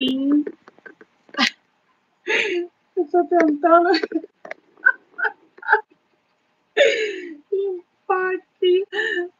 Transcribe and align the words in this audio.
Eu 0.00 0.44
tô 3.10 3.24
tentando 3.24 3.88
aqui, 8.08 8.86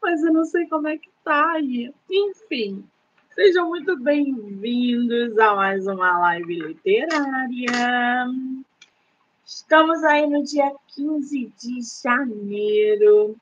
mas 0.03 0.23
eu 0.25 0.33
não 0.33 0.45
sei 0.45 0.67
como 0.67 0.89
é 0.89 0.99
que 0.99 1.09
tá 1.23 1.53
aí. 1.53 1.95
Enfim, 2.11 2.85
sejam 3.37 3.69
muito 3.69 3.97
bem-vindos 3.99 5.39
a 5.39 5.55
mais 5.55 5.87
uma 5.87 6.19
live 6.19 6.57
literária. 6.57 8.27
Estamos 9.47 10.03
aí 10.03 10.29
no 10.29 10.43
dia 10.43 10.75
15 10.89 11.53
de 11.57 11.79
janeiro 12.03 13.37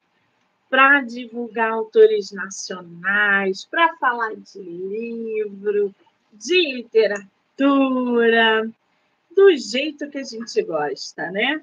para 0.69 1.01
divulgar 1.01 1.71
autores 1.71 2.31
nacionais, 2.31 3.65
para 3.65 3.97
falar 3.97 4.35
de 4.37 4.61
livro, 4.61 5.95
de 6.39 6.75
literatura, 6.75 8.71
do 9.35 9.57
jeito 9.57 10.09
que 10.11 10.19
a 10.19 10.25
gente 10.25 10.63
gosta, 10.63 11.31
né? 11.31 11.61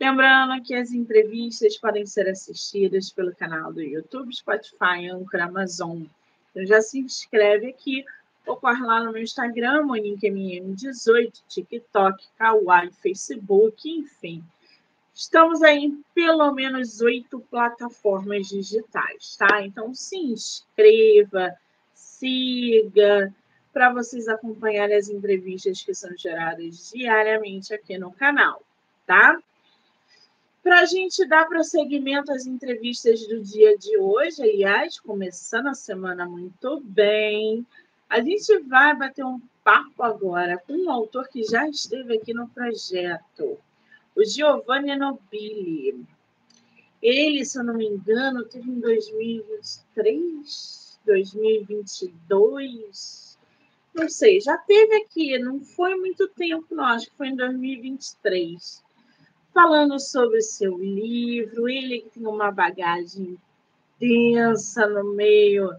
Lembrando 0.00 0.62
que 0.62 0.74
as 0.74 0.90
entrevistas 0.90 1.78
podem 1.78 2.04
ser 2.04 2.28
assistidas 2.28 3.10
pelo 3.10 3.34
canal 3.34 3.72
do 3.72 3.80
YouTube, 3.80 4.34
Spotify, 4.34 5.08
Anchor, 5.10 5.40
Amazon. 5.40 6.02
Então 6.50 6.66
já 6.66 6.80
se 6.80 6.98
inscreve 6.98 7.68
aqui 7.68 8.04
ou 8.46 8.56
corre 8.56 8.82
lá 8.82 9.02
no 9.02 9.12
meu 9.12 9.22
Instagram, 9.22 9.86
MoniqueMM18, 9.86 11.42
TikTok, 11.48 12.24
Kawaii, 12.36 12.90
Facebook, 12.90 13.88
enfim. 13.88 14.44
Estamos 15.14 15.62
aí 15.62 15.84
em 15.84 16.04
pelo 16.12 16.52
menos 16.52 17.00
oito 17.00 17.40
plataformas 17.50 18.48
digitais, 18.48 19.36
tá? 19.36 19.64
Então 19.64 19.94
se 19.94 20.16
inscreva, 20.16 21.54
siga, 21.94 23.32
para 23.74 23.92
vocês 23.92 24.26
acompanharem 24.28 24.96
as 24.96 25.08
entrevistas 25.08 25.82
que 25.82 25.92
são 25.92 26.16
geradas 26.16 26.92
diariamente 26.94 27.74
aqui 27.74 27.98
no 27.98 28.12
canal, 28.12 28.62
tá? 29.04 29.36
Para 30.62 30.82
a 30.82 30.86
gente 30.86 31.26
dar 31.26 31.48
prosseguimento 31.48 32.30
às 32.32 32.46
entrevistas 32.46 33.26
do 33.26 33.42
dia 33.42 33.76
de 33.76 33.98
hoje, 33.98 34.42
aliás, 34.42 35.00
começando 35.00 35.66
a 35.66 35.74
semana 35.74 36.24
muito 36.24 36.80
bem, 36.82 37.66
a 38.08 38.20
gente 38.20 38.60
vai 38.60 38.96
bater 38.96 39.24
um 39.24 39.40
papo 39.64 40.04
agora 40.04 40.56
com 40.56 40.74
um 40.74 40.88
autor 40.90 41.26
que 41.28 41.42
já 41.42 41.68
esteve 41.68 42.16
aqui 42.16 42.32
no 42.32 42.48
projeto, 42.48 43.58
o 44.14 44.24
Giovanni 44.24 44.94
Nobili. 44.94 46.06
Ele, 47.02 47.44
se 47.44 47.58
eu 47.58 47.64
não 47.64 47.74
me 47.74 47.88
engano, 47.88 48.44
teve 48.44 48.70
em 48.70 48.78
2023, 48.78 51.00
2022, 51.04 53.23
não 53.94 54.08
sei, 54.08 54.40
já 54.40 54.56
teve 54.58 54.96
aqui, 54.96 55.38
não 55.38 55.60
foi 55.60 55.94
muito 55.94 56.28
tempo, 56.28 56.74
não, 56.74 56.84
acho 56.84 57.10
que 57.10 57.16
foi 57.16 57.28
em 57.28 57.36
2023 57.36 58.84
falando 59.54 59.98
sobre 60.00 60.38
o 60.38 60.42
seu 60.42 60.76
livro. 60.76 61.68
Ele 61.68 62.04
tem 62.12 62.26
uma 62.26 62.50
bagagem 62.50 63.38
densa 63.98 64.86
no 64.88 65.14
meio 65.14 65.70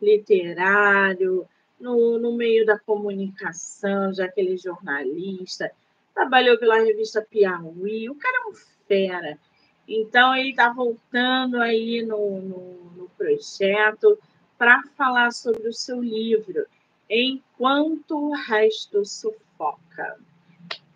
literário, 0.00 1.46
no, 1.80 2.18
no 2.18 2.32
meio 2.32 2.64
da 2.64 2.78
comunicação, 2.78 4.14
já 4.14 4.28
que 4.28 4.40
ele 4.40 4.54
é 4.54 4.56
jornalista, 4.56 5.70
trabalhou 6.14 6.56
pela 6.58 6.78
revista 6.78 7.26
Piauí, 7.28 8.08
o 8.08 8.14
cara 8.14 8.36
é 8.36 8.48
um 8.48 8.54
fera. 8.86 9.38
Então, 9.86 10.34
ele 10.34 10.50
está 10.50 10.72
voltando 10.72 11.60
aí 11.60 12.02
no, 12.02 12.40
no, 12.40 12.92
no 12.96 13.10
projeto 13.18 14.18
para 14.56 14.82
falar 14.96 15.32
sobre 15.32 15.68
o 15.68 15.72
seu 15.72 16.00
livro, 16.00 16.64
Enquanto 17.08 18.30
o 18.30 18.34
Resto 18.34 19.04
Sufoca. 19.04 20.18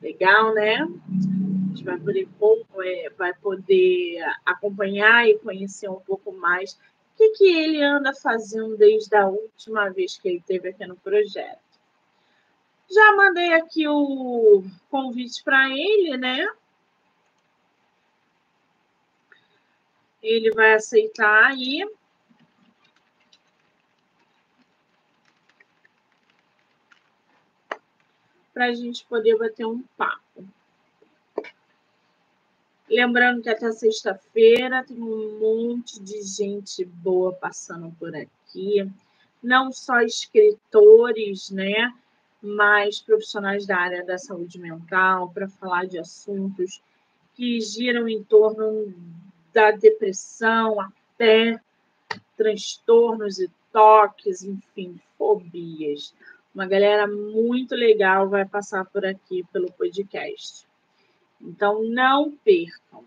Legal, 0.01 0.55
né? 0.55 0.87
gente 1.78 1.84
vai 1.84 1.98
poder, 1.98 2.28
é, 2.84 3.11
vai 3.11 3.34
poder 3.34 4.20
acompanhar 4.45 5.29
e 5.29 5.39
conhecer 5.39 5.89
um 5.89 6.01
pouco 6.01 6.33
mais 6.33 6.73
o 6.73 6.79
que, 7.17 7.30
que 7.30 7.45
ele 7.45 7.83
anda 7.83 8.13
fazendo 8.14 8.77
desde 8.77 9.14
a 9.17 9.27
última 9.27 9.89
vez 9.91 10.18
que 10.18 10.29
ele 10.29 10.39
esteve 10.39 10.68
aqui 10.68 10.86
no 10.86 10.97
projeto. 10.97 11.58
Já 12.91 13.17
mandei 13.17 13.52
aqui 13.52 13.86
o 13.86 14.64
convite 14.91 15.42
para 15.45 15.68
ele, 15.70 16.17
né? 16.17 16.47
Ele 20.23 20.51
vai 20.52 20.74
aceitar 20.74 21.47
aí. 21.47 21.85
Para 28.58 28.70
a 28.70 28.74
gente 28.74 29.07
poder 29.07 29.39
bater 29.39 29.64
um 29.64 29.85
papo. 29.96 30.45
Lembrando 32.91 33.41
que 33.41 33.48
até 33.48 33.70
sexta-feira 33.70 34.83
tem 34.83 35.01
um 35.01 35.39
monte 35.39 36.02
de 36.02 36.20
gente 36.23 36.85
boa 36.85 37.33
passando 37.33 37.95
por 38.01 38.13
aqui, 38.17 38.85
não 39.41 39.70
só 39.70 40.01
escritores, 40.01 41.52
né, 41.52 41.95
mas 42.42 43.01
profissionais 43.01 43.64
da 43.64 43.77
área 43.77 44.05
da 44.05 44.18
saúde 44.18 44.58
mental 44.58 45.30
para 45.30 45.48
falar 45.48 45.86
de 45.86 46.01
assuntos 46.01 46.83
que 47.36 47.61
giram 47.61 48.08
em 48.08 48.24
torno 48.24 48.92
da 49.52 49.70
depressão 49.70 50.80
até 50.80 51.61
transtornos 52.36 53.39
e 53.39 53.48
toques, 53.73 54.42
enfim, 54.42 55.01
fobias. 55.17 56.13
Uma 56.55 56.67
galera 56.67 57.07
muito 57.07 57.75
legal 57.75 58.29
vai 58.29 58.45
passar 58.45 58.85
por 58.86 59.05
aqui 59.05 59.45
pelo 59.53 59.70
podcast. 59.73 60.67
Então, 61.41 61.85
não 61.85 62.33
percam. 62.45 63.05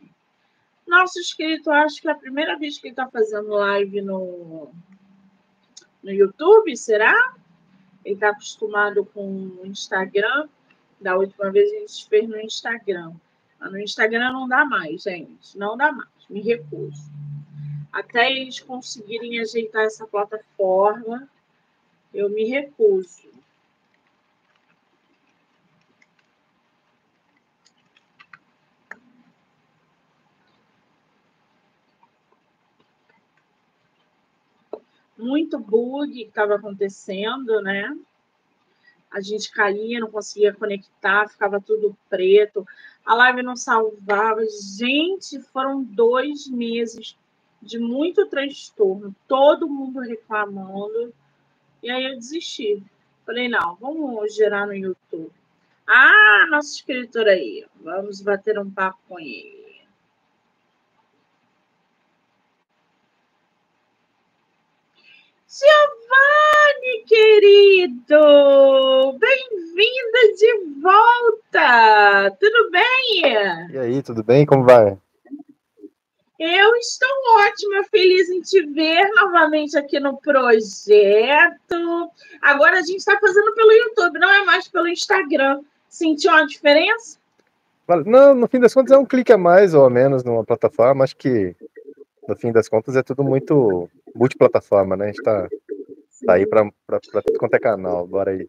Nosso 0.88 1.19
inscrito, 1.19 1.69
acho 1.69 2.02
que 2.02 2.07
é 2.07 2.12
a 2.12 2.16
primeira 2.16 2.57
vez 2.57 2.78
que 2.78 2.88
ele 2.88 2.94
está 2.94 3.07
fazendo 3.09 3.50
live 3.50 4.02
no, 4.02 4.72
no 6.03 6.12
YouTube, 6.12 6.75
será? 6.75 7.35
Ele 8.03 8.16
está 8.16 8.29
acostumado 8.29 9.06
com 9.06 9.58
o 9.62 9.66
Instagram. 9.66 10.47
Da 11.00 11.18
última 11.18 11.52
vez 11.52 11.72
a 11.72 11.79
gente 11.79 12.08
fez 12.08 12.28
no 12.28 12.40
Instagram. 12.40 13.13
Mas 13.59 13.72
no 13.72 13.79
Instagram 13.79 14.34
não 14.34 14.47
dá 14.47 14.66
mais, 14.66 15.03
gente. 15.03 15.58
Não 15.58 15.78
dá 15.78 15.91
mais. 15.91 16.09
Me 16.29 16.41
recuso. 16.41 17.12
Até 17.91 18.31
eles 18.31 18.59
conseguirem 18.59 19.40
ajeitar 19.40 19.84
essa 19.84 20.08
plataforma, 20.08 21.28
eu 22.13 22.29
me 22.29 22.46
recuso. 22.46 23.30
Muito 35.21 35.59
bug 35.59 36.11
que 36.11 36.21
estava 36.21 36.55
acontecendo, 36.55 37.61
né? 37.61 37.95
A 39.09 39.19
gente 39.19 39.51
caía, 39.51 39.99
não 39.99 40.09
conseguia 40.09 40.53
conectar, 40.53 41.27
ficava 41.27 41.59
tudo 41.59 41.95
preto, 42.09 42.65
a 43.05 43.13
live 43.13 43.43
não 43.43 43.55
salvava. 43.55 44.41
Gente, 44.77 45.39
foram 45.51 45.83
dois 45.83 46.47
meses 46.47 47.17
de 47.61 47.77
muito 47.77 48.25
transtorno, 48.27 49.15
todo 49.27 49.69
mundo 49.69 49.99
reclamando. 49.99 51.13
E 51.83 51.89
aí 51.89 52.05
eu 52.05 52.15
desisti. 52.15 52.81
Falei, 53.25 53.47
não, 53.47 53.75
vamos 53.75 54.35
gerar 54.35 54.65
no 54.65 54.73
YouTube. 54.73 55.31
Ah, 55.87 56.47
nosso 56.49 56.75
escritor 56.75 57.27
aí, 57.27 57.65
vamos 57.81 58.21
bater 58.21 58.57
um 58.57 58.69
papo 58.69 58.97
com 59.07 59.19
ele. 59.19 59.60
Giovanni, 65.53 67.03
querido! 67.06 68.22
Bem-vinda 69.19 70.34
de 70.38 70.79
volta! 70.81 72.31
Tudo 72.40 72.72
bem? 72.72 73.70
E 73.70 73.78
aí, 73.78 74.02
tudo 74.02 74.23
bem? 74.23 74.46
Como 74.46 74.64
vai? 74.64 74.97
Eu 76.40 76.75
estou 76.78 77.09
ótima, 77.40 77.84
feliz 77.91 78.29
em 78.29 78.40
te 78.40 78.66
ver 78.67 79.05
novamente 79.14 79.78
aqui 79.78 79.99
no 79.99 80.16
projeto. 80.22 80.61
Agora 82.41 82.79
a 82.79 82.81
gente 82.81 82.99
está 82.99 83.20
fazendo 83.20 83.53
pelo 83.53 83.73
YouTube, 83.73 84.20
não 84.20 84.31
é 84.31 84.46
mais 84.46 84.70
pelo 84.70 84.87
Instagram. 84.87 85.59
Sentiu 85.90 86.31
uma 86.31 86.47
diferença? 86.47 87.20
Não, 88.05 88.34
no 88.34 88.47
fim 88.47 88.61
das 88.61 88.73
contas 88.73 88.93
é 88.93 88.97
um 88.97 89.05
clique 89.05 89.34
a 89.34 89.37
mais 89.37 89.73
ou 89.73 89.84
a 89.84 89.90
menos 89.90 90.23
numa 90.23 90.46
plataforma. 90.46 91.03
Acho 91.03 91.17
que 91.17 91.53
no 92.25 92.37
fim 92.37 92.53
das 92.53 92.70
contas 92.70 92.96
é 92.96 93.03
tudo 93.03 93.22
muito 93.22 93.90
multiplataforma, 94.16 94.96
né? 94.96 95.05
A 95.05 95.08
gente 95.08 95.23
tá, 95.23 95.47
tá 96.25 96.34
aí 96.34 96.46
para 96.46 96.69
tudo 96.99 97.37
quanto 97.37 97.53
é 97.55 97.59
canal, 97.59 98.08
bora 98.08 98.31
aí. 98.31 98.47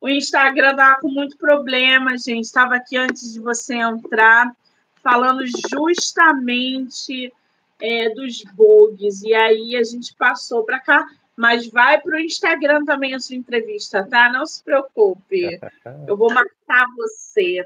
O 0.00 0.08
Instagram 0.08 0.76
tá 0.76 0.98
com 1.00 1.08
muito 1.08 1.36
problema, 1.36 2.16
gente. 2.16 2.44
Estava 2.44 2.76
aqui 2.76 2.96
antes 2.96 3.32
de 3.32 3.40
você 3.40 3.74
entrar, 3.74 4.54
falando 5.02 5.44
justamente 5.46 7.32
é, 7.80 8.08
dos 8.10 8.44
bugs. 8.54 9.22
E 9.22 9.34
aí 9.34 9.76
a 9.76 9.82
gente 9.82 10.14
passou 10.14 10.64
para 10.64 10.78
cá 10.80 11.06
Mas 11.36 11.68
vai 11.68 12.00
para 12.00 12.16
o 12.16 12.20
Instagram 12.20 12.84
também 12.84 13.14
a 13.14 13.20
sua 13.20 13.36
entrevista, 13.36 14.04
tá? 14.04 14.30
Não 14.32 14.44
se 14.46 14.62
preocupe. 14.62 15.58
Eu 16.06 16.16
vou 16.16 16.32
marcar 16.32 16.86
você. 16.96 17.64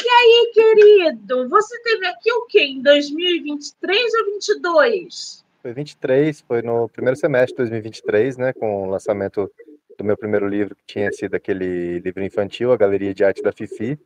E 0.00 0.08
aí, 0.08 0.52
querido, 0.54 1.48
você 1.48 1.80
teve 1.82 2.06
aqui 2.06 2.32
o 2.32 2.46
quê? 2.46 2.60
Em 2.60 2.82
2023 2.82 4.14
ou 4.14 4.24
22? 4.26 5.44
Foi 5.60 5.72
23, 5.72 6.40
foi 6.42 6.62
no 6.62 6.88
primeiro 6.88 7.18
semestre 7.18 7.52
de 7.52 7.70
2023, 7.70 8.36
né? 8.36 8.52
Com 8.52 8.84
o 8.84 8.90
lançamento 8.90 9.50
do 9.98 10.04
meu 10.04 10.16
primeiro 10.16 10.46
livro, 10.46 10.76
que 10.76 10.84
tinha 10.86 11.12
sido 11.12 11.34
aquele 11.34 11.98
livro 11.98 12.22
infantil, 12.22 12.72
A 12.72 12.76
Galeria 12.76 13.12
de 13.12 13.24
Arte 13.24 13.42
da 13.42 13.52
Fifi, 13.52 13.98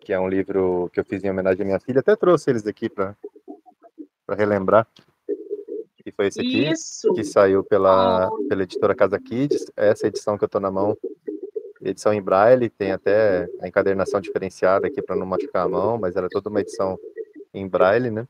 que 0.00 0.12
é 0.12 0.20
um 0.20 0.28
livro 0.28 0.88
que 0.92 1.00
eu 1.00 1.04
fiz 1.04 1.24
em 1.24 1.30
homenagem 1.30 1.62
à 1.62 1.64
minha 1.64 1.80
filha. 1.80 2.00
Até 2.00 2.14
trouxe 2.14 2.50
eles 2.50 2.66
aqui 2.66 2.88
para 2.88 3.16
relembrar 4.30 4.86
que 6.02 6.12
foi 6.12 6.26
esse 6.26 6.40
aqui, 6.40 6.68
Isso. 6.70 7.12
que 7.14 7.24
saiu 7.24 7.62
pela, 7.62 8.30
pela 8.48 8.62
editora 8.62 8.94
Casa 8.94 9.18
Kids. 9.18 9.66
Essa 9.76 10.06
edição 10.06 10.36
que 10.36 10.44
eu 10.44 10.46
estou 10.46 10.60
na 10.60 10.70
mão, 10.70 10.96
edição 11.82 12.12
em 12.12 12.22
braille, 12.22 12.68
tem 12.68 12.92
até 12.92 13.48
a 13.60 13.68
encadernação 13.68 14.20
diferenciada 14.20 14.86
aqui 14.86 15.00
para 15.00 15.16
não 15.16 15.26
machucar 15.26 15.66
a 15.66 15.68
mão, 15.68 15.98
mas 15.98 16.16
era 16.16 16.28
toda 16.28 16.48
uma 16.48 16.60
edição 16.60 16.98
em 17.54 17.66
braille, 17.68 18.10
né? 18.10 18.26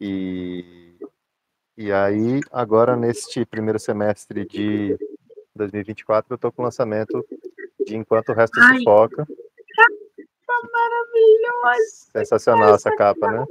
E, 0.00 0.85
e 1.76 1.92
aí, 1.92 2.40
agora 2.50 2.96
neste 2.96 3.44
primeiro 3.44 3.78
semestre 3.78 4.46
de 4.46 4.96
2024, 5.54 6.32
eu 6.32 6.36
estou 6.36 6.50
com 6.50 6.62
o 6.62 6.64
lançamento 6.64 7.24
de 7.84 7.96
Enquanto 7.96 8.30
o 8.30 8.34
Resto 8.34 8.58
Ai. 8.60 8.78
Sufoca. 8.78 9.26
Maravilhosa. 10.72 12.10
Sensacional 12.12 12.74
essa 12.74 12.90
capa, 12.96 13.30
né? 13.30 13.44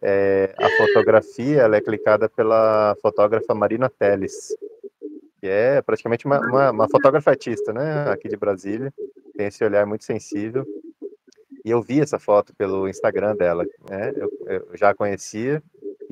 É, 0.00 0.54
a 0.58 0.68
fotografia 0.70 1.62
ela 1.62 1.76
é 1.76 1.80
clicada 1.80 2.28
pela 2.28 2.96
fotógrafa 3.00 3.54
Marina 3.54 3.88
Teles, 3.88 4.56
que 5.40 5.46
é 5.46 5.82
praticamente 5.82 6.26
uma, 6.26 6.40
uma, 6.40 6.70
uma 6.70 6.88
fotógrafa 6.88 7.30
artista, 7.30 7.72
né? 7.72 8.10
Aqui 8.10 8.28
de 8.28 8.36
Brasília, 8.36 8.92
tem 9.36 9.46
esse 9.46 9.64
olhar 9.64 9.86
muito 9.86 10.04
sensível. 10.04 10.64
E 11.64 11.70
eu 11.70 11.80
vi 11.80 12.00
essa 12.00 12.18
foto 12.18 12.54
pelo 12.54 12.88
Instagram 12.88 13.36
dela, 13.36 13.64
né? 13.88 14.12
Eu, 14.16 14.30
eu 14.46 14.76
já 14.76 14.90
a 14.90 14.94
conhecia 14.94 15.62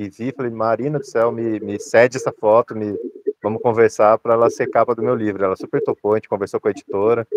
e 0.01 0.09
vi, 0.09 0.33
falei, 0.33 0.51
Marina 0.51 0.99
do 0.99 1.05
céu, 1.05 1.31
me, 1.31 1.61
me 1.61 1.79
cede 1.79 2.17
essa 2.17 2.33
foto, 2.33 2.75
me, 2.75 2.99
vamos 3.43 3.61
conversar 3.61 4.17
para 4.17 4.33
ela 4.33 4.49
ser 4.49 4.67
capa 4.71 4.95
do 4.95 5.03
meu 5.03 5.15
livro. 5.15 5.45
Ela 5.45 5.55
super 5.57 5.83
topou, 5.83 6.15
a 6.15 6.17
gente 6.17 6.29
conversou 6.29 6.59
com 6.59 6.69
a 6.69 6.71
editora, 6.71 7.29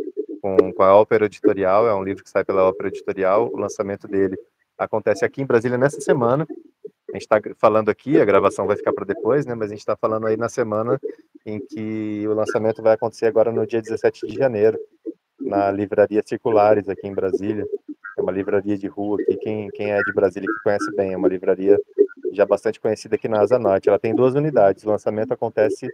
com, 0.42 0.72
com 0.72 0.82
a 0.82 0.96
Ópera 0.96 1.26
Editorial, 1.26 1.86
é 1.86 1.94
um 1.94 2.02
livro 2.02 2.24
que 2.24 2.30
sai 2.30 2.46
pela 2.46 2.64
Ópera 2.64 2.88
Editorial, 2.88 3.52
o 3.52 3.58
lançamento 3.58 4.08
dele 4.08 4.38
acontece 4.78 5.26
aqui 5.26 5.42
em 5.42 5.46
Brasília 5.46 5.78
nessa 5.78 6.00
semana. 6.00 6.48
A 7.10 7.18
gente 7.18 7.24
está 7.24 7.42
falando 7.58 7.90
aqui, 7.90 8.18
a 8.18 8.24
gravação 8.24 8.66
vai 8.66 8.78
ficar 8.78 8.94
para 8.94 9.04
depois, 9.04 9.46
né? 9.46 9.54
Mas 9.56 9.68
a 9.68 9.74
gente 9.74 9.82
está 9.82 9.98
falando 9.98 10.26
aí 10.26 10.38
na 10.38 10.48
semana 10.48 10.98
em 11.46 11.60
que 11.60 12.26
o 12.30 12.34
lançamento 12.34 12.82
vai 12.82 12.94
acontecer 12.94 13.26
agora 13.26 13.52
no 13.52 13.68
dia 13.68 13.82
17 13.82 14.26
de 14.26 14.36
janeiro, 14.36 14.80
na 15.38 15.70
Livraria 15.70 16.24
Circulares, 16.26 16.88
aqui 16.88 17.08
em 17.08 17.14
Brasília. 17.14 17.68
É 18.18 18.22
uma 18.22 18.32
livraria 18.32 18.78
de 18.78 18.88
rua 18.88 19.18
aqui, 19.22 19.36
quem, 19.36 19.70
quem 19.72 19.92
é 19.92 20.02
de 20.02 20.14
Brasília 20.14 20.48
que 20.48 20.64
conhece 20.64 20.96
bem, 20.96 21.12
é 21.12 21.18
uma 21.18 21.28
livraria 21.28 21.78
já 22.34 22.46
bastante 22.46 22.80
conhecida 22.80 23.16
aqui 23.16 23.28
na 23.28 23.42
Asa 23.42 23.60
Norte. 23.60 23.90
Ela 23.90 24.00
tem 24.00 24.16
duas 24.16 24.36
unidades, 24.36 24.84
o 24.84 24.90
lançamento 24.90 25.32
acontece 25.32 25.88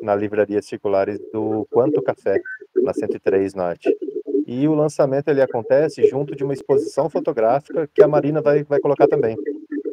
na 0.00 0.14
Livraria 0.14 0.62
Circulares 0.62 1.18
do 1.32 1.66
Quanto 1.70 2.02
Café, 2.02 2.40
na 2.76 2.92
103 2.92 3.54
Norte. 3.54 3.94
E 4.46 4.66
o 4.66 4.74
lançamento 4.74 5.28
ele 5.28 5.42
acontece 5.42 6.06
junto 6.08 6.34
de 6.34 6.42
uma 6.42 6.54
exposição 6.54 7.08
fotográfica 7.08 7.88
que 7.94 8.02
a 8.02 8.08
Marina 8.08 8.40
vai, 8.40 8.64
vai 8.64 8.80
colocar 8.80 9.06
também. 9.06 9.36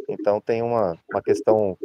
Então 0.08 0.40
tem 0.40 0.62
uma, 0.62 0.98
uma 1.12 1.22
questão 1.22 1.78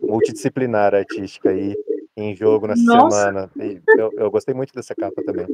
multidisciplinar 0.00 0.94
artística 0.94 1.50
aí 1.50 1.74
em 2.16 2.36
jogo 2.36 2.66
nessa 2.66 2.82
Nossa. 2.82 3.18
semana. 3.18 3.50
E 3.56 3.80
eu, 3.96 4.12
eu 4.16 4.30
gostei 4.30 4.54
muito 4.54 4.72
dessa 4.74 4.94
capa 4.94 5.22
também. 5.24 5.46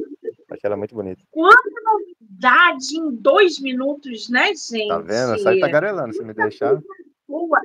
Achei 0.49 0.61
ela 0.67 0.77
muito 0.77 0.95
bonita. 0.95 1.21
Quanta 1.31 1.69
novidade 1.83 2.97
em 2.97 3.11
dois 3.11 3.59
minutos, 3.59 4.29
né, 4.29 4.47
gente? 4.55 4.87
Tá 4.87 4.99
vendo? 4.99 5.39
Sai 5.39 5.59
tagarelando 5.59 6.13
se 6.13 6.23
me 6.23 6.33
deixar. 6.33 6.81
Boa. 7.27 7.59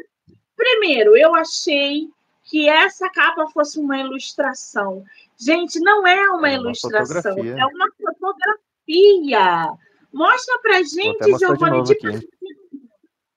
Primeiro, 0.63 1.17
eu 1.17 1.35
achei 1.35 2.09
que 2.45 2.69
essa 2.69 3.11
capa 3.11 3.49
fosse 3.49 3.81
uma 3.81 3.99
ilustração. 3.99 5.05
Gente, 5.37 5.81
não 5.81 6.07
é 6.07 6.21
uma 6.29 6.29
É 6.29 6.31
uma 6.31 6.51
ilustração, 6.53 7.35
fotografia. 7.35 7.57
é 7.59 7.67
uma 7.67 7.89
fotografia. 7.91 9.79
Mostra 10.13 10.59
pra 10.61 10.83
gente, 10.83 11.37
Giovanni, 11.37 11.83
de 11.83 12.29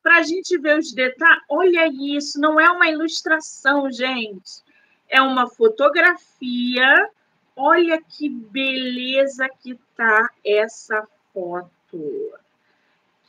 para 0.04 0.18
a 0.18 0.22
gente 0.22 0.56
ver 0.60 0.77
os 0.77 0.94
detalhes. 0.94 1.42
Olha 1.50 1.88
isso, 1.88 2.39
não 2.39 2.60
é 2.60 2.69
uma 2.69 2.88
ilustração, 2.88 3.92
gente. 3.92 4.62
É 5.10 5.19
uma 5.19 5.48
fotografia. 5.48 7.10
Olha 7.56 8.00
que 8.00 8.30
beleza 8.30 9.50
que 9.63 9.80
tá 9.98 10.30
essa 10.45 11.07
foto. 11.33 11.72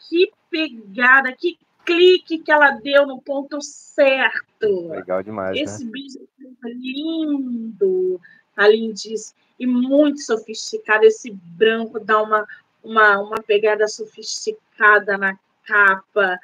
Que 0.06 0.30
pegada, 0.50 1.32
que 1.32 1.58
clique 1.86 2.38
que 2.38 2.52
ela 2.52 2.72
deu 2.72 3.06
no 3.06 3.22
ponto 3.22 3.62
certo. 3.62 4.88
Legal 4.90 5.22
demais, 5.22 5.56
né? 5.56 5.62
Esse 5.62 5.86
bicho 5.86 6.18
é 6.64 6.68
lindo, 6.68 8.20
tá 8.54 8.68
lindíssimo. 8.68 9.38
E 9.58 9.66
muito 9.66 10.20
sofisticado. 10.20 11.04
Esse 11.04 11.30
branco 11.30 11.98
dá 11.98 12.22
uma, 12.22 12.46
uma, 12.84 13.18
uma 13.20 13.36
pegada 13.36 13.88
sofisticada 13.88 15.16
na 15.16 15.38
capa. 15.64 16.38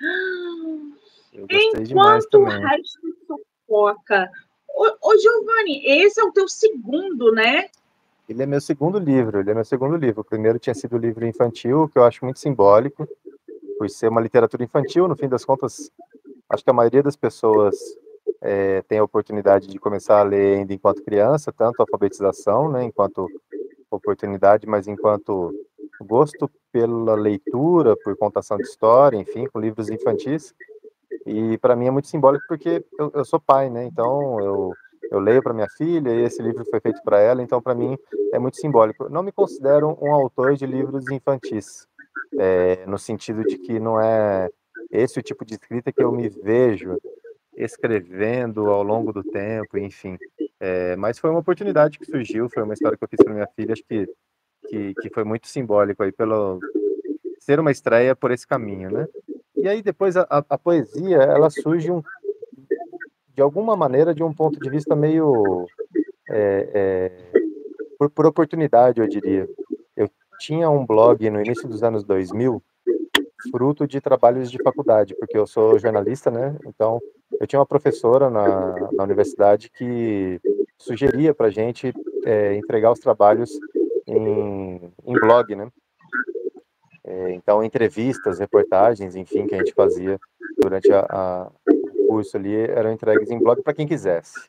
Enquanto 1.34 2.34
o 2.38 2.44
resto 2.44 3.00
sufoca. 3.26 4.30
Ô, 4.74 5.10
ô, 5.10 5.18
Giovanni, 5.18 5.84
esse 5.84 6.18
é 6.20 6.24
o 6.24 6.32
teu 6.32 6.48
segundo, 6.48 7.32
né? 7.32 7.68
Ele 8.26 8.42
é 8.42 8.46
meu 8.46 8.60
segundo 8.60 8.98
livro, 8.98 9.40
ele 9.40 9.50
é 9.50 9.54
meu 9.54 9.64
segundo 9.64 9.96
livro. 9.96 10.22
O 10.22 10.24
primeiro 10.24 10.58
tinha 10.58 10.74
sido 10.74 10.96
o 10.96 10.98
livro 10.98 11.26
infantil, 11.26 11.88
que 11.88 11.98
eu 11.98 12.04
acho 12.04 12.24
muito 12.24 12.38
simbólico, 12.38 13.06
por 13.82 13.90
ser 13.90 14.06
uma 14.06 14.20
literatura 14.20 14.62
infantil, 14.62 15.08
no 15.08 15.16
fim 15.16 15.28
das 15.28 15.44
contas, 15.44 15.90
acho 16.48 16.62
que 16.62 16.70
a 16.70 16.72
maioria 16.72 17.02
das 17.02 17.16
pessoas 17.16 17.74
eh, 18.40 18.80
tem 18.86 19.00
a 19.00 19.02
oportunidade 19.02 19.66
de 19.66 19.76
começar 19.76 20.20
a 20.20 20.22
ler 20.22 20.58
ainda 20.58 20.72
enquanto 20.72 21.02
criança, 21.02 21.52
tanto 21.52 21.80
alfabetização, 21.80 22.70
né, 22.70 22.84
enquanto 22.84 23.26
oportunidade, 23.90 24.68
mas 24.68 24.86
enquanto 24.86 25.52
gosto 26.00 26.48
pela 26.70 27.16
leitura, 27.16 27.96
por 28.04 28.16
contação 28.16 28.56
de 28.56 28.62
história, 28.62 29.16
enfim, 29.16 29.48
com 29.52 29.58
livros 29.58 29.90
infantis. 29.90 30.54
E 31.26 31.58
para 31.58 31.74
mim 31.74 31.88
é 31.88 31.90
muito 31.90 32.06
simbólico 32.06 32.44
porque 32.46 32.84
eu, 32.96 33.10
eu 33.12 33.24
sou 33.24 33.40
pai, 33.40 33.68
né? 33.68 33.84
Então 33.84 34.40
eu, 34.40 34.72
eu 35.10 35.18
leio 35.18 35.42
para 35.42 35.52
minha 35.52 35.68
filha 35.76 36.10
e 36.10 36.22
esse 36.22 36.40
livro 36.40 36.64
foi 36.70 36.78
feito 36.78 37.02
para 37.02 37.18
ela, 37.18 37.42
então 37.42 37.60
para 37.60 37.74
mim 37.74 37.98
é 38.32 38.38
muito 38.38 38.58
simbólico. 38.58 39.08
Não 39.08 39.24
me 39.24 39.32
considero 39.32 39.98
um 40.00 40.12
autor 40.12 40.54
de 40.54 40.66
livros 40.66 41.10
infantis, 41.10 41.88
é, 42.38 42.84
no 42.86 42.98
sentido 42.98 43.42
de 43.42 43.58
que 43.58 43.78
não 43.78 44.00
é 44.00 44.48
esse 44.90 45.18
o 45.18 45.22
tipo 45.22 45.44
de 45.44 45.54
escrita 45.54 45.92
que 45.92 46.02
eu 46.02 46.12
me 46.12 46.28
vejo 46.28 46.98
escrevendo 47.56 48.70
ao 48.70 48.82
longo 48.82 49.12
do 49.12 49.22
tempo, 49.22 49.78
enfim. 49.78 50.18
É, 50.58 50.96
mas 50.96 51.18
foi 51.18 51.30
uma 51.30 51.40
oportunidade 51.40 51.98
que 51.98 52.06
surgiu, 52.06 52.48
foi 52.48 52.62
uma 52.62 52.74
história 52.74 52.96
que 52.96 53.04
eu 53.04 53.08
fiz 53.08 53.22
para 53.22 53.34
minha 53.34 53.48
filha, 53.48 53.72
acho 53.72 53.84
que, 53.84 54.06
que, 54.68 54.94
que 54.94 55.10
foi 55.10 55.24
muito 55.24 55.48
simbólico 55.48 56.02
aí 56.02 56.12
pelo 56.12 56.60
ser 57.40 57.58
uma 57.58 57.70
estreia 57.70 58.14
por 58.14 58.30
esse 58.30 58.46
caminho, 58.46 58.90
né? 58.90 59.06
E 59.56 59.68
aí 59.68 59.82
depois 59.82 60.16
a, 60.16 60.26
a, 60.28 60.58
poesia, 60.58 61.18
ela 61.18 61.50
surge 61.50 61.90
um, 61.90 62.02
de 63.34 63.42
alguma 63.42 63.76
maneira 63.76 64.14
de 64.14 64.22
um 64.22 64.32
ponto 64.32 64.58
de 64.58 64.70
vista 64.70 64.94
meio 64.94 65.66
é, 66.28 66.70
é, 66.74 67.40
por, 67.98 68.10
por 68.10 68.26
oportunidade, 68.26 69.00
eu 69.00 69.08
diria. 69.08 69.48
Tinha 70.42 70.68
um 70.68 70.84
blog 70.84 71.30
no 71.30 71.40
início 71.40 71.68
dos 71.68 71.84
anos 71.84 72.02
2000, 72.02 72.60
fruto 73.52 73.86
de 73.86 74.00
trabalhos 74.00 74.50
de 74.50 74.60
faculdade, 74.60 75.14
porque 75.14 75.38
eu 75.38 75.46
sou 75.46 75.78
jornalista, 75.78 76.32
né? 76.32 76.56
Então, 76.66 77.00
eu 77.40 77.46
tinha 77.46 77.60
uma 77.60 77.66
professora 77.66 78.28
na, 78.28 78.90
na 78.90 79.04
universidade 79.04 79.70
que 79.70 80.40
sugeria 80.76 81.32
para 81.32 81.46
a 81.46 81.50
gente 81.50 81.94
é, 82.24 82.56
entregar 82.56 82.90
os 82.90 82.98
trabalhos 82.98 83.52
em, 84.04 84.92
em 85.06 85.12
blog, 85.12 85.54
né? 85.54 85.68
É, 87.04 87.30
então, 87.34 87.62
entrevistas, 87.62 88.40
reportagens, 88.40 89.14
enfim, 89.14 89.46
que 89.46 89.54
a 89.54 89.58
gente 89.58 89.72
fazia 89.72 90.18
durante 90.60 90.92
a, 90.92 91.06
a, 91.08 91.52
curso 92.08 92.36
ali, 92.36 92.52
eram 92.52 92.90
entregues 92.90 93.30
em 93.30 93.38
blog 93.38 93.62
para 93.62 93.74
quem 93.74 93.86
quisesse, 93.86 94.40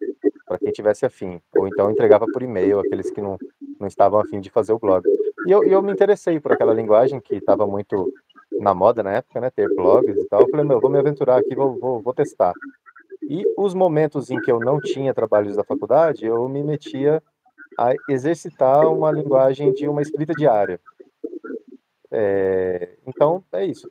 para 0.48 0.58
quem 0.58 0.72
tivesse 0.72 1.06
afim. 1.06 1.40
Ou 1.56 1.68
então 1.68 1.92
entregava 1.92 2.26
por 2.26 2.42
e-mail 2.42 2.80
aqueles 2.80 3.12
que 3.12 3.22
não, 3.22 3.38
não 3.80 3.88
estavam 3.88 4.20
afim 4.20 4.42
de 4.42 4.50
fazer 4.50 4.74
o 4.74 4.80
blog. 4.80 5.08
E 5.46 5.52
eu, 5.52 5.64
eu 5.64 5.82
me 5.82 5.92
interessei 5.92 6.40
por 6.40 6.52
aquela 6.52 6.74
linguagem 6.74 7.20
que 7.20 7.36
estava 7.36 7.68
muito 7.68 8.12
na 8.60 8.74
moda 8.74 9.04
na 9.04 9.14
época, 9.14 9.42
né, 9.42 9.50
ter 9.50 9.68
blogs 9.74 10.16
e 10.16 10.26
tal. 10.28 10.42
Eu 10.42 10.50
falei, 10.50 10.66
meu, 10.66 10.80
vou 10.80 10.90
me 10.90 11.00
aventurar 11.00 11.38
aqui, 11.38 11.56
vou, 11.56 11.78
vou, 11.80 12.02
vou 12.02 12.14
testar. 12.14 12.54
E 13.24 13.44
os 13.58 13.74
momentos 13.74 14.30
em 14.30 14.40
que 14.42 14.52
eu 14.52 14.60
não 14.60 14.80
tinha 14.80 15.14
trabalhos 15.14 15.56
da 15.56 15.64
faculdade, 15.64 16.26
eu 16.26 16.48
me 16.48 16.64
metia 16.64 17.22
a 17.78 17.94
exercitar 18.10 18.88
uma 18.88 19.12
linguagem 19.12 19.74
de 19.74 19.88
uma 19.88 20.02
escrita 20.02 20.34
diária. 20.34 20.80
É, 22.12 22.90
então, 23.08 23.44
é 23.52 23.66
isso. 23.66 23.90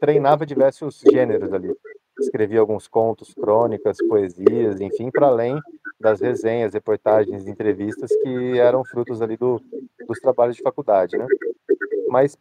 Treinava 0.00 0.44
diversos 0.44 1.02
gêneros 1.10 1.52
ali. 1.52 1.72
Escrevia 2.18 2.60
alguns 2.60 2.88
contos, 2.88 3.32
crônicas, 3.32 3.96
poesias, 4.08 4.80
enfim, 4.80 5.10
para 5.10 5.28
além 5.28 5.58
das 6.00 6.20
resenhas, 6.20 6.72
reportagens, 6.72 7.46
entrevistas 7.46 8.10
que 8.22 8.58
eram 8.58 8.82
frutos 8.84 9.20
ali 9.20 9.36
do, 9.36 9.60
dos 10.08 10.18
trabalhos 10.18 10.56
de 10.56 10.62
faculdade, 10.62 11.18
né? 11.18 11.26
Mas 12.08 12.38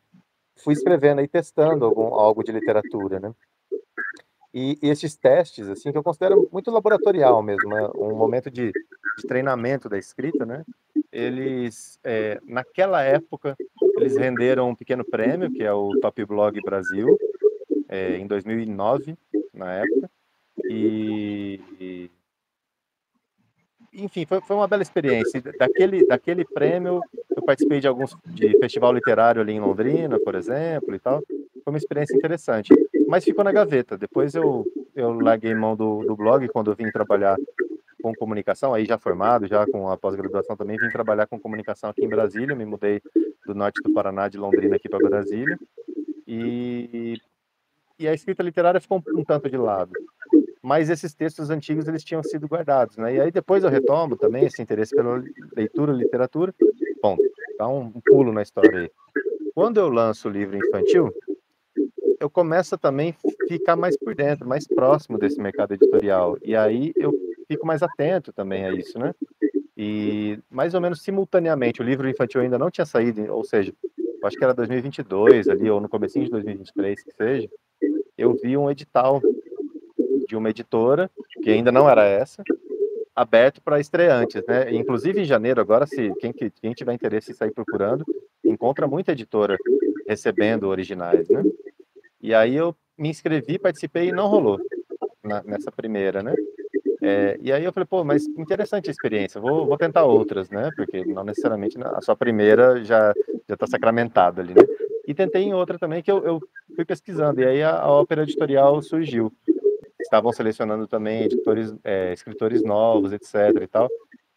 fui 0.55 0.73
escrevendo 0.73 1.21
e 1.21 1.27
testando 1.27 1.85
algum, 1.85 2.13
algo 2.13 2.43
de 2.43 2.53
literatura, 2.53 3.19
né? 3.19 3.33
E, 4.53 4.79
e, 4.81 4.89
esses 4.89 5.15
testes, 5.15 5.67
assim, 5.67 5.91
que 5.91 5.97
eu 5.97 6.03
considero 6.03 6.49
muito 6.51 6.71
laboratorial 6.71 7.43
mesmo, 7.43 7.69
né? 7.69 7.87
um 7.95 8.15
momento 8.15 8.49
de, 8.49 8.71
de, 8.71 9.27
treinamento 9.27 9.87
da 9.87 9.97
escrita, 9.97 10.43
né? 10.43 10.63
Eles, 11.11 11.99
é, 12.03 12.39
naquela 12.43 13.03
época, 13.03 13.55
eles 13.97 14.17
renderam 14.17 14.69
um 14.69 14.75
pequeno 14.75 15.03
prêmio, 15.03 15.51
que 15.51 15.61
é 15.61 15.71
o 15.71 15.91
Top 15.99 16.23
Blog 16.25 16.59
Brasil, 16.61 17.15
é, 17.87 18.17
em 18.17 18.25
2009, 18.25 19.15
na 19.53 19.73
época, 19.73 20.09
e, 20.67 21.61
e 21.79 22.11
enfim, 24.03 24.25
foi, 24.25 24.41
foi 24.41 24.55
uma 24.55 24.67
bela 24.67 24.81
experiência. 24.81 25.41
Daquele, 25.57 26.05
daquele 26.05 26.45
prêmio, 26.45 27.01
eu 27.35 27.43
participei 27.43 27.79
de 27.79 27.87
alguns 27.87 28.15
de 28.25 28.57
festival 28.59 28.93
literário 28.93 29.41
ali 29.41 29.53
em 29.53 29.59
Londrina, 29.59 30.19
por 30.19 30.35
exemplo, 30.35 30.95
e 30.95 30.99
tal. 30.99 31.21
Foi 31.63 31.73
uma 31.73 31.77
experiência 31.77 32.15
interessante. 32.15 32.73
Mas 33.07 33.23
ficou 33.23 33.43
na 33.43 33.51
gaveta. 33.51 33.97
Depois 33.97 34.35
eu, 34.35 34.65
eu 34.95 35.11
larguei 35.19 35.53
mão 35.53 35.75
do, 35.75 36.05
do 36.05 36.15
blog 36.15 36.47
quando 36.49 36.71
eu 36.71 36.75
vim 36.75 36.91
trabalhar 36.91 37.37
com 38.01 38.13
comunicação, 38.15 38.73
aí 38.73 38.85
já 38.85 38.97
formado, 38.97 39.45
já 39.45 39.65
com 39.67 39.89
a 39.89 39.97
pós-graduação 39.97 40.55
também, 40.55 40.77
vim 40.77 40.89
trabalhar 40.89 41.27
com 41.27 41.37
comunicação 41.37 41.89
aqui 41.89 42.05
em 42.05 42.07
Brasília, 42.07 42.55
me 42.55 42.65
mudei 42.65 43.01
do 43.45 43.53
norte 43.53 43.81
do 43.83 43.91
Paraná, 43.91 44.29
de 44.29 44.37
Londrina, 44.37 44.77
aqui 44.77 44.87
para 44.87 45.09
Brasília, 45.09 45.59
e, 46.25 47.19
e 47.99 48.07
a 48.07 48.13
escrita 48.13 48.41
literária 48.41 48.79
ficou 48.79 48.99
um, 48.99 49.19
um 49.19 49.23
tanto 49.25 49.49
de 49.49 49.57
lado 49.57 49.91
mas 50.69 50.87
esses 50.87 51.15
textos 51.15 51.49
antigos 51.49 51.87
eles 51.87 52.03
tinham 52.03 52.21
sido 52.21 52.47
guardados, 52.47 52.95
né? 52.95 53.15
E 53.15 53.19
aí 53.19 53.31
depois 53.31 53.63
eu 53.63 53.71
retomo 53.71 54.15
também 54.15 54.45
esse 54.45 54.61
interesse 54.61 54.95
pela 54.95 55.19
leitura, 55.57 55.91
literatura, 55.91 56.53
bom, 57.01 57.17
dá 57.57 57.67
um 57.67 57.89
pulo 58.05 58.31
na 58.31 58.43
história 58.43 58.81
aí. 58.81 58.91
Quando 59.55 59.79
eu 59.79 59.89
lanço 59.89 60.29
o 60.29 60.31
livro 60.31 60.55
infantil, 60.55 61.11
eu 62.19 62.29
começo 62.29 62.75
a 62.75 62.77
também 62.77 63.15
ficar 63.47 63.75
mais 63.75 63.97
por 63.97 64.13
dentro, 64.13 64.47
mais 64.47 64.67
próximo 64.67 65.17
desse 65.17 65.41
mercado 65.41 65.73
editorial, 65.73 66.37
e 66.43 66.55
aí 66.55 66.93
eu 66.95 67.19
fico 67.47 67.65
mais 67.65 67.81
atento 67.81 68.31
também 68.31 68.63
a 68.63 68.71
isso, 68.71 68.99
né? 68.99 69.15
E 69.75 70.37
mais 70.51 70.75
ou 70.75 70.81
menos 70.81 71.01
simultaneamente, 71.01 71.81
o 71.81 71.83
livro 71.83 72.07
infantil 72.07 72.41
ainda 72.41 72.59
não 72.59 72.69
tinha 72.69 72.85
saído, 72.85 73.33
ou 73.33 73.43
seja, 73.43 73.73
acho 74.23 74.37
que 74.37 74.43
era 74.43 74.53
2022 74.53 75.49
ali, 75.49 75.67
ou 75.67 75.81
no 75.81 75.89
comecinho 75.89 76.25
de 76.25 76.31
2023, 76.31 77.03
que 77.03 77.11
seja, 77.15 77.49
eu 78.15 78.35
vi 78.35 78.55
um 78.55 78.69
edital 78.69 79.19
de 80.29 80.35
uma 80.35 80.51
editora, 80.51 81.09
que 81.41 81.49
ainda 81.49 81.71
não 81.71 81.89
era 81.89 82.05
essa, 82.05 82.43
aberto 83.15 83.59
para 83.61 83.79
estreantes, 83.79 84.43
né? 84.47 84.71
Inclusive 84.71 85.21
em 85.21 85.25
janeiro 85.25 85.59
agora, 85.59 85.87
se 85.87 86.13
quem, 86.19 86.31
quem 86.31 86.73
tiver 86.73 86.93
interesse 86.93 87.31
em 87.31 87.35
sair 87.35 87.51
procurando, 87.51 88.05
encontra 88.45 88.87
muita 88.87 89.13
editora 89.13 89.57
recebendo 90.07 90.67
originais, 90.67 91.27
né? 91.29 91.43
E 92.21 92.33
aí 92.33 92.55
eu 92.55 92.75
me 92.95 93.09
inscrevi, 93.09 93.57
participei 93.57 94.09
e 94.09 94.11
não 94.11 94.27
rolou 94.27 94.59
na, 95.23 95.41
nessa 95.41 95.71
primeira, 95.71 96.21
né? 96.21 96.35
É, 97.01 97.39
e 97.41 97.51
aí 97.51 97.63
eu 97.63 97.73
falei, 97.73 97.87
pô, 97.87 98.03
mas 98.03 98.27
interessante 98.37 98.89
a 98.89 98.91
experiência, 98.91 99.41
vou, 99.41 99.65
vou 99.65 99.77
tentar 99.77 100.03
outras, 100.03 100.49
né? 100.51 100.69
Porque 100.75 101.03
não 101.05 101.23
necessariamente 101.23 101.75
a 101.81 102.01
sua 102.01 102.15
primeira 102.15 102.83
já 102.83 103.13
já 103.47 103.55
está 103.55 103.65
sacramentada 103.65 104.43
ali, 104.43 104.53
né? 104.53 104.61
E 105.07 105.13
tentei 105.15 105.41
em 105.41 105.55
outra 105.55 105.79
também 105.79 106.03
que 106.03 106.11
eu, 106.11 106.23
eu 106.23 106.39
fui 106.75 106.85
pesquisando 106.85 107.41
e 107.41 107.45
aí 107.45 107.63
a, 107.63 107.79
a 107.79 107.91
ópera 107.91 108.21
editorial 108.21 108.79
surgiu 108.79 109.33
estavam 110.09 110.33
selecionando 110.33 110.87
também 110.87 111.23
editores, 111.23 111.73
é, 111.83 112.11
escritores 112.11 112.63
novos, 112.63 113.13
etc. 113.13 113.61
e 113.61 113.67
tal. 113.67 113.87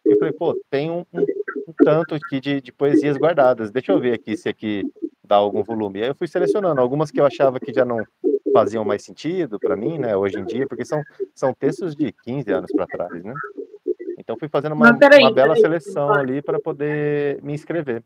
E 0.05 0.11
eu 0.13 0.19
falei, 0.19 0.33
pô, 0.33 0.55
tem 0.69 0.91
um, 0.91 1.03
um, 1.11 1.21
um 1.67 1.73
tanto 1.83 2.13
aqui 2.13 2.39
de, 2.39 2.61
de, 2.61 2.71
poesias 2.71 3.17
guardadas. 3.17 3.71
Deixa 3.71 3.91
eu 3.91 3.99
ver 3.99 4.13
aqui 4.13 4.37
se 4.37 4.47
aqui 4.47 4.83
dá 5.23 5.35
algum 5.35 5.63
volume. 5.63 5.99
E 5.99 6.03
aí 6.03 6.09
eu 6.09 6.15
fui 6.15 6.27
selecionando 6.27 6.79
algumas 6.79 7.09
que 7.09 7.19
eu 7.19 7.25
achava 7.25 7.59
que 7.59 7.73
já 7.73 7.83
não 7.83 8.03
faziam 8.53 8.85
mais 8.85 9.03
sentido 9.03 9.59
para 9.59 9.75
mim, 9.75 9.97
né, 9.97 10.15
hoje 10.15 10.37
em 10.37 10.45
dia, 10.45 10.67
porque 10.67 10.85
são, 10.85 11.01
são 11.33 11.53
textos 11.55 11.95
de 11.95 12.11
15 12.11 12.51
anos 12.51 12.71
para 12.71 12.85
trás, 12.85 13.23
né? 13.23 13.33
Então 14.19 14.37
fui 14.37 14.47
fazendo 14.47 14.73
uma, 14.73 14.91
uma 14.91 15.33
bela 15.33 15.55
seleção 15.55 16.13
ali 16.13 16.39
para 16.39 16.59
poder 16.59 17.41
me 17.41 17.53
inscrever. 17.53 18.03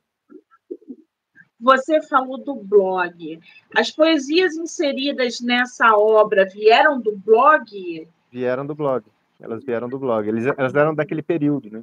Você 1.59 2.01
falou 2.01 2.37
do 2.37 2.55
blog. 2.55 3.39
As 3.75 3.89
poesias 3.89 4.55
inseridas 4.55 5.41
nessa 5.41 5.97
obra 5.97 6.45
vieram 6.45 7.01
do 7.01 7.17
blog? 7.17 8.07
Vieram 8.31 8.65
do 8.65 8.75
blog. 8.75 9.03
Elas 9.39 9.63
vieram 9.63 9.89
do 9.89 9.97
blog. 9.97 10.27
Eles, 10.27 10.45
elas 10.45 10.73
eram 10.73 10.93
daquele 10.93 11.21
período, 11.21 11.69
né? 11.69 11.81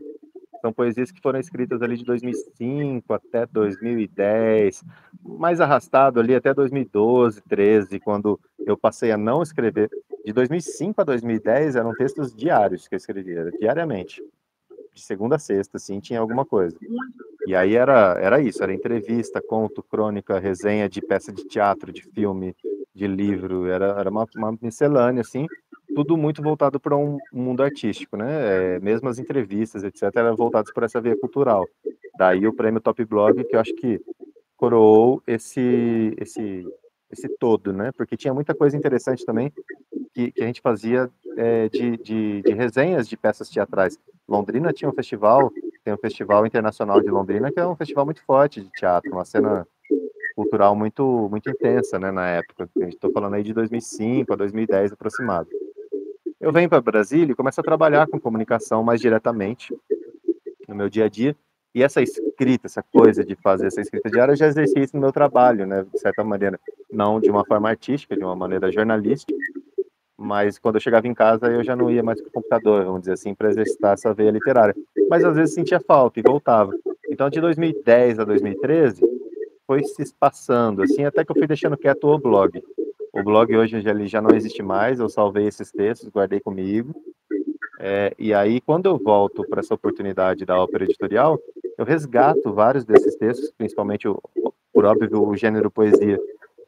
São 0.61 0.73
poesias 0.73 1.11
que 1.11 1.21
foram 1.21 1.39
escritas 1.39 1.83
ali 1.83 1.97
de 1.97 2.05
2005 2.05 3.13
até 3.13 3.45
2010, 3.45 4.83
mais 5.23 5.61
arrastado 5.61 6.19
ali 6.19 6.35
até 6.35 6.55
2012, 6.55 7.43
13, 7.43 8.01
quando 8.01 8.41
eu 8.61 8.75
passei 8.75 9.13
a 9.13 9.17
não 9.19 9.43
escrever. 9.43 9.91
De 10.25 10.33
2005 10.33 11.03
a 11.03 11.05
2010 11.05 11.77
eram 11.77 11.93
textos 11.93 12.35
diários 12.35 12.89
que 12.89 12.95
eu 12.95 12.97
escrevia, 12.97 13.51
diariamente 13.61 14.23
de 14.95 15.03
segunda 15.03 15.37
a 15.37 15.39
sexta, 15.39 15.77
assim, 15.77 15.99
tinha 15.99 16.21
alguma 16.21 16.47
coisa. 16.47 16.79
E 17.47 17.55
aí 17.55 17.75
era, 17.75 18.19
era 18.21 18.41
isso, 18.41 18.63
era 18.63 18.73
entrevista, 18.73 19.43
conto, 19.43 19.83
crônica, 19.83 20.39
resenha 20.39 20.89
de 20.89 21.01
peça 21.01 21.33
de 21.33 21.45
teatro, 21.45 21.93
de 21.93 22.03
filme, 22.03 22.55
de 22.95 23.07
livro, 23.07 23.67
era, 23.67 23.87
era 23.99 24.11
uma, 24.11 24.27
uma 24.37 24.59
miscelânea, 24.63 25.21
assim, 25.21 25.47
tudo 25.95 26.17
muito 26.17 26.43
voltado 26.43 26.81
para 26.81 26.97
um, 26.97 27.19
mundo 27.33 27.63
artístico, 27.63 28.17
né? 28.17 28.77
É, 28.77 28.81
mesmo 28.81 29.09
as 29.09 29.19
entrevistas, 29.19 29.85
etc., 29.85 30.03
eram 30.17 30.37
voltadas 30.37 30.73
por 30.73 30.83
essa 30.83 31.01
via 31.01 31.17
cultural. 31.17 31.67
Daí 32.19 32.47
o 32.47 32.53
prêmio 32.53 32.81
Top 32.81 33.05
Blog, 33.05 33.45
que 33.45 33.57
eu 33.57 33.61
acho 33.61 33.75
que 33.75 34.01
coroou 34.57 35.23
esse, 35.27 36.15
esse, 36.19 36.67
esse 37.11 37.29
todo, 37.39 37.73
né? 37.73 37.91
Porque 37.97 38.17
tinha 38.17 38.33
muita 38.33 38.55
coisa 38.55 38.77
interessante 38.77 39.25
também 39.25 39.53
que, 40.15 40.33
que 40.33 40.43
a 40.43 40.47
gente 40.47 40.61
fazia 40.61 41.11
é, 41.37 41.69
de, 41.69 41.97
de, 41.99 42.43
de, 42.43 42.53
resenhas 42.53 43.09
de 43.09 43.17
peças 43.17 43.49
teatrais. 43.49 43.99
Londrina 44.29 44.73
tinha 44.73 44.89
um 44.89 44.95
festival, 44.95 45.53
tem 45.85 45.93
um 45.93 45.99
Festival 45.99 46.47
Internacional 46.47 47.01
de 47.01 47.11
Londrina, 47.11 47.53
que 47.53 47.61
é 47.61 47.67
um 47.67 47.77
festival 47.77 48.07
muito 48.07 48.23
forte 48.23 48.63
de 48.63 48.71
teatro, 48.71 49.13
uma 49.13 49.25
cena 49.25 49.69
cultural 50.35 50.75
muito 50.75 51.29
muito 51.31 51.51
intensa, 51.51 51.99
né, 51.99 52.11
na 52.11 52.27
época. 52.27 52.69
Estou 52.89 53.13
falando 53.13 53.35
aí 53.35 53.43
de 53.43 53.53
2005 53.53 54.33
a 54.33 54.37
2010 54.37 54.93
aproximado. 54.93 55.49
Eu 56.41 56.51
venho 56.51 56.69
para 56.69 56.81
Brasília 56.81 57.33
e 57.33 57.37
começo 57.37 57.61
a 57.61 57.65
trabalhar 57.65 58.09
com 58.09 58.19
comunicação 58.19 58.83
mais 58.83 59.01
diretamente 59.01 59.75
no 60.67 60.75
meu 60.75 60.89
dia 60.89 61.05
a 61.05 61.09
dia. 61.09 61.37
E 61.75 61.83
essa 61.83 62.01
escrita, 62.01 62.67
essa 62.67 62.83
coisa 62.83 63.25
de 63.25 63.35
fazer 63.35 63.67
essa 63.67 63.81
escrita 63.81 64.09
diária, 64.09 64.33
eu 64.33 64.37
já 64.37 64.47
exerci 64.47 64.79
isso 64.79 64.97
no 64.97 65.03
meu 65.03 65.13
trabalho, 65.13 65.67
né, 65.67 65.85
de 65.93 65.99
certa 65.99 66.25
maneira, 66.25 66.59
não 66.91 67.21
de 67.21 67.31
uma 67.31 67.45
forma 67.45 67.69
artística, 67.69 68.17
de 68.17 68.25
uma 68.25 68.37
maneira 68.37 68.71
jornalística, 68.71 69.35
mas 70.17 70.59
quando 70.59 70.77
eu 70.77 70.81
chegava 70.81 71.07
em 71.09 71.15
casa 71.15 71.47
eu 71.49 71.65
já 71.65 71.75
não 71.75 71.91
ia 71.91 72.03
mais 72.03 72.21
para 72.21 72.29
o 72.29 72.33
computador, 72.33 72.85
vamos 72.85 73.01
dizer 73.01 73.13
assim, 73.13 73.35
para 73.35 73.49
exercitar 73.49 73.95
essa 73.95 74.15
veia 74.15 74.31
literária. 74.31 74.75
Mas 75.15 75.25
às 75.25 75.37
vezes 75.37 75.55
sentia 75.55 75.79
falta 75.79 76.19
e 76.19 76.25
voltava. 76.25 76.73
Então 77.09 77.31
de 77.31 77.41
2010 77.41 78.19
a 78.19 78.25
2013 78.25 79.01
foi 79.65 79.85
se 79.85 80.03
espaçando, 80.03 80.83
assim, 80.83 81.05
até 81.05 81.25
que 81.25 81.31
eu 81.31 81.37
fui 81.37 81.47
deixando 81.47 81.77
quieto 81.77 82.09
o 82.09 82.19
blog. 82.19 82.61
O 83.13 83.23
blog 83.23 83.57
hoje 83.57 83.77
ele 83.77 84.09
já 84.09 84.21
não 84.21 84.35
existe 84.35 84.61
mais, 84.61 84.99
eu 84.99 85.09
salvei 85.09 85.47
esses 85.47 85.71
textos, 85.71 86.09
guardei 86.09 86.41
comigo. 86.41 86.93
É, 87.79 88.13
e 88.19 88.35
aí, 88.35 88.61
quando 88.61 88.87
eu 88.87 88.99
volto 88.99 89.47
para 89.49 89.61
essa 89.61 89.73
oportunidade 89.73 90.45
da 90.45 90.59
ópera 90.61 90.83
editorial, 90.83 91.39
eu 91.79 91.85
resgato 91.85 92.53
vários 92.53 92.85
desses 92.85 93.15
textos, 93.15 93.53
principalmente, 93.57 94.09
o, 94.09 94.21
por 94.73 94.85
óbvio, 94.85 95.23
o 95.23 95.37
gênero 95.37 95.71
poesia, 95.71 96.19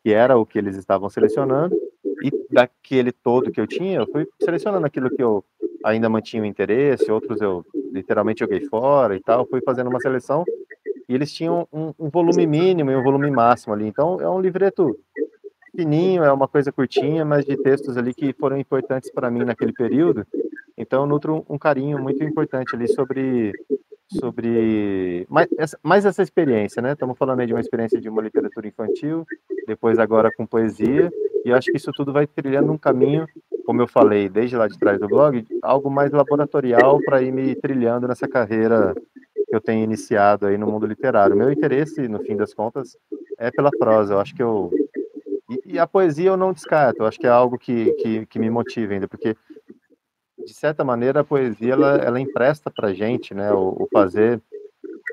que 0.05 0.13
era 0.13 0.39
o 0.39 0.47
que 0.47 0.57
eles 0.57 0.77
estavam 0.77 1.11
selecionando, 1.11 1.75
e 2.23 2.31
daquele 2.49 3.11
todo 3.11 3.51
que 3.51 3.61
eu 3.61 3.67
tinha, 3.67 3.99
eu 3.99 4.07
fui 4.07 4.25
selecionando 4.41 4.87
aquilo 4.87 5.11
que 5.11 5.21
eu 5.21 5.45
ainda 5.85 6.09
mantinha 6.09 6.45
o 6.45 6.47
interesse, 6.47 7.11
outros 7.11 7.41
eu 7.41 7.65
literalmente 7.97 8.41
joguei 8.41 8.61
fora 8.67 9.17
e 9.17 9.21
tal, 9.21 9.47
fui 9.47 9.61
fazendo 9.61 9.89
uma 9.89 10.01
seleção, 10.01 10.45
e 11.09 11.15
eles 11.15 11.33
tinham 11.33 11.67
um, 11.73 11.93
um 11.99 12.09
volume 12.11 12.47
mínimo 12.47 12.91
e 12.91 12.97
um 12.97 13.03
volume 13.03 13.31
máximo 13.31 13.75
ali, 13.75 13.87
então 13.87 14.21
é 14.21 14.29
um 14.29 14.41
livreto 14.41 14.97
fininho, 15.75 16.25
é 16.25 16.33
uma 16.33 16.49
coisa 16.49 16.73
curtinha, 16.73 17.25
mas 17.25 17.45
de 17.45 17.57
textos 17.57 17.97
ali 17.97 18.15
que 18.15 18.33
foram 18.33 18.57
importantes 18.59 19.11
para 19.11 19.31
mim 19.31 19.45
naquele 19.45 19.73
período, 19.73 20.27
então 20.77 21.03
eu 21.03 21.07
nutro 21.07 21.45
um 21.49 21.59
carinho 21.59 21.99
muito 21.99 22.23
importante 22.23 22.75
ali 22.75 22.89
sobre 22.89 23.53
sobre 24.09 25.27
mais 25.29 25.49
essa, 25.59 25.79
mais 25.83 26.05
essa 26.05 26.23
experiência, 26.23 26.81
né? 26.81 26.93
Estamos 26.93 27.19
falando 27.19 27.41
aí 27.41 27.47
de 27.47 27.53
uma 27.53 27.61
experiência 27.61 28.01
de 28.01 28.09
uma 28.09 28.23
literatura 28.23 28.69
infantil, 28.69 29.27
depois 29.67 29.99
agora 29.99 30.31
com 30.37 30.47
poesia, 30.47 31.11
e 31.45 31.49
eu 31.51 31.57
acho 31.57 31.71
que 31.71 31.77
isso 31.77 31.91
tudo 31.93 32.13
vai 32.13 32.27
trilhando 32.27 32.71
um 32.73 32.79
caminho, 32.79 33.27
como 33.67 33.83
eu 33.83 33.89
falei, 33.89 34.29
desde 34.29 34.57
lá 34.57 34.69
de 34.69 34.79
trás 34.79 34.99
do 34.99 35.09
blog, 35.09 35.45
algo 35.61 35.91
mais 35.91 36.13
laboratorial 36.13 37.01
para 37.05 37.21
ir 37.21 37.33
me 37.33 37.55
trilhando 37.57 38.07
nessa 38.07 38.29
carreira 38.29 38.95
que 39.49 39.55
eu 39.55 39.61
tenho 39.61 39.85
iniciado 39.85 40.47
aí 40.47 40.57
no 40.57 40.67
mundo 40.67 40.87
literário. 40.87 41.37
Meu 41.37 41.51
interesse, 41.51 42.09
no 42.09 42.21
fim 42.21 42.37
das 42.37 42.55
contas, 42.55 42.97
é 43.39 43.51
pela 43.51 43.71
prosa. 43.71 44.15
Eu 44.15 44.21
acho 44.21 44.35
que 44.35 44.43
eu 44.43 44.71
e, 45.51 45.75
e 45.75 45.79
a 45.79 45.87
poesia 45.87 46.31
eu 46.31 46.37
não 46.37 46.53
descarto. 46.53 47.03
Eu 47.03 47.07
acho 47.07 47.19
que 47.19 47.27
é 47.27 47.31
algo 47.31 47.59
que, 47.59 47.93
que, 47.95 48.27
que 48.27 48.39
me 48.39 48.51
motiva 48.51 48.95
ainda, 48.95 49.09
porque 49.09 49.37
de 50.45 50.55
certa 50.55 50.85
maneira, 50.85 51.21
a 51.21 51.25
poesia 51.25 51.73
ela, 51.73 51.97
ela 51.97 52.21
empresta 52.21 52.71
para 52.71 52.95
gente, 52.95 53.35
né? 53.35 53.53
O, 53.53 53.83
o, 53.83 53.89
fazer 53.93 54.41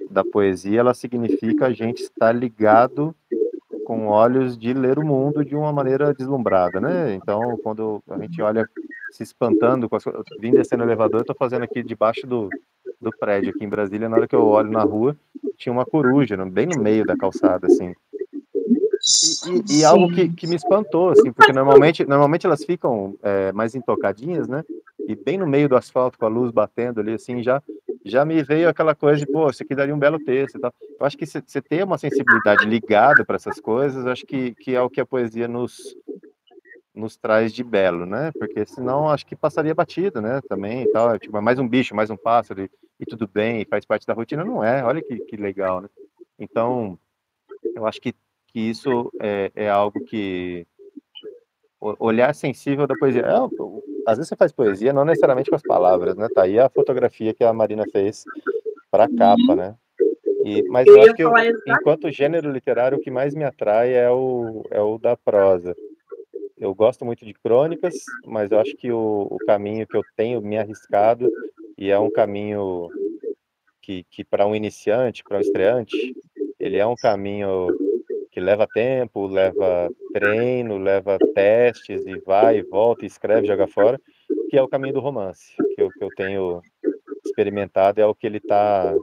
da 0.09 0.23
poesia 0.23 0.79
ela 0.79 0.93
significa 0.93 1.67
a 1.67 1.73
gente 1.73 2.03
estar 2.03 2.31
ligado 2.31 3.15
com 3.85 4.07
olhos 4.07 4.57
de 4.57 4.73
ler 4.73 4.97
o 4.97 5.05
mundo 5.05 5.43
de 5.43 5.55
uma 5.55 5.71
maneira 5.71 6.13
deslumbrada, 6.13 6.79
né? 6.79 7.13
Então, 7.13 7.57
quando 7.63 8.01
a 8.09 8.17
gente 8.19 8.41
olha 8.41 8.67
se 9.11 9.23
espantando, 9.23 9.89
com 9.89 9.95
as, 9.95 10.03
vim 10.39 10.51
descendo 10.51 10.83
no 10.83 10.89
elevador, 10.89 11.21
eu 11.21 11.25
tô 11.25 11.35
fazendo 11.35 11.63
aqui 11.63 11.83
debaixo 11.83 12.25
do, 12.25 12.49
do 12.99 13.11
prédio 13.11 13.51
aqui 13.51 13.63
em 13.63 13.69
Brasília, 13.69 14.09
na 14.09 14.17
hora 14.17 14.27
que 14.27 14.35
eu 14.35 14.45
olho 14.45 14.71
na 14.71 14.83
rua, 14.83 15.15
tinha 15.57 15.71
uma 15.71 15.85
coruja, 15.85 16.35
bem 16.45 16.65
no 16.65 16.81
meio 16.81 17.05
da 17.05 17.15
calçada, 17.15 17.67
assim. 17.67 17.93
E, 19.45 19.73
e, 19.73 19.79
e 19.79 19.85
algo 19.85 20.13
que, 20.13 20.29
que, 20.29 20.47
me 20.47 20.55
espantou, 20.55 21.09
assim, 21.09 21.31
porque 21.31 21.51
normalmente, 21.51 22.05
normalmente 22.05 22.45
elas 22.45 22.63
ficam 22.63 23.15
é, 23.21 23.51
mais 23.51 23.75
intocadinhas, 23.75 24.47
né? 24.47 24.63
E 25.07 25.15
bem 25.15 25.37
no 25.37 25.45
meio 25.45 25.67
do 25.67 25.75
asfalto, 25.75 26.17
com 26.17 26.25
a 26.25 26.29
luz 26.29 26.51
batendo 26.51 27.01
ali, 27.01 27.13
assim, 27.13 27.43
já, 27.43 27.61
já 28.05 28.25
me 28.25 28.43
veio 28.43 28.69
aquela 28.69 28.93
coisa 28.93 29.25
de, 29.25 29.31
pô, 29.31 29.49
isso 29.49 29.63
aqui 29.63 29.75
daria 29.75 29.93
um 29.95 29.99
belo 29.99 30.19
texto 30.19 30.57
e 30.57 30.61
tal. 30.61 30.73
Eu 30.99 31.05
acho 31.05 31.17
que 31.17 31.25
você 31.25 31.61
ter 31.61 31.83
uma 31.83 31.97
sensibilidade 31.97 32.65
ligada 32.65 33.23
para 33.25 33.35
essas 33.35 33.59
coisas, 33.59 34.05
acho 34.05 34.25
que, 34.25 34.53
que 34.55 34.75
é 34.75 34.81
o 34.81 34.89
que 34.89 35.01
a 35.01 35.05
poesia 35.05 35.47
nos, 35.47 35.95
nos 36.93 37.15
traz 37.17 37.53
de 37.53 37.63
belo, 37.63 38.05
né? 38.05 38.31
Porque 38.37 38.65
senão 38.65 39.09
acho 39.09 39.25
que 39.25 39.35
passaria 39.35 39.73
batido, 39.73 40.21
né? 40.21 40.41
Também 40.47 40.83
e 40.83 40.91
tal. 40.91 41.17
Tipo, 41.17 41.41
mais 41.41 41.59
um 41.59 41.67
bicho, 41.67 41.95
mais 41.95 42.09
um 42.09 42.17
pássaro 42.17 42.61
e, 42.61 42.69
e 42.99 43.05
tudo 43.05 43.27
bem, 43.27 43.61
e 43.61 43.65
faz 43.65 43.85
parte 43.85 44.05
da 44.05 44.13
rotina. 44.13 44.43
Não 44.43 44.63
é, 44.63 44.83
olha 44.83 45.01
que, 45.01 45.17
que 45.19 45.37
legal, 45.37 45.81
né? 45.81 45.89
Então, 46.37 46.97
eu 47.75 47.85
acho 47.87 48.01
que 48.01 48.13
que 48.53 48.59
isso 48.59 49.11
é, 49.19 49.51
é 49.55 49.69
algo 49.69 49.99
que 50.05 50.67
olhar 51.99 52.33
sensível 52.33 52.87
da 52.87 52.95
poesia. 52.95 53.21
É, 53.21 53.33
às 54.07 54.17
vezes 54.17 54.29
você 54.29 54.35
faz 54.35 54.51
poesia 54.51 54.93
não 54.93 55.05
necessariamente 55.05 55.49
com 55.49 55.55
as 55.55 55.61
palavras, 55.61 56.15
né? 56.15 56.27
Tá 56.33 56.43
aí 56.43 56.59
a 56.59 56.69
fotografia 56.69 57.33
que 57.33 57.43
a 57.43 57.53
Marina 57.53 57.83
fez 57.91 58.23
para 58.89 59.05
a 59.05 59.09
capa, 59.09 59.41
uhum. 59.49 59.55
né? 59.55 59.75
E, 60.45 60.61
mas 60.63 60.85
eu, 60.87 60.95
eu 60.95 61.01
acho 61.03 61.13
que 61.13 61.23
eu, 61.23 61.31
enquanto 61.67 62.11
gênero 62.11 62.51
literário, 62.51 62.97
o 62.97 63.01
que 63.01 63.09
mais 63.09 63.33
me 63.33 63.43
atrai 63.43 63.93
é 63.93 64.09
o, 64.09 64.63
é 64.69 64.81
o 64.81 64.97
da 64.97 65.15
prosa. 65.15 65.75
Eu 66.57 66.75
gosto 66.75 67.05
muito 67.05 67.25
de 67.25 67.33
crônicas, 67.33 67.95
mas 68.25 68.51
eu 68.51 68.59
acho 68.59 68.75
que 68.75 68.91
o, 68.91 69.27
o 69.29 69.37
caminho 69.45 69.87
que 69.87 69.95
eu 69.95 70.03
tenho 70.15 70.41
me 70.41 70.57
arriscado, 70.57 71.31
e 71.77 71.89
é 71.89 71.97
um 71.97 72.11
caminho 72.11 72.89
que, 73.81 74.05
que 74.09 74.23
para 74.23 74.45
um 74.45 74.55
iniciante, 74.55 75.23
para 75.23 75.37
um 75.37 75.41
estreante, 75.41 76.13
ele 76.59 76.77
é 76.77 76.85
um 76.85 76.95
caminho 76.95 77.67
que 78.33 78.39
leva 78.39 78.67
tempo, 78.67 79.27
leva 79.27 79.89
treino, 80.11 80.79
leva 80.79 81.19
testes 81.35 82.03
e 82.07 82.17
vai 82.19 82.57
e 82.57 82.63
volta, 82.63 83.05
e 83.05 83.07
escreve, 83.07 83.45
joga 83.45 83.67
fora, 83.67 84.01
que 84.49 84.57
é 84.57 84.61
o 84.61 84.67
caminho 84.67 84.95
do 84.95 84.99
romance, 84.99 85.55
que 85.75 85.81
eu, 85.81 85.89
que 85.89 86.03
eu 86.03 86.09
tenho 86.17 86.61
experimentado, 87.23 88.01
é 88.01 88.05
o 88.05 88.15
que 88.15 88.25
ele 88.25 88.37
está 88.37 88.95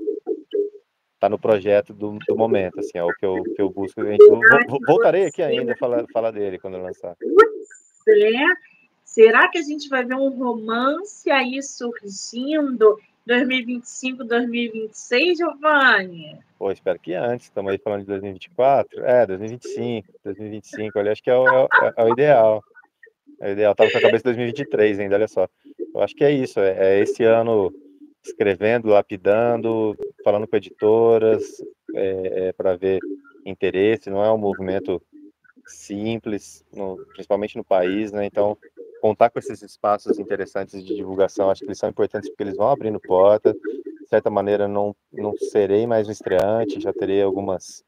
tá 1.20 1.28
no 1.28 1.38
projeto 1.38 1.94
do, 1.94 2.18
do, 2.26 2.36
momento, 2.36 2.80
assim, 2.80 2.98
é 2.98 3.04
o 3.04 3.12
que 3.12 3.24
eu, 3.24 3.40
que 3.54 3.62
eu 3.62 3.70
busco. 3.70 4.04
Gente, 4.04 4.24
voltarei 4.84 5.26
aqui 5.26 5.42
ainda 5.42 5.76
falar, 5.76 6.04
falar 6.12 6.32
dele 6.32 6.58
quando 6.58 6.74
eu 6.74 6.82
lançar. 6.82 7.16
É. 8.08 8.70
Será 9.04 9.48
que 9.48 9.58
a 9.58 9.62
gente 9.62 9.88
vai 9.88 10.04
ver 10.04 10.14
um 10.14 10.30
romance 10.30 11.30
aí 11.30 11.62
surgindo 11.62 12.98
2025, 13.30 14.24
2026, 14.24 15.38
Giovanni? 15.38 16.36
Pô, 16.58 16.72
espero 16.72 16.98
que 16.98 17.14
antes. 17.14 17.46
Estamos 17.46 17.70
aí 17.70 17.78
falando 17.78 18.00
de 18.00 18.06
2024. 18.08 19.04
É, 19.04 19.24
2025, 19.24 20.08
2025. 20.24 20.98
Olha, 20.98 21.12
acho 21.12 21.22
que 21.22 21.30
é 21.30 21.36
o, 21.36 21.46
é, 21.46 21.68
é 21.96 22.04
o 22.04 22.08
ideal. 22.08 22.64
É 23.40 23.50
o 23.50 23.52
ideal. 23.52 23.72
Tava 23.76 23.88
com 23.88 23.98
a 23.98 24.00
cabeça 24.00 24.18
de 24.18 24.24
2023 24.24 24.98
ainda, 24.98 25.14
olha 25.14 25.28
só. 25.28 25.48
Eu 25.94 26.02
acho 26.02 26.16
que 26.16 26.24
é 26.24 26.32
isso. 26.32 26.58
É, 26.58 26.96
é 26.96 27.00
esse 27.00 27.22
ano 27.22 27.72
escrevendo, 28.24 28.88
lapidando, 28.88 29.96
falando 30.24 30.48
com 30.48 30.56
editoras, 30.56 31.44
é, 31.94 32.48
é 32.48 32.52
para 32.52 32.76
ver 32.76 32.98
interesse. 33.46 34.10
Não 34.10 34.24
é 34.24 34.32
um 34.32 34.38
movimento 34.38 35.00
simples, 35.68 36.64
no, 36.74 36.96
principalmente 37.14 37.56
no 37.56 37.62
país, 37.62 38.10
né? 38.10 38.26
Então, 38.26 38.58
contar 39.00 39.30
com 39.30 39.38
esses 39.38 39.62
espaços 39.62 40.18
interessantes 40.18 40.84
de 40.84 40.94
divulgação, 40.94 41.50
acho 41.50 41.60
que 41.60 41.66
eles 41.66 41.78
são 41.78 41.88
importantes 41.88 42.28
porque 42.28 42.42
eles 42.42 42.56
vão 42.56 42.68
abrindo 42.68 43.00
porta. 43.00 43.52
De 43.52 44.08
certa 44.08 44.30
maneira, 44.30 44.66
não, 44.66 44.94
não 45.12 45.32
serei 45.36 45.86
mais 45.86 46.08
um 46.08 46.12
estreante, 46.12 46.80
já 46.80 46.92
terei 46.92 47.22
algumas 47.22 47.84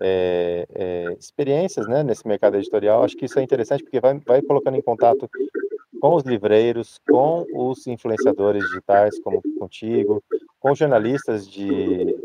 é, 0.00 0.66
é, 0.74 1.16
experiências 1.18 1.86
né, 1.86 2.02
nesse 2.02 2.26
mercado 2.26 2.56
editorial. 2.56 3.04
Acho 3.04 3.16
que 3.16 3.26
isso 3.26 3.38
é 3.38 3.42
interessante 3.42 3.82
porque 3.82 4.00
vai, 4.00 4.18
vai 4.18 4.42
colocando 4.42 4.76
em 4.76 4.82
contato 4.82 5.30
com 6.00 6.14
os 6.14 6.24
livreiros, 6.24 6.98
com 7.08 7.44
os 7.54 7.86
influenciadores 7.86 8.64
digitais, 8.64 9.20
como 9.20 9.42
contigo, 9.58 10.22
com 10.58 10.74
jornalistas 10.74 11.46
de, 11.46 12.16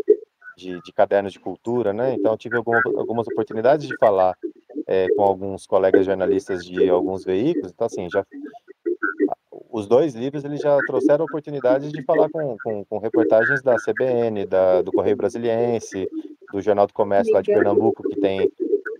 de, 0.58 0.82
de 0.82 0.94
cadernos 0.94 1.34
de 1.34 1.40
cultura, 1.40 1.92
né? 1.92 2.14
Então, 2.14 2.38
tive 2.38 2.56
algumas, 2.56 2.86
algumas 2.86 3.28
oportunidades 3.28 3.88
de 3.88 3.98
falar 3.98 4.36
é, 4.88 5.08
com 5.16 5.24
alguns 5.24 5.66
colegas 5.66 6.06
jornalistas 6.06 6.64
de 6.64 6.90
alguns 6.90 7.24
veículos. 7.24 7.72
Então, 7.72 7.88
assim, 7.88 8.10
já 8.10 8.26
os 9.76 9.88
dois 9.88 10.16
livros 10.16 10.46
eles 10.46 10.62
já 10.62 10.78
trouxeram 10.88 11.26
oportunidades 11.26 11.92
de 11.92 12.02
falar 12.04 12.30
com, 12.30 12.56
com, 12.64 12.86
com 12.86 12.98
reportagens 12.98 13.62
da 13.62 13.76
CBN, 13.76 14.46
da, 14.46 14.82
do 14.82 14.92
Correio 14.92 15.18
Brasiliense, 15.18 16.10
do 16.54 16.62
Jornal 16.62 16.88
do 16.88 16.94
Comércio 16.94 17.34
lá 17.34 17.42
de 17.42 17.54
Pernambuco, 17.54 18.02
que 18.04 18.20
tem 18.20 18.50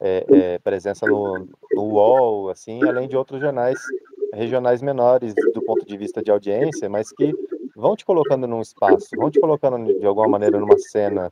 é, 0.02 0.26
é, 0.30 0.60
presença 0.60 1.06
no, 1.06 1.48
no 1.72 1.82
UOL, 1.82 2.50
assim, 2.50 2.84
além 2.84 3.08
de 3.08 3.16
outros 3.16 3.40
jornais 3.40 3.80
regionais 4.34 4.82
menores 4.82 5.34
do 5.54 5.62
ponto 5.62 5.86
de 5.86 5.98
vista 5.98 6.22
de 6.22 6.30
audiência, 6.30 6.90
mas 6.90 7.10
que 7.10 7.34
vão 7.74 7.96
te 7.96 8.04
colocando 8.04 8.46
num 8.46 8.62
espaço, 8.62 9.08
vão 9.16 9.32
te 9.32 9.40
colocando 9.40 9.98
de 9.98 10.06
alguma 10.06 10.28
maneira 10.28 10.60
numa 10.60 10.78
cena 10.78 11.32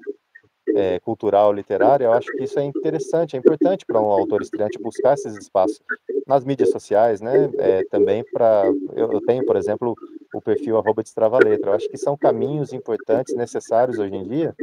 é, 0.76 1.00
cultural, 1.00 1.54
literária, 1.54 2.06
eu 2.06 2.14
acho 2.14 2.32
que 2.32 2.44
isso 2.44 2.60
é 2.60 2.64
interessante, 2.64 3.36
é 3.36 3.40
importante 3.40 3.86
para 3.86 4.02
um 4.02 4.10
autor 4.10 4.42
estreante 4.42 4.80
buscar 4.80 5.14
esses 5.14 5.38
espaços 5.38 5.82
nas 6.28 6.44
mídias 6.44 6.72
sociais, 6.72 7.22
né? 7.22 7.50
É, 7.58 7.84
também 7.86 8.24
para. 8.32 8.66
Eu, 8.96 9.12
eu, 9.12 9.22
tenho, 9.22 9.46
por 9.46 9.56
exemplo, 9.56 9.96
o 10.34 10.42
perfil 10.42 10.78
arroba 10.78 11.04
letra. 11.44 11.72
Eu 11.72 11.76
acho 11.76 11.90
que 11.90 11.98
são 11.98 12.18
caminhos 12.18 12.74
importantes, 12.74 13.36
necessários 13.36 14.00
hoje 14.00 14.16
em 14.16 14.24
dia, 14.24 14.56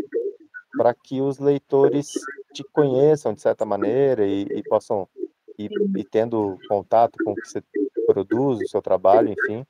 para 0.76 0.94
que 0.94 1.20
os 1.20 1.38
leitores 1.38 2.12
te 2.52 2.64
conheçam 2.72 3.32
de 3.32 3.40
certa 3.40 3.64
maneira 3.64 4.26
e, 4.26 4.42
e 4.42 4.62
possam 4.62 5.06
ir, 5.58 5.70
ir 5.96 6.04
tendo 6.04 6.58
contato 6.68 7.16
com 7.24 7.32
o 7.32 7.34
que 7.34 7.46
você 7.46 7.62
produz, 8.06 8.60
o 8.60 8.68
seu 8.68 8.82
trabalho, 8.82 9.28
enfim, 9.28 9.64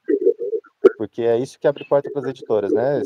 porque 1.01 1.23
é 1.23 1.39
isso 1.39 1.59
que 1.59 1.67
abre 1.67 1.83
porta 1.87 2.11
para 2.11 2.21
as 2.21 2.29
editoras, 2.29 2.71
né? 2.75 3.01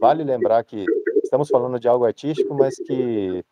Vale 0.00 0.24
lembrar 0.24 0.64
que 0.64 0.84
estamos 1.22 1.48
falando 1.48 1.78
de 1.78 1.86
algo 1.86 2.04
artístico, 2.04 2.52
mas 2.52 2.74
que 2.74 3.44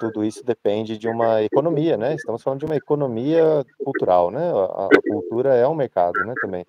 tudo 0.00 0.24
isso 0.24 0.44
depende 0.44 0.98
de 0.98 1.06
uma 1.06 1.40
economia, 1.40 1.96
né? 1.96 2.16
Estamos 2.16 2.42
falando 2.42 2.58
de 2.58 2.66
uma 2.66 2.74
economia 2.74 3.64
cultural, 3.84 4.32
né? 4.32 4.50
A, 4.50 4.86
a 4.86 5.02
cultura 5.08 5.54
é 5.54 5.64
um 5.68 5.76
mercado, 5.76 6.18
né? 6.24 6.34
Também. 6.40 6.66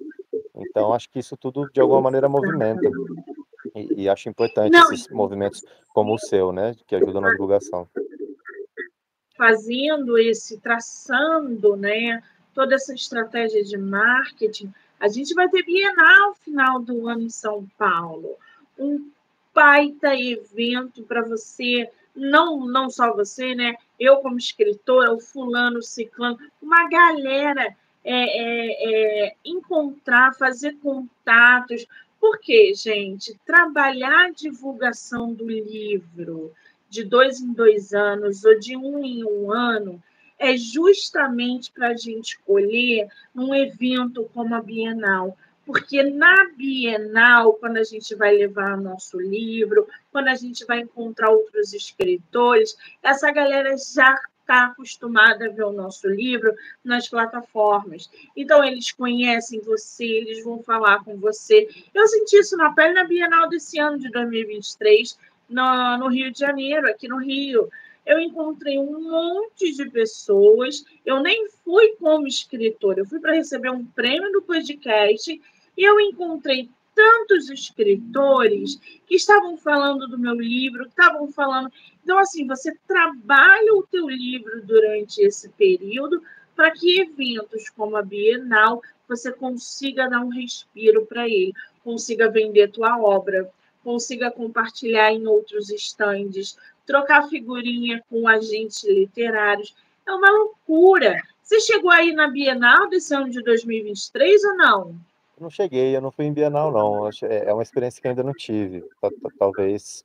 Então, 0.53 0.93
acho 0.93 1.10
que 1.10 1.17
isso 1.17 1.36
tudo, 1.36 1.67
de 1.73 1.81
alguma 1.81 1.99
maneira, 1.99 2.29
movimenta. 2.29 2.91
E, 3.73 4.03
e 4.03 4.08
acho 4.08 4.29
importante 4.29 4.71
Não, 4.71 4.93
esses 4.93 5.10
movimentos 5.10 5.63
como 5.95 6.13
o 6.13 6.19
seu, 6.19 6.51
né? 6.51 6.75
Que 6.86 6.95
ajudam 6.95 7.21
na 7.21 7.31
divulgação. 7.31 7.88
Fazendo 9.36 10.15
esse, 10.19 10.60
traçando, 10.60 11.75
né? 11.75 12.21
Toda 12.53 12.75
essa 12.75 12.93
estratégia 12.93 13.63
de 13.63 13.79
marketing. 13.79 14.71
A 14.99 15.08
gente 15.08 15.34
vai 15.34 15.49
ter 15.49 15.63
Bienal 15.63 16.36
final 16.36 16.79
do 16.79 17.08
ano 17.08 17.23
em 17.23 17.29
São 17.29 17.65
Paulo. 17.77 18.36
Um 18.77 19.10
baita 19.53 20.15
evento 20.15 21.03
para 21.03 21.21
você, 21.21 21.89
não, 22.15 22.65
não 22.65 22.89
só 22.89 23.13
você, 23.13 23.55
né? 23.55 23.75
Eu, 23.99 24.17
como 24.17 24.38
escritora, 24.38 25.13
o 25.13 25.19
fulano, 25.19 25.79
o 25.79 25.84
ciclano, 25.84 26.38
uma 26.62 26.89
galera 26.89 27.75
é, 28.03 28.13
é, 28.13 29.27
é, 29.27 29.36
encontrar, 29.43 30.36
fazer 30.36 30.77
contatos. 30.77 31.86
Porque, 32.19 32.73
gente, 32.73 33.38
trabalhar 33.45 34.25
a 34.25 34.31
divulgação 34.31 35.34
do 35.34 35.47
livro 35.47 36.51
de 36.89 37.03
dois 37.03 37.39
em 37.39 37.53
dois 37.53 37.93
anos 37.93 38.43
ou 38.45 38.58
de 38.60 38.75
um 38.75 39.03
em 39.03 39.23
um 39.23 39.51
ano 39.51 40.01
é 40.37 40.55
justamente 40.57 41.71
para 41.71 41.89
a 41.89 41.95
gente 41.95 42.33
escolher 42.33 43.07
um 43.35 43.53
evento 43.53 44.29
como 44.33 44.55
a 44.55 44.61
Bienal, 44.61 45.37
porque 45.65 46.03
na 46.03 46.49
Bienal, 46.55 47.53
quando 47.53 47.77
a 47.77 47.83
gente 47.83 48.13
vai 48.13 48.35
levar 48.35 48.77
nosso 48.77 49.19
livro, 49.19 49.87
quando 50.11 50.27
a 50.27 50.35
gente 50.35 50.63
vai 50.65 50.81
encontrar 50.81 51.31
outros 51.31 51.73
escritores, 51.73 52.77
essa 53.01 53.31
galera 53.31 53.75
já 53.75 54.15
está 54.41 54.65
acostumada 54.65 55.47
a 55.47 55.49
ver 55.49 55.63
o 55.63 55.71
nosso 55.71 56.07
livro 56.07 56.53
nas 56.83 57.09
plataformas. 57.09 58.07
Então, 58.37 58.63
eles 58.63 58.91
conhecem 58.91 59.59
você, 59.61 60.05
eles 60.05 60.43
vão 60.43 60.61
falar 60.61 61.03
com 61.03 61.17
você. 61.17 61.67
Eu 61.91 62.07
senti 62.07 62.37
isso 62.37 62.55
na 62.55 62.71
pele 62.71 62.93
na 62.93 63.03
Bienal 63.03 63.49
desse 63.49 63.79
ano 63.79 63.97
de 63.97 64.11
2023, 64.11 65.17
no, 65.49 65.97
no 65.97 66.07
Rio 66.09 66.31
de 66.31 66.39
Janeiro, 66.39 66.87
aqui 66.87 67.07
no 67.07 67.17
Rio 67.17 67.67
eu 68.05 68.19
encontrei 68.19 68.77
um 68.77 69.01
monte 69.01 69.71
de 69.73 69.89
pessoas. 69.89 70.83
Eu 71.05 71.21
nem 71.21 71.49
fui 71.63 71.95
como 71.99 72.27
escritora, 72.27 72.99
eu 72.99 73.05
fui 73.05 73.19
para 73.19 73.33
receber 73.33 73.69
um 73.71 73.85
prêmio 73.85 74.31
do 74.31 74.41
podcast 74.41 75.41
E 75.77 75.83
eu 75.83 75.99
encontrei 75.99 76.69
tantos 76.93 77.49
escritores 77.49 78.79
que 79.05 79.15
estavam 79.15 79.57
falando 79.57 80.07
do 80.07 80.17
meu 80.17 80.35
livro, 80.35 80.87
estavam 80.87 81.29
falando. 81.31 81.69
Então, 82.01 82.17
assim, 82.17 82.47
você 82.47 82.73
trabalha 82.87 83.73
o 83.73 83.83
teu 83.83 84.09
livro 84.09 84.61
durante 84.65 85.21
esse 85.21 85.49
período 85.49 86.23
para 86.55 86.71
que 86.71 87.01
eventos 87.01 87.69
como 87.69 87.97
a 87.97 88.01
Bienal 88.01 88.81
você 89.07 89.31
consiga 89.31 90.09
dar 90.09 90.21
um 90.21 90.29
respiro 90.29 91.05
para 91.05 91.27
ele, 91.27 91.53
consiga 91.83 92.29
vender 92.29 92.71
tua 92.71 92.97
obra, 92.97 93.51
consiga 93.83 94.31
compartilhar 94.31 95.11
em 95.11 95.27
outros 95.27 95.69
estandes, 95.69 96.57
trocar 96.85 97.27
figurinha 97.27 98.03
com 98.09 98.27
agentes 98.27 98.83
literários. 98.83 99.75
É 100.07 100.11
uma 100.11 100.29
loucura. 100.31 101.21
Você 101.41 101.59
chegou 101.59 101.91
aí 101.91 102.13
na 102.13 102.27
Bienal 102.27 102.89
desse 102.89 103.13
ano 103.13 103.29
de 103.29 103.41
2023 103.43 104.43
ou 104.43 104.57
não? 104.57 104.95
Não 105.39 105.49
cheguei, 105.49 105.95
eu 105.95 105.99
não 105.99 106.11
fui 106.11 106.25
em 106.25 106.33
Bienal, 106.33 106.71
não. 106.71 107.07
É, 107.07 107.49
é 107.49 107.53
uma 107.53 107.61
experiência 107.61 108.01
que 108.01 108.07
ainda 108.07 108.23
não 108.23 108.33
tive. 108.33 108.83
Talvez 109.37 110.03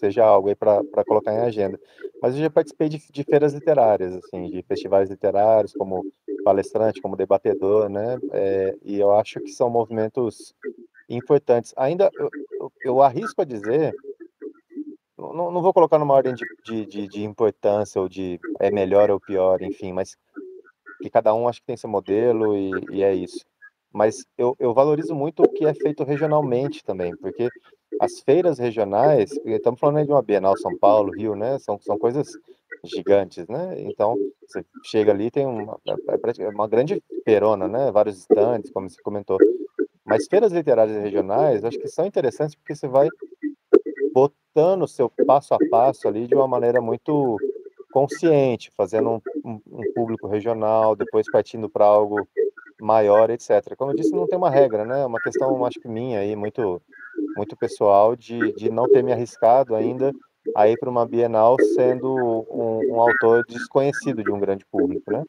seja, 0.00 0.24
algo 0.24 0.48
aí 0.48 0.54
para 0.54 0.82
colocar 1.06 1.32
em 1.32 1.38
agenda. 1.38 1.78
Mas 2.20 2.34
eu 2.34 2.40
já 2.40 2.50
participei 2.50 2.88
de, 2.88 3.00
de, 3.10 3.22
feiras 3.22 3.54
literárias, 3.54 4.16
assim, 4.16 4.50
de 4.50 4.62
festivais 4.62 5.08
literários, 5.08 5.72
como 5.72 6.04
palestrante, 6.44 7.00
como 7.00 7.16
debatedor, 7.16 7.88
né? 7.88 8.18
É, 8.32 8.76
e 8.82 8.98
eu 8.98 9.14
acho 9.14 9.40
que 9.40 9.52
são 9.52 9.70
movimentos 9.70 10.54
importantes. 11.08 11.72
Ainda, 11.76 12.10
eu, 12.18 12.72
eu 12.82 13.02
arrisco 13.02 13.42
a 13.42 13.44
dizer, 13.44 13.94
não, 15.32 15.50
não, 15.50 15.62
vou 15.62 15.72
colocar 15.72 15.98
numa 15.98 16.14
ordem 16.14 16.34
de, 16.34 16.44
de, 16.64 16.86
de, 16.86 17.08
de 17.08 17.24
importância 17.24 18.00
ou 18.00 18.08
de 18.08 18.38
é 18.60 18.70
melhor 18.70 19.10
ou 19.10 19.20
pior, 19.20 19.62
enfim, 19.62 19.92
mas 19.92 20.16
que 21.00 21.08
cada 21.08 21.34
um 21.34 21.48
acho 21.48 21.60
que 21.60 21.66
tem 21.66 21.76
seu 21.76 21.88
modelo 21.88 22.56
e, 22.56 22.70
e 22.90 23.02
é 23.02 23.14
isso 23.14 23.44
mas 23.94 24.26
eu, 24.36 24.56
eu 24.58 24.74
valorizo 24.74 25.14
muito 25.14 25.44
o 25.44 25.48
que 25.48 25.64
é 25.64 25.72
feito 25.72 26.02
regionalmente 26.02 26.82
também, 26.82 27.16
porque 27.16 27.48
as 28.00 28.18
feiras 28.18 28.58
regionais, 28.58 29.30
estamos 29.44 29.78
falando 29.78 30.04
de 30.04 30.10
uma 30.10 30.20
Bienal 30.20 30.58
São 30.58 30.76
Paulo, 30.76 31.12
Rio, 31.12 31.36
né? 31.36 31.60
São, 31.60 31.78
são 31.80 31.96
coisas 31.96 32.26
gigantes, 32.82 33.46
né? 33.46 33.80
Então, 33.82 34.16
você 34.44 34.64
chega 34.82 35.12
ali, 35.12 35.30
tem 35.30 35.46
uma, 35.46 35.78
é, 35.86 36.42
é 36.42 36.48
uma 36.48 36.66
grande 36.66 37.00
perona, 37.24 37.68
né? 37.68 37.92
Vários 37.92 38.18
estandes, 38.18 38.72
como 38.72 38.90
você 38.90 39.00
comentou. 39.00 39.38
Mas 40.04 40.26
feiras 40.26 40.52
literárias 40.52 41.00
regionais, 41.00 41.64
acho 41.64 41.78
que 41.78 41.86
são 41.86 42.04
interessantes 42.04 42.56
porque 42.56 42.74
você 42.74 42.88
vai 42.88 43.08
botando 44.54 44.82
o 44.82 44.88
seu 44.88 45.10
passo 45.26 45.52
a 45.52 45.58
passo 45.68 46.06
ali 46.06 46.28
de 46.28 46.34
uma 46.34 46.46
maneira 46.46 46.80
muito 46.80 47.36
consciente, 47.92 48.70
fazendo 48.76 49.20
um, 49.44 49.60
um, 49.66 49.92
público 49.94 50.28
regional, 50.28 50.94
depois 50.94 51.28
partindo 51.30 51.68
para 51.68 51.84
algo 51.84 52.26
maior, 52.80 53.30
etc. 53.30 53.74
Como 53.76 53.90
eu 53.90 53.96
disse, 53.96 54.12
não 54.12 54.26
tem 54.26 54.38
uma 54.38 54.50
regra, 54.50 54.84
né? 54.84 55.02
É 55.02 55.06
uma 55.06 55.20
questão, 55.20 55.64
acho 55.64 55.80
que 55.80 55.88
minha 55.88 56.20
aí, 56.20 56.36
muito, 56.36 56.80
muito 57.36 57.56
pessoal, 57.56 58.14
de, 58.14 58.52
de 58.54 58.70
não 58.70 58.88
ter 58.88 59.02
me 59.02 59.12
arriscado 59.12 59.74
ainda 59.74 60.12
a 60.54 60.68
ir 60.68 60.78
para 60.78 60.90
uma 60.90 61.06
Bienal 61.06 61.56
sendo 61.74 62.14
um, 62.50 62.94
um, 62.94 63.00
autor 63.00 63.44
desconhecido 63.48 64.22
de 64.22 64.30
um 64.30 64.38
grande 64.38 64.64
público, 64.66 65.10
né? 65.10 65.24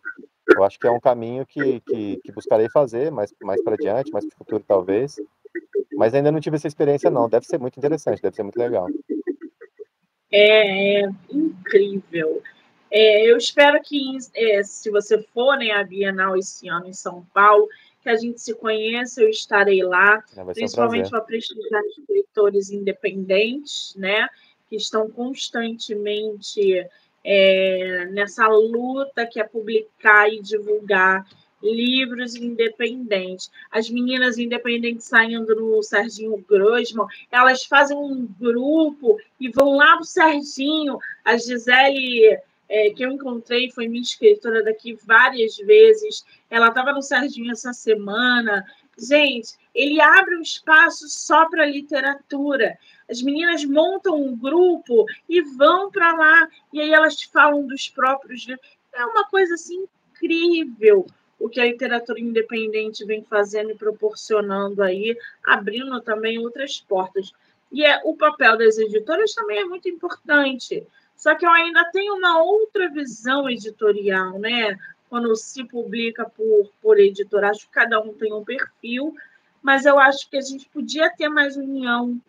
Eu 0.55 0.63
acho 0.63 0.79
que 0.79 0.85
é 0.85 0.91
um 0.91 0.99
caminho 0.99 1.45
que, 1.45 1.79
que, 1.81 2.17
que 2.23 2.31
buscarei 2.31 2.69
fazer 2.69 3.11
mais, 3.11 3.33
mais 3.41 3.63
para 3.63 3.75
diante, 3.75 4.11
mais 4.11 4.25
para 4.25 4.35
o 4.35 4.37
futuro 4.37 4.63
talvez, 4.67 5.15
mas 5.95 6.13
ainda 6.13 6.31
não 6.31 6.39
tive 6.39 6.57
essa 6.57 6.67
experiência 6.67 7.09
não. 7.09 7.29
Deve 7.29 7.45
ser 7.45 7.59
muito 7.59 7.77
interessante, 7.77 8.21
deve 8.21 8.35
ser 8.35 8.43
muito 8.43 8.57
legal. 8.57 8.87
É, 10.31 11.01
é 11.01 11.09
incrível. 11.31 12.41
É, 12.91 13.29
eu 13.29 13.37
espero 13.37 13.81
que, 13.81 14.17
é, 14.33 14.63
se 14.63 14.89
você 14.89 15.21
for 15.33 15.57
né, 15.57 15.71
à 15.71 15.83
Bienal 15.83 16.37
esse 16.37 16.67
ano 16.69 16.87
em 16.87 16.93
São 16.93 17.25
Paulo, 17.33 17.67
que 18.01 18.09
a 18.09 18.15
gente 18.15 18.39
se 18.39 18.53
conheça, 18.53 19.21
eu 19.21 19.29
estarei 19.29 19.83
lá, 19.83 20.23
é, 20.37 20.53
principalmente 20.53 21.09
para 21.09 21.21
prestigiar 21.21 21.81
escritores 21.85 22.69
independentes, 22.69 23.95
né, 23.95 24.27
que 24.69 24.75
estão 24.75 25.09
constantemente 25.09 26.87
é, 27.23 28.05
nessa 28.11 28.47
luta 28.47 29.25
que 29.25 29.39
é 29.39 29.43
publicar 29.43 30.31
e 30.31 30.39
divulgar 30.39 31.25
livros 31.65 32.35
independentes. 32.35 33.51
As 33.71 33.89
meninas 33.89 34.37
independentes 34.37 35.05
saindo 35.05 35.55
no 35.55 35.81
Serginho 35.81 36.37
Grosman, 36.47 37.07
elas 37.31 37.65
fazem 37.65 37.97
um 37.97 38.27
grupo 38.39 39.17
e 39.39 39.49
vão 39.49 39.75
lá 39.75 39.95
pro 39.95 40.05
Serginho. 40.05 40.97
A 41.23 41.37
Gisele 41.37 42.39
é, 42.67 42.89
que 42.89 43.03
eu 43.03 43.11
encontrei, 43.11 43.71
foi 43.71 43.87
minha 43.87 44.01
escritora 44.01 44.63
daqui 44.63 44.97
várias 45.05 45.57
vezes. 45.57 46.25
Ela 46.49 46.69
estava 46.69 46.93
no 46.93 47.01
Serginho 47.01 47.51
essa 47.51 47.73
semana. 47.73 48.65
Gente, 48.97 49.55
ele 49.73 49.99
abre 50.01 50.37
um 50.37 50.41
espaço 50.41 51.07
só 51.09 51.49
para 51.49 51.65
literatura. 51.65 52.77
As 53.09 53.21
meninas 53.21 53.63
montam 53.65 54.15
um 54.15 54.35
grupo 54.35 55.05
e 55.29 55.41
vão 55.41 55.91
para 55.91 56.13
lá, 56.13 56.47
e 56.73 56.81
aí 56.81 56.93
elas 56.93 57.21
falam 57.23 57.67
dos 57.67 57.89
próprios 57.89 58.47
livros. 58.47 58.65
É 58.93 59.05
uma 59.05 59.25
coisa 59.25 59.55
assim 59.55 59.85
incrível 60.11 61.05
o 61.39 61.49
que 61.49 61.59
a 61.59 61.65
literatura 61.65 62.19
independente 62.19 63.05
vem 63.05 63.23
fazendo 63.23 63.71
e 63.71 63.75
proporcionando 63.75 64.81
aí, 64.81 65.17
abrindo 65.45 65.99
também 66.01 66.39
outras 66.39 66.79
portas. 66.79 67.31
E 67.71 67.83
é, 67.83 68.01
o 68.05 68.15
papel 68.15 68.57
das 68.57 68.77
editoras 68.77 69.33
também 69.33 69.59
é 69.59 69.65
muito 69.65 69.89
importante. 69.89 70.85
Só 71.15 71.35
que 71.35 71.45
eu 71.45 71.51
ainda 71.51 71.83
tenho 71.91 72.15
uma 72.15 72.41
outra 72.41 72.89
visão 72.89 73.49
editorial, 73.49 74.37
né? 74.39 74.77
Quando 75.09 75.35
se 75.35 75.63
publica 75.63 76.29
por, 76.29 76.69
por 76.81 76.99
editor, 76.99 77.43
acho 77.43 77.67
que 77.67 77.73
cada 77.73 77.99
um 77.99 78.13
tem 78.13 78.33
um 78.33 78.43
perfil, 78.43 79.15
mas 79.61 79.85
eu 79.85 79.97
acho 79.97 80.29
que 80.29 80.37
a 80.37 80.41
gente 80.41 80.67
podia 80.69 81.09
ter 81.09 81.29
mais 81.29 81.55
união. 81.55 82.19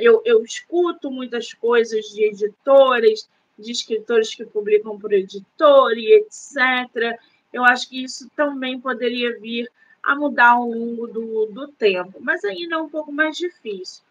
Eu, 0.00 0.22
eu 0.24 0.42
escuto 0.44 1.10
muitas 1.10 1.52
coisas 1.52 2.06
de 2.06 2.24
editores, 2.24 3.28
de 3.58 3.72
escritores 3.72 4.34
que 4.34 4.44
publicam 4.44 4.98
por 4.98 5.12
editor 5.12 5.92
e 5.96 6.12
etc. 6.14 7.18
Eu 7.56 7.64
acho 7.64 7.88
que 7.88 8.02
isso 8.02 8.28
também 8.36 8.80
poderia 8.80 9.38
vir 9.40 9.68
a 10.02 10.14
mudar 10.14 10.50
ao 10.50 10.68
longo 10.68 11.06
do, 11.06 11.46
do 11.46 11.68
tempo, 11.68 12.18
mas 12.20 12.44
ainda 12.44 12.76
é 12.76 12.78
um 12.78 12.88
pouco 12.88 13.10
mais 13.10 13.36
difícil 13.36 14.04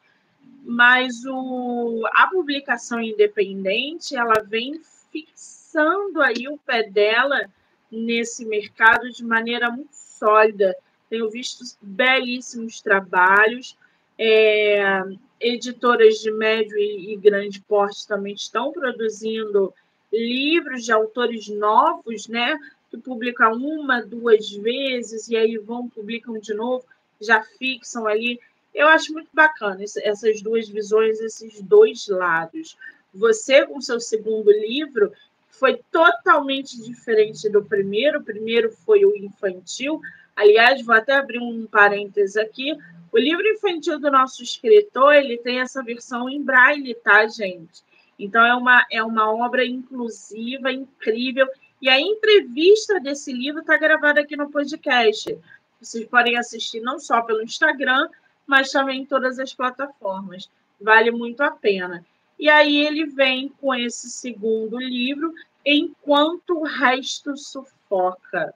mas 0.65 1.23
o, 1.25 2.03
a 2.13 2.27
publicação 2.27 2.99
independente 2.99 4.15
ela 4.15 4.41
vem 4.43 4.81
fixando 5.11 6.21
aí 6.21 6.47
o 6.47 6.57
pé 6.57 6.89
dela 6.89 7.47
nesse 7.91 8.43
mercado 8.45 9.09
de 9.11 9.23
maneira 9.23 9.69
muito 9.69 9.93
sólida. 9.93 10.75
Tenho 11.07 11.29
visto 11.29 11.63
belíssimos 11.81 12.81
trabalhos. 12.81 13.77
É, 14.17 15.03
editoras 15.39 16.15
de 16.15 16.31
médio 16.31 16.77
e, 16.77 17.13
e 17.13 17.17
grande 17.17 17.61
porte 17.61 18.07
também 18.07 18.33
estão 18.33 18.71
produzindo 18.71 19.73
livros 20.11 20.85
de 20.85 20.91
autores 20.91 21.49
novos, 21.49 22.27
né? 22.27 22.57
Que 22.95 23.01
publicam 23.01 23.53
uma, 23.53 24.01
duas 24.01 24.49
vezes 24.51 25.27
e 25.27 25.35
aí 25.35 25.57
vão 25.57 25.89
publicam 25.89 26.39
de 26.39 26.53
novo, 26.53 26.85
já 27.19 27.43
fixam 27.43 28.07
ali 28.07 28.39
eu 28.75 28.89
acho 28.89 29.13
muito 29.13 29.29
bacana 29.33 29.81
essas 29.81 30.41
duas 30.41 30.67
visões, 30.67 31.21
esses 31.21 31.61
dois 31.61 32.09
lados. 32.09 32.77
Você, 33.13 33.65
com 33.65 33.79
seu 33.79 34.01
segundo 34.01 34.51
livro, 34.51 35.13
foi 35.49 35.79
totalmente 35.89 36.83
diferente 36.83 37.47
do 37.49 37.63
primeiro. 37.63 38.19
O 38.19 38.23
primeiro 38.23 38.69
foi 38.69 39.05
o 39.05 39.15
infantil. 39.15 40.01
Aliás, 40.35 40.81
vou 40.85 40.93
até 40.93 41.13
abrir 41.13 41.39
um 41.39 41.65
parênteses 41.65 42.35
aqui. 42.35 42.77
O 43.13 43.17
livro 43.17 43.47
infantil 43.47 43.97
do 43.97 44.11
nosso 44.11 44.43
escritor, 44.43 45.15
ele 45.15 45.37
tem 45.37 45.61
essa 45.61 45.81
versão 45.81 46.29
em 46.29 46.43
braille, 46.43 46.93
tá, 46.95 47.25
gente? 47.27 47.81
Então, 48.19 48.45
é 48.45 48.53
uma, 48.53 48.85
é 48.91 49.01
uma 49.01 49.33
obra 49.33 49.65
inclusiva, 49.65 50.69
incrível. 50.69 51.47
E 51.81 51.89
a 51.89 51.99
entrevista 51.99 52.99
desse 52.99 53.31
livro 53.31 53.61
está 53.61 53.77
gravada 53.77 54.21
aqui 54.21 54.35
no 54.35 54.49
podcast. 54.49 55.37
Vocês 55.79 56.05
podem 56.07 56.37
assistir 56.37 56.79
não 56.79 56.99
só 56.99 57.21
pelo 57.21 57.43
Instagram, 57.43 58.09
mas 58.47 58.71
também 58.71 59.01
em 59.01 59.05
todas 59.05 59.39
as 59.39 59.53
plataformas. 59.53 60.49
Vale 60.79 61.11
muito 61.11 61.41
a 61.41 61.51
pena. 61.51 62.05
E 62.39 62.49
aí 62.49 62.85
ele 62.85 63.05
vem 63.05 63.49
com 63.59 63.73
esse 63.73 64.09
segundo 64.09 64.77
livro, 64.77 65.33
Enquanto 65.65 66.59
o 66.59 66.63
Resto 66.63 67.35
Sufoca. 67.35 68.53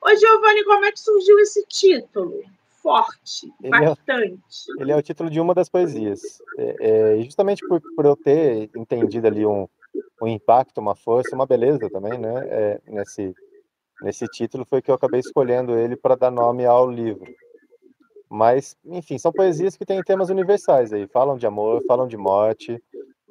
Ô, 0.00 0.14
Giovanni, 0.14 0.64
como 0.64 0.84
é 0.84 0.92
que 0.92 1.00
surgiu 1.00 1.40
esse 1.40 1.66
título? 1.66 2.44
Forte, 2.80 3.52
ele 3.60 3.70
bastante. 3.70 4.70
É, 4.78 4.82
ele 4.82 4.92
é 4.92 4.96
o 4.96 5.02
título 5.02 5.28
de 5.28 5.40
uma 5.40 5.52
das 5.52 5.68
poesias. 5.68 6.40
É, 6.56 7.16
é, 7.18 7.22
justamente 7.24 7.66
por, 7.66 7.80
por 7.80 8.04
eu 8.04 8.14
ter 8.14 8.70
entendido 8.76 9.26
ali 9.26 9.44
um, 9.44 9.68
um 10.20 10.26
impacto, 10.26 10.78
uma 10.78 10.94
força, 10.94 11.34
uma 11.34 11.46
beleza 11.46 11.90
também, 11.90 12.18
né? 12.18 12.34
É, 12.48 12.80
nesse, 12.86 13.34
nesse 14.02 14.26
título 14.26 14.64
foi 14.64 14.80
que 14.80 14.90
eu 14.90 14.94
acabei 14.94 15.20
escolhendo 15.20 15.76
ele 15.76 15.96
para 15.96 16.16
dar 16.16 16.30
nome 16.30 16.64
ao 16.64 16.90
livro. 16.90 17.26
Mas, 18.28 18.76
enfim, 18.84 19.18
são 19.18 19.32
poesias 19.32 19.76
que 19.76 19.86
têm 19.86 20.02
temas 20.02 20.30
universais 20.30 20.92
aí, 20.92 21.06
falam 21.06 21.36
de 21.36 21.46
amor, 21.46 21.82
falam 21.86 22.08
de 22.08 22.16
morte, 22.16 22.82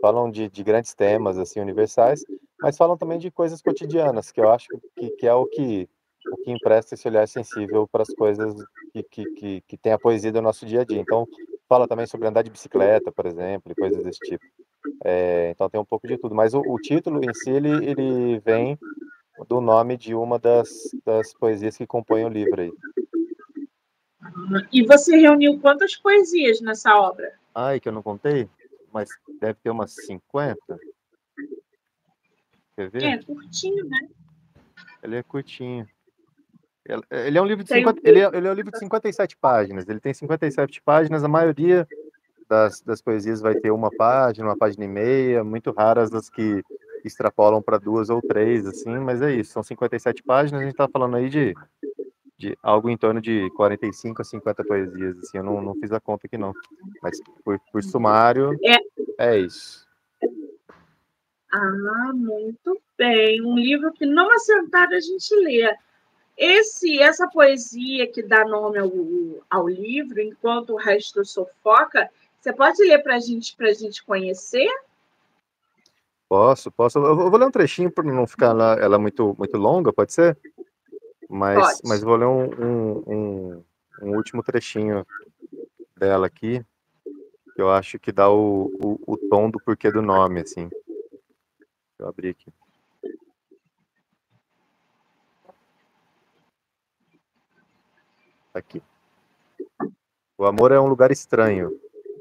falam 0.02 0.32
de, 0.32 0.50
de 0.50 0.64
grandes 0.64 0.94
temas 0.94 1.38
assim 1.38 1.60
universais, 1.60 2.24
mas 2.62 2.78
falam 2.78 2.98
também 2.98 3.20
de 3.20 3.30
coisas 3.30 3.62
cotidianas, 3.62 4.32
que 4.32 4.40
eu 4.40 4.50
acho 4.50 4.68
que, 4.96 5.10
que 5.12 5.28
é 5.28 5.34
o 5.34 5.46
que 5.46 5.90
o 6.32 6.38
que 6.38 6.52
empresta 6.52 6.96
esse 6.96 7.08
olhar 7.08 7.28
sensível 7.28 7.88
para 7.88 8.02
as 8.02 8.14
coisas 8.14 8.56
que, 8.92 9.04
que, 9.04 9.26
que, 9.34 9.62
que 9.62 9.78
tem 9.78 9.94
a 9.94 10.00
poesia 10.00 10.32
do 10.32 10.42
nosso 10.42 10.66
dia 10.66 10.82
a 10.82 10.84
dia. 10.84 11.00
Então, 11.00 11.28
fala 11.68 11.88
também 11.88 12.06
sobre 12.08 12.28
andar 12.28 12.42
de 12.42 12.50
bicicleta, 12.50 13.12
por 13.12 13.26
exemplo, 13.26 13.72
e 13.72 13.76
coisas 13.76 14.04
desse 14.04 14.20
tipo. 14.20 14.44
É, 15.04 15.52
então 15.52 15.70
tem 15.70 15.80
um 15.80 15.86
pouco 15.86 16.08
de 16.08 16.18
tudo. 16.18 16.36
Mas 16.36 16.54
o, 16.54 16.60
o, 16.60 16.80
título 16.80 17.22
em 17.24 17.34
si, 17.34 17.50
ele, 17.50 17.70
ele 17.86 18.40
vem 18.40 18.78
do 19.48 19.60
nome 19.62 19.98
de 19.98 20.16
uma 20.16 20.40
das, 20.40 20.70
das 21.06 21.34
poesias 21.34 21.78
que 21.78 21.86
compõem 21.86 22.26
o 22.26 22.30
livro 22.30 22.62
aí. 22.62 22.72
E 24.72 24.84
você 24.86 25.16
reuniu 25.18 25.60
quantas 25.60 25.96
poesias 25.96 26.62
nessa 26.62 26.96
obra? 26.96 27.34
Ai, 27.54 27.80
que 27.80 27.88
eu 27.88 27.94
não 27.94 28.02
contei, 28.02 28.50
mas 28.92 29.10
deve 29.40 29.60
ter 29.62 29.70
umas 29.70 29.94
50. 29.94 30.58
Quer 32.76 32.90
ver? 32.90 33.04
É, 33.04 33.24
curtinho, 33.24 33.86
né? 33.86 34.10
Ele 35.04 35.18
é 35.18 35.24
curtinho. 35.24 35.88
Ele 37.10 37.38
é 37.38 37.42
um 37.42 37.46
livro 37.46 37.64
de 37.64 37.70
50, 37.70 38.02
ele, 38.04 38.20
é, 38.20 38.26
ele 38.26 38.48
é 38.48 38.52
um 38.52 38.54
livro 38.54 38.72
de 38.72 38.78
57 38.78 39.38
páginas. 39.38 39.88
Ele 39.88 40.00
tem 40.00 40.14
57 40.14 40.82
páginas, 40.84 41.24
a 41.24 41.28
maioria 41.28 41.88
das, 42.48 42.82
das 42.82 43.02
poesias 43.02 43.42
vai 43.42 43.56
ter 43.56 43.72
uma 43.72 43.90
página, 43.90 44.48
uma 44.48 44.58
página 44.58 44.86
e 44.86 44.88
meia, 44.88 45.44
muito 45.44 45.72
raras 45.72 46.14
as 46.14 46.30
que 46.30 46.64
extrapolam 47.04 47.62
para 47.62 47.78
duas 47.78 48.10
ou 48.10 48.22
três, 48.22 48.66
assim, 48.66 48.98
mas 48.98 49.22
é 49.22 49.34
isso, 49.34 49.52
são 49.52 49.64
57 49.64 50.24
páginas, 50.24 50.62
a 50.62 50.64
gente 50.64 50.74
está 50.74 50.88
falando 50.88 51.16
aí 51.16 51.30
de, 51.30 51.54
de 52.38 52.58
algo 52.64 52.90
em 52.90 52.98
torno 52.98 53.22
de 53.22 53.50
45 53.52 54.22
a 54.22 54.26
50 54.26 54.64
poesias, 54.64 55.18
assim, 55.20 55.38
eu 55.38 55.44
não, 55.44 55.62
não 55.62 55.76
fiz 55.76 55.92
a 55.92 56.00
conta 56.00 56.26
aqui 56.26 56.38
não, 56.38 56.52
mas 57.02 57.20
por, 57.44 57.60
por 57.72 57.84
sumário, 57.84 58.58
é. 58.64 58.78
é 59.20 59.40
isso. 59.40 59.86
Ah, 61.52 62.12
muito 62.14 62.82
bem, 62.98 63.42
um 63.42 63.56
livro 63.56 63.94
que 63.94 64.06
numa 64.06 64.38
sentada 64.40 64.96
a 64.96 65.00
gente 65.00 65.34
lê. 65.36 65.74
Esse, 66.38 67.00
essa 67.00 67.30
poesia 67.30 68.12
que 68.12 68.22
dá 68.22 68.44
nome 68.44 68.78
ao, 68.78 68.92
ao 69.50 69.70
livro, 69.70 70.20
enquanto 70.20 70.74
o 70.74 70.76
resto 70.76 71.24
sofoca, 71.24 72.10
você 72.46 72.54
pode 72.54 72.84
ler 72.84 73.02
para 73.02 73.16
a 73.16 73.20
gente, 73.20 73.56
a 73.60 73.74
gente 73.74 74.04
conhecer? 74.04 74.68
Posso, 76.30 76.72
posso. 76.72 77.00
Eu 77.00 77.16
vou 77.16 77.40
ler 77.40 77.46
um 77.46 77.52
trechinho 77.52 77.90
para 77.90 78.04
não 78.04 78.28
ficar 78.28 78.48
ela, 78.48 78.74
ela 78.76 79.00
muito, 79.00 79.36
muito 79.36 79.58
longa, 79.58 79.92
pode 79.92 80.14
ser? 80.14 80.38
Mas, 81.28 81.60
pode. 81.60 81.80
mas 81.86 82.04
vou 82.04 82.16
ler 82.16 82.28
um, 82.28 82.44
um, 82.44 83.04
um, 83.08 83.64
um, 84.04 84.16
último 84.16 84.44
trechinho 84.44 85.04
dela 85.98 86.28
aqui, 86.28 86.64
que 87.56 87.62
eu 87.62 87.72
acho 87.72 87.98
que 87.98 88.12
dá 88.12 88.30
o, 88.30 88.72
o, 88.80 89.14
o 89.14 89.18
tom 89.18 89.50
do 89.50 89.60
porquê 89.60 89.92
do 89.92 90.04
nome, 90.04 90.42
assim. 90.42 90.70
Eu 91.98 92.08
abri 92.08 92.30
aqui. 92.30 92.54
Aqui. 98.54 98.84
O 100.38 100.46
amor 100.46 100.72
é 100.72 100.80
um 100.80 100.88
lugar 100.88 101.12
estranho, 101.12 101.72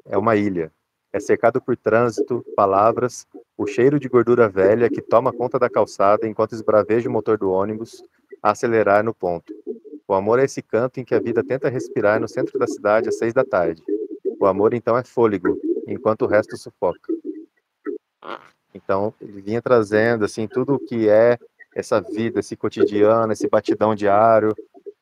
é 0.07 0.17
uma 0.17 0.37
ilha. 0.37 0.71
É 1.12 1.21
cercado 1.21 1.61
por 1.61 1.77
trânsito, 1.77 2.45
palavras, 2.57 3.27
o 3.57 3.67
cheiro 3.67 4.01
de 4.01 4.09
gordura 4.09 4.49
velha 4.49 4.90
que 4.90 5.01
toma 5.01 5.33
conta 5.33 5.59
da 5.59 5.71
calçada 5.71 6.27
enquanto 6.27 6.55
esbraveja 6.55 7.09
o 7.09 7.12
motor 7.12 7.38
do 7.38 7.51
ônibus 7.51 8.03
a 8.43 8.51
acelerar 8.51 9.05
no 9.05 9.14
ponto. 9.14 9.55
O 10.07 10.14
amor 10.14 10.38
é 10.38 10.45
esse 10.45 10.61
canto 10.61 11.01
em 11.01 11.05
que 11.05 11.14
a 11.14 11.21
vida 11.21 11.43
tenta 11.43 11.69
respirar 11.69 12.21
no 12.21 12.29
centro 12.29 12.59
da 12.59 12.67
cidade 12.67 13.09
às 13.09 13.17
seis 13.17 13.33
da 13.33 13.45
tarde. 13.45 13.83
O 14.38 14.47
amor 14.47 14.75
então 14.75 14.99
é 14.99 15.05
fôlego, 15.05 15.59
enquanto 15.87 16.23
o 16.23 16.27
resto 16.27 16.57
sufoca. 16.57 17.12
Então, 18.75 19.14
ele 19.21 19.40
vinha 19.40 19.62
trazendo 19.62 20.25
assim 20.25 20.49
tudo 20.49 20.75
o 20.75 20.79
que 20.79 21.09
é 21.09 21.38
essa 21.75 22.01
vida, 22.01 22.40
esse 22.40 22.57
cotidiano, 22.57 23.33
esse 23.33 23.49
batidão 23.49 23.95
diário, 23.95 24.55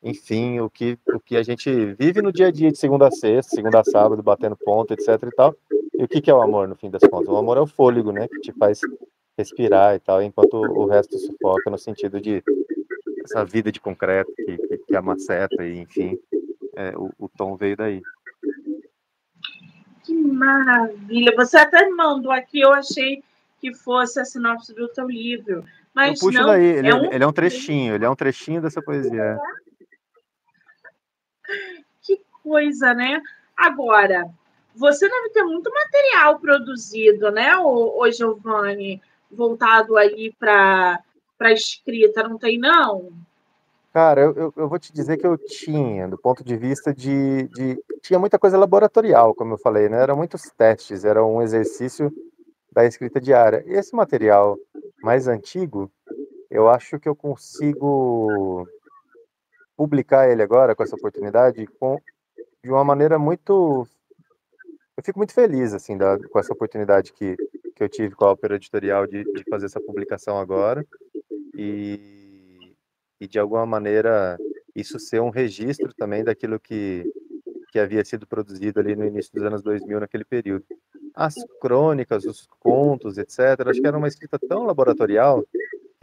enfim, 0.02 0.58
o 0.58 0.68
que, 0.68 0.98
o 1.14 1.20
que 1.20 1.36
a 1.36 1.42
gente 1.42 1.70
vive 1.94 2.20
no 2.20 2.32
dia 2.32 2.48
a 2.48 2.50
dia 2.50 2.72
de 2.72 2.78
segunda 2.78 3.06
a 3.06 3.10
sexta, 3.10 3.54
segunda 3.54 3.80
a 3.80 3.84
sábado, 3.84 4.22
batendo 4.22 4.56
ponto, 4.56 4.92
etc 4.92 5.08
e 5.22 5.30
tal. 5.30 5.54
E 5.94 6.02
o 6.02 6.08
que, 6.08 6.20
que 6.20 6.30
é 6.30 6.34
o 6.34 6.42
amor, 6.42 6.66
no 6.66 6.74
fim 6.74 6.90
das 6.90 7.02
contas? 7.02 7.28
O 7.28 7.36
amor 7.36 7.56
é 7.56 7.60
o 7.60 7.66
fôlego, 7.66 8.10
né, 8.10 8.26
que 8.26 8.40
te 8.40 8.52
faz 8.52 8.80
respirar 9.38 9.94
e 9.94 10.00
tal, 10.00 10.22
enquanto 10.22 10.54
o 10.54 10.86
resto 10.86 11.18
sufoca 11.18 11.70
no 11.70 11.78
sentido 11.78 12.20
de 12.20 12.42
essa 13.24 13.44
vida 13.44 13.70
de 13.70 13.80
concreto 13.80 14.32
que, 14.34 14.56
que, 14.56 14.78
que 14.78 14.96
amaceta 14.96 15.64
e, 15.64 15.78
enfim, 15.78 16.18
é, 16.76 16.96
o, 16.96 17.10
o 17.18 17.28
tom 17.28 17.56
veio 17.56 17.76
daí. 17.76 18.02
Que 20.04 20.14
maravilha! 20.14 21.32
Você 21.36 21.56
até 21.56 21.88
mandou 21.90 22.32
aqui, 22.32 22.60
eu 22.60 22.72
achei 22.72 23.22
que 23.60 23.72
fosse 23.72 24.18
a 24.18 24.24
sinopse 24.24 24.74
do 24.74 24.88
teu 24.88 25.08
livro. 25.08 25.64
Mas 25.94 26.20
eu 26.20 26.26
puxo 26.26 26.40
não, 26.40 26.48
daí, 26.48 26.64
ele 26.64 26.88
é, 26.88 26.94
um... 26.94 27.12
ele 27.12 27.24
é 27.24 27.26
um 27.26 27.32
trechinho, 27.32 27.94
ele 27.94 28.04
é 28.04 28.10
um 28.10 28.16
trechinho 28.16 28.60
dessa 28.60 28.82
poesia 28.82 29.38
coisa, 32.42 32.92
né? 32.92 33.20
Agora, 33.56 34.28
você 34.74 35.08
deve 35.08 35.30
ter 35.30 35.44
muito 35.44 35.70
material 35.72 36.38
produzido, 36.38 37.30
né, 37.30 37.56
o, 37.56 38.10
Giovanni, 38.10 39.00
voltado 39.30 39.96
aí 39.96 40.34
para 40.38 41.00
a 41.40 41.52
escrita, 41.52 42.22
não 42.22 42.38
tem, 42.38 42.58
não? 42.58 43.10
Cara, 43.92 44.22
eu, 44.22 44.52
eu, 44.56 44.68
vou 44.68 44.78
te 44.78 44.90
dizer 44.92 45.18
que 45.18 45.26
eu 45.26 45.36
tinha, 45.36 46.08
do 46.08 46.16
ponto 46.16 46.42
de 46.42 46.56
vista 46.56 46.94
de, 46.94 47.46
de. 47.48 47.78
Tinha 48.00 48.18
muita 48.18 48.38
coisa 48.38 48.56
laboratorial, 48.56 49.34
como 49.34 49.52
eu 49.52 49.58
falei, 49.58 49.86
né? 49.86 50.02
Eram 50.02 50.16
muitos 50.16 50.50
testes, 50.56 51.04
era 51.04 51.22
um 51.22 51.42
exercício 51.42 52.10
da 52.72 52.86
escrita 52.86 53.20
diária. 53.20 53.62
E 53.66 53.74
esse 53.74 53.94
material 53.94 54.58
mais 55.02 55.28
antigo, 55.28 55.92
eu 56.50 56.70
acho 56.70 56.98
que 56.98 57.06
eu 57.06 57.14
consigo 57.14 58.66
publicar 59.82 60.30
ele 60.30 60.42
agora, 60.42 60.76
com 60.76 60.84
essa 60.84 60.94
oportunidade, 60.94 61.66
com 61.80 62.00
de 62.62 62.70
uma 62.70 62.84
maneira 62.84 63.18
muito. 63.18 63.84
Eu 64.96 65.02
fico 65.02 65.18
muito 65.18 65.34
feliz 65.34 65.74
assim 65.74 65.98
da, 65.98 66.16
com 66.28 66.38
essa 66.38 66.52
oportunidade 66.52 67.12
que, 67.12 67.34
que 67.74 67.82
eu 67.82 67.88
tive 67.88 68.14
com 68.14 68.24
a 68.24 68.30
Ópera 68.30 68.54
Editorial 68.54 69.08
de, 69.08 69.24
de 69.24 69.42
fazer 69.50 69.66
essa 69.66 69.80
publicação 69.80 70.38
agora 70.38 70.86
e, 71.56 72.76
e 73.20 73.26
de 73.26 73.38
alguma 73.40 73.66
maneira 73.66 74.38
isso 74.72 75.00
ser 75.00 75.20
um 75.20 75.30
registro 75.30 75.92
também 75.92 76.22
daquilo 76.22 76.60
que, 76.60 77.10
que 77.72 77.80
havia 77.80 78.04
sido 78.04 78.24
produzido 78.24 78.78
ali 78.78 78.94
no 78.94 79.04
início 79.04 79.32
dos 79.34 79.42
anos 79.42 79.62
2000 79.62 79.98
naquele 79.98 80.24
período. 80.24 80.64
As 81.12 81.34
crônicas, 81.60 82.24
os 82.24 82.46
contos, 82.60 83.18
etc. 83.18 83.66
Acho 83.66 83.80
que 83.80 83.86
era 83.88 83.98
uma 83.98 84.08
escrita 84.08 84.38
tão 84.38 84.64
laboratorial 84.64 85.44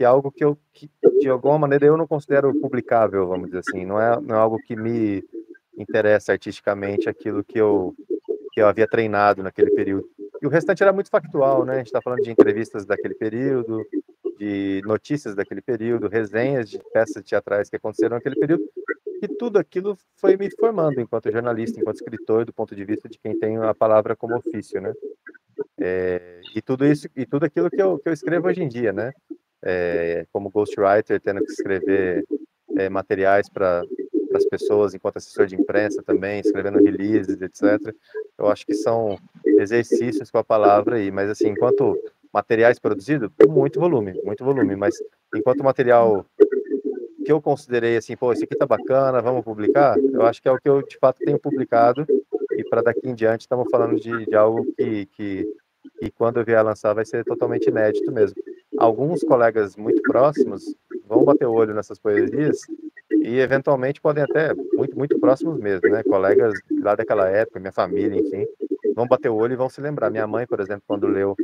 que 0.00 0.04
é 0.04 0.06
algo 0.06 0.32
que 0.32 0.42
eu 0.42 0.56
que, 0.72 0.90
de 1.20 1.28
alguma 1.28 1.58
maneira 1.58 1.84
eu 1.84 1.94
não 1.94 2.06
considero 2.06 2.58
publicável, 2.58 3.28
vamos 3.28 3.48
dizer 3.48 3.58
assim. 3.58 3.84
Não 3.84 4.00
é, 4.00 4.18
não 4.18 4.34
é 4.34 4.38
algo 4.38 4.56
que 4.56 4.74
me 4.74 5.22
interessa 5.76 6.32
artisticamente 6.32 7.06
aquilo 7.06 7.44
que 7.44 7.60
eu, 7.60 7.94
que 8.50 8.62
eu 8.62 8.66
havia 8.66 8.88
treinado 8.88 9.42
naquele 9.42 9.70
período. 9.72 10.08
E 10.40 10.46
o 10.46 10.48
restante 10.48 10.82
era 10.82 10.90
muito 10.90 11.10
factual, 11.10 11.66
né? 11.66 11.74
A 11.74 11.76
gente 11.76 11.88
está 11.88 12.00
falando 12.00 12.22
de 12.22 12.30
entrevistas 12.30 12.86
daquele 12.86 13.12
período, 13.12 13.86
de 14.38 14.80
notícias 14.86 15.34
daquele 15.34 15.60
período, 15.60 16.08
resenhas 16.08 16.70
de 16.70 16.80
peças 16.94 17.22
teatrais 17.22 17.68
que 17.68 17.76
aconteceram 17.76 18.16
naquele 18.16 18.36
período, 18.36 18.64
e 19.20 19.28
tudo 19.28 19.58
aquilo 19.58 19.98
foi 20.16 20.34
me 20.34 20.48
formando 20.56 20.98
enquanto 20.98 21.30
jornalista, 21.30 21.78
enquanto 21.78 21.96
escritor, 21.96 22.46
do 22.46 22.54
ponto 22.54 22.74
de 22.74 22.86
vista 22.86 23.06
de 23.06 23.18
quem 23.18 23.38
tem 23.38 23.58
a 23.58 23.74
palavra 23.74 24.16
como 24.16 24.34
ofício, 24.34 24.80
né? 24.80 24.94
É, 25.78 26.40
e 26.56 26.62
tudo 26.62 26.86
isso 26.86 27.06
e 27.14 27.26
tudo 27.26 27.44
aquilo 27.44 27.68
que 27.68 27.82
eu, 27.82 27.98
que 27.98 28.08
eu 28.08 28.14
escrevo 28.14 28.48
hoje 28.48 28.62
em 28.62 28.68
dia, 28.68 28.94
né? 28.94 29.12
É, 29.62 30.26
como 30.32 30.50
ghostwriter, 30.50 31.20
tendo 31.20 31.44
que 31.44 31.52
escrever 31.52 32.24
é, 32.78 32.88
materiais 32.88 33.48
para 33.48 33.82
as 34.34 34.44
pessoas 34.46 34.94
enquanto 34.94 35.18
assessor 35.18 35.46
de 35.46 35.54
imprensa 35.54 36.02
também, 36.02 36.40
escrevendo 36.40 36.82
releases, 36.82 37.40
etc. 37.40 37.94
Eu 38.38 38.48
acho 38.48 38.64
que 38.64 38.74
são 38.74 39.18
exercícios 39.44 40.30
com 40.30 40.38
a 40.38 40.44
palavra 40.44 40.96
aí, 40.96 41.10
mas 41.10 41.28
assim, 41.28 41.48
enquanto 41.48 41.98
materiais 42.32 42.78
produzidos, 42.78 43.30
muito 43.48 43.80
volume, 43.80 44.18
muito 44.24 44.44
volume, 44.44 44.76
mas 44.76 44.94
enquanto 45.34 45.64
material 45.64 46.24
que 47.24 47.32
eu 47.32 47.40
considerei 47.40 47.96
assim, 47.96 48.16
pô, 48.16 48.32
esse 48.32 48.44
aqui 48.44 48.56
tá 48.56 48.66
bacana, 48.66 49.20
vamos 49.20 49.44
publicar, 49.44 49.96
eu 49.98 50.22
acho 50.22 50.40
que 50.40 50.48
é 50.48 50.52
o 50.52 50.58
que 50.58 50.68
eu 50.68 50.82
de 50.82 50.96
fato 50.98 51.18
tenho 51.18 51.38
publicado 51.38 52.06
e 52.52 52.64
para 52.64 52.82
daqui 52.82 53.08
em 53.08 53.14
diante 53.14 53.42
estamos 53.42 53.68
falando 53.70 53.98
de, 53.98 54.26
de 54.26 54.34
algo 54.34 54.64
que, 54.76 55.06
que, 55.06 55.54
que 55.98 56.10
quando 56.12 56.38
eu 56.38 56.44
vier 56.44 56.64
lançar 56.64 56.94
vai 56.94 57.04
ser 57.04 57.24
totalmente 57.24 57.68
inédito 57.68 58.10
mesmo. 58.12 58.36
Alguns 58.80 59.22
colegas 59.22 59.76
muito 59.76 60.00
próximos 60.00 60.74
vão 61.06 61.22
bater 61.22 61.44
o 61.44 61.52
olho 61.52 61.74
nessas 61.74 61.98
poesias 61.98 62.60
e 63.10 63.38
eventualmente 63.38 64.00
podem 64.00 64.24
até 64.24 64.54
muito 64.72 64.96
muito 64.96 65.20
próximos 65.20 65.60
mesmo, 65.60 65.86
né? 65.90 66.02
Colegas 66.02 66.54
lá 66.80 66.94
daquela 66.94 67.28
época, 67.28 67.60
minha 67.60 67.72
família, 67.72 68.18
enfim, 68.18 68.46
vão 68.96 69.06
bater 69.06 69.28
o 69.28 69.36
olho 69.36 69.52
e 69.52 69.56
vão 69.56 69.68
se 69.68 69.82
lembrar. 69.82 70.08
Minha 70.08 70.26
mãe, 70.26 70.46
por 70.46 70.60
exemplo, 70.60 70.82
quando 70.86 71.06
leu 71.06 71.36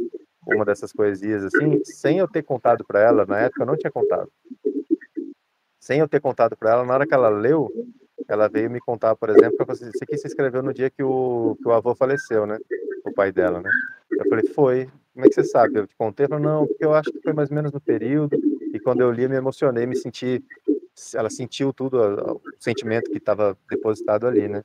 uma 0.47 0.65
dessas 0.65 0.95
poesias 0.95 1.45
assim, 1.45 1.85
sem 1.85 2.19
eu 2.19 2.27
ter 2.27 2.43
contado 2.43 2.83
para 2.87 3.01
ela 3.01 3.27
na 3.27 3.41
época, 3.41 3.65
eu 3.65 3.67
não 3.67 3.77
tinha 3.77 3.91
contado. 3.91 4.31
Sem 5.79 6.01
eu 6.01 6.09
ter 6.09 6.23
contado 6.23 6.57
para 6.57 6.71
ela, 6.71 6.87
na 6.87 6.95
hora 6.95 7.07
que 7.07 7.13
ela 7.13 7.29
leu, 7.29 7.71
ela 8.27 8.49
veio 8.49 8.71
me 8.71 8.81
contar, 8.81 9.15
por 9.15 9.29
exemplo, 9.29 9.59
que 9.59 9.65
você 9.67 9.91
aqui 10.03 10.17
se 10.17 10.27
escreveu 10.27 10.63
no 10.63 10.73
dia 10.73 10.89
que 10.89 11.03
o, 11.03 11.55
que 11.61 11.69
o 11.69 11.73
avô 11.73 11.95
faleceu, 11.95 12.47
né? 12.47 12.59
O 13.05 13.13
pai 13.13 13.31
dela, 13.31 13.61
né? 13.61 13.71
Eu 14.11 14.27
falei, 14.27 14.47
foi. 14.49 14.89
Como 15.17 15.25
é 15.25 15.31
que 15.31 15.35
você 15.35 15.45
sabe? 15.45 15.79
Eu 15.79 15.87
te 15.87 15.97
contei? 15.97 16.29
Não, 16.29 16.67
porque 16.67 16.85
eu 16.85 16.93
acho 16.93 17.11
que 17.11 17.23
foi 17.23 17.33
mais 17.33 17.49
ou 17.49 17.55
menos 17.55 17.73
no 17.73 17.81
período. 17.81 18.39
E 18.75 18.79
quando 18.79 19.01
eu 19.01 19.11
li, 19.11 19.27
me 19.27 19.35
emocionei, 19.35 19.87
me 19.87 19.97
senti 19.97 20.45
ela 21.15 21.31
sentiu 21.31 21.73
tudo, 21.73 22.41
sentimento 22.61 23.11
que 23.11 23.17
estava 23.17 23.57
depositado 23.71 24.27
ali, 24.27 24.47
né? 24.47 24.63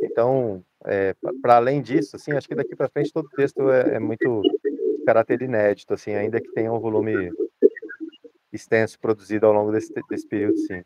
Então, 0.00 0.64
é, 0.84 1.14
para 1.42 1.56
além 1.56 1.82
disso, 1.82 2.14
assim, 2.14 2.30
acho 2.32 2.46
que 2.46 2.54
daqui 2.54 2.76
para 2.76 2.88
frente 2.88 3.12
todo 3.12 3.26
o 3.26 3.36
texto 3.36 3.68
é, 3.68 3.96
é, 3.96 3.98
muito 3.98 4.42
de 4.42 5.04
caráter 5.04 5.42
inédito, 5.42 5.92
assim, 5.92 6.14
ainda 6.14 6.40
que 6.40 6.52
tenha 6.52 6.72
um 6.72 6.78
volume 6.78 7.32
extenso 8.52 8.96
produzido 8.98 9.46
ao 9.46 9.52
longo 9.52 9.72
desse, 9.72 9.92
desse 10.08 10.26
período, 10.26 10.56
sim. 10.58 10.84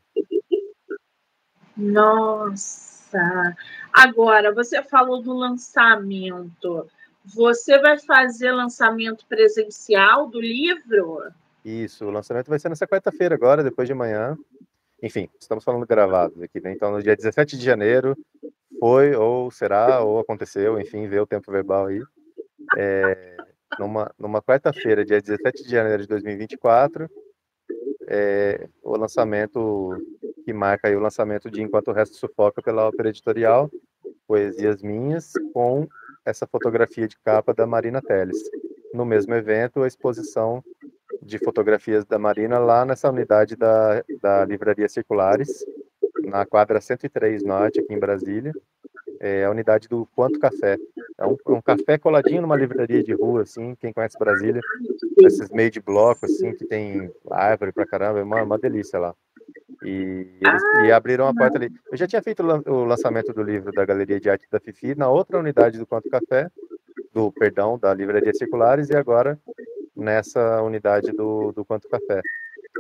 Nossa! 1.77 3.55
Agora, 3.93 4.53
você 4.53 4.83
falou 4.83 5.21
do 5.21 5.35
lançamento. 5.35 6.89
Você 7.25 7.79
vai 7.79 7.99
fazer 7.99 8.53
lançamento 8.53 9.25
presencial 9.27 10.29
do 10.29 10.41
livro? 10.41 11.23
Isso, 11.65 12.05
o 12.05 12.11
lançamento 12.11 12.49
vai 12.49 12.59
ser 12.59 12.69
nessa 12.69 12.87
quarta-feira 12.87 13.35
agora, 13.35 13.65
depois 13.65 13.89
de 13.89 13.95
manhã. 13.95 14.37
Enfim, 15.03 15.31
estamos 15.41 15.65
falando 15.65 15.87
gravados 15.87 16.41
aqui, 16.43 16.61
né? 16.61 16.73
Então, 16.73 16.93
no 16.93 17.03
dia 17.03 17.17
17 17.17 17.57
de 17.57 17.65
janeiro, 17.65 18.17
foi, 18.79 19.15
ou 19.15 19.51
será, 19.51 20.03
ou 20.03 20.19
aconteceu, 20.19 20.79
enfim, 20.79 21.09
vê 21.09 21.19
o 21.19 21.27
tempo 21.27 21.51
verbal 21.51 21.87
aí. 21.87 22.03
É, 22.77 23.37
numa 23.79 24.13
numa 24.19 24.43
quarta-feira, 24.43 25.05
dia 25.05 25.21
17 25.21 25.63
de 25.63 25.71
janeiro 25.71 26.03
de 26.03 26.09
2024, 26.09 27.09
é, 28.07 28.69
o 28.83 28.97
lançamento 28.97 29.97
que 30.45 30.53
marca 30.53 30.89
aí 30.89 30.97
o 30.97 31.01
lançamento 31.01 31.51
de 31.51 31.63
Enquanto 31.63 31.89
o 31.89 31.93
Resto 31.93 32.17
Sufoca 32.17 32.61
pela 32.61 32.87
Ópera 32.87 33.09
Editorial, 33.09 33.71
Poesias 34.27 34.83
Minhas, 34.83 35.33
com 35.53 35.89
essa 36.25 36.47
fotografia 36.47 37.07
de 37.07 37.19
capa 37.19 37.53
da 37.53 37.67
Marina 37.67 38.01
Teles. 38.01 38.39
No 38.93 39.05
mesmo 39.05 39.35
evento, 39.35 39.83
a 39.83 39.87
exposição 39.87 40.63
de 41.21 41.39
fotografias 41.39 42.05
da 42.05 42.19
Marina 42.19 42.59
lá 42.59 42.85
nessa 42.85 43.11
unidade 43.11 43.57
da, 43.57 44.05
da 44.21 44.45
Livraria 44.45 44.89
Circulares, 44.89 45.65
na 46.25 46.45
quadra 46.47 46.81
103 46.81 47.43
Norte, 47.43 47.81
aqui 47.81 47.93
em 47.93 47.99
Brasília, 47.99 48.53
é 49.21 49.45
a 49.45 49.51
unidade 49.51 49.89
do 49.89 50.07
Quanto 50.15 50.39
Café. 50.39 50.77
É 51.19 51.27
um, 51.27 51.37
um, 51.49 51.63
café 51.63 51.97
coladinho 51.97 52.43
numa 52.43 52.57
livraria 52.57 53.03
de 53.03 53.13
rua, 53.13 53.43
assim, 53.43 53.75
quem 53.77 53.93
conhece 53.93 54.19
Brasília, 54.19 54.61
esses 55.23 55.49
meio 55.51 55.71
de 55.71 55.81
bloco, 55.81 56.27
assim, 56.27 56.53
que 56.55 56.67
tem 56.67 57.11
árvore 57.31 57.73
pra 57.73 57.87
caramba, 57.87 58.21
é 58.21 58.23
uma, 58.23 58.43
uma 58.43 58.59
delícia 58.59 58.99
lá. 58.99 59.15
E, 59.83 60.27
eles, 60.41 60.63
e 60.85 60.93
abriram 60.93 61.27
a 61.27 61.35
porta 61.35 61.59
ali. 61.59 61.71
Eu 61.91 61.97
já 61.97 62.07
tinha 62.07 62.23
feito 62.23 62.43
o 62.43 62.85
lançamento 62.85 63.33
do 63.33 63.43
livro 63.43 63.73
da 63.73 63.85
Galeria 63.85 64.21
de 64.21 64.31
Arte 64.31 64.47
da 64.51 64.61
Fifi 64.61 64.95
na 64.95 65.09
outra 65.09 65.39
unidade 65.39 65.79
do 65.79 65.87
Quanto 65.87 66.09
Café, 66.09 66.51
do, 67.13 67.33
perdão, 67.33 67.79
da 67.79 67.93
Livraria 67.95 68.33
Circulares, 68.35 68.91
e 68.91 68.97
agora 68.97 69.39
nessa 69.97 70.63
unidade 70.63 71.13
do, 71.13 71.53
do 71.53 71.65
Quanto 71.65 71.89
Café. 71.89 72.21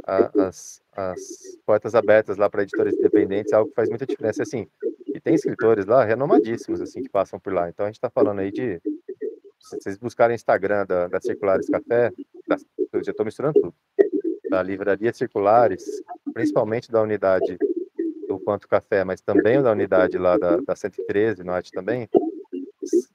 as, 0.07 0.83
as 0.93 1.21
portas 1.65 1.95
abertas 1.95 2.37
lá 2.37 2.51
para 2.51 2.63
editores 2.63 2.95
independentes 2.95 3.53
é 3.53 3.57
algo 3.57 3.71
que 3.71 3.77
faz 3.77 3.89
muita 3.89 4.07
diferença. 4.07 4.43
Assim, 4.43 4.67
e 5.15 5.21
tem 5.21 5.35
escritores 5.35 5.87
lá 5.87 6.05
renomadíssimos, 6.05 6.81
assim, 6.81 7.03
que 7.03 7.09
passam 7.09 7.39
por 7.39 7.53
lá. 7.53 7.69
Então 7.69 7.87
a 7.87 7.89
gente 7.89 7.97
está 7.97 8.11
falando 8.11 8.41
aí 8.41 8.51
de. 8.51 8.81
Se 9.61 9.81
vocês 9.81 9.97
buscarem 9.97 10.35
Instagram 10.35 10.85
da, 10.85 11.09
da 11.09 11.21
Circulares 11.21 11.69
Café, 11.71 12.11
da, 12.47 12.57
eu 12.93 13.03
já 13.03 13.13
estou 13.13 13.25
misturando 13.25 13.59
tudo. 13.59 13.75
Da 14.55 14.63
Livraria 14.63 15.13
Circulares, 15.13 15.85
principalmente 16.33 16.89
da 16.89 17.03
unidade 17.03 17.59
do 18.29 18.39
Quanto 18.39 18.69
Café, 18.69 19.03
mas 19.03 19.21
também 19.21 19.61
da 19.61 19.73
unidade 19.73 20.17
lá 20.17 20.39
da, 20.39 20.59
da 20.59 20.77
113, 20.77 21.43
Norte 21.43 21.73
também, 21.73 22.09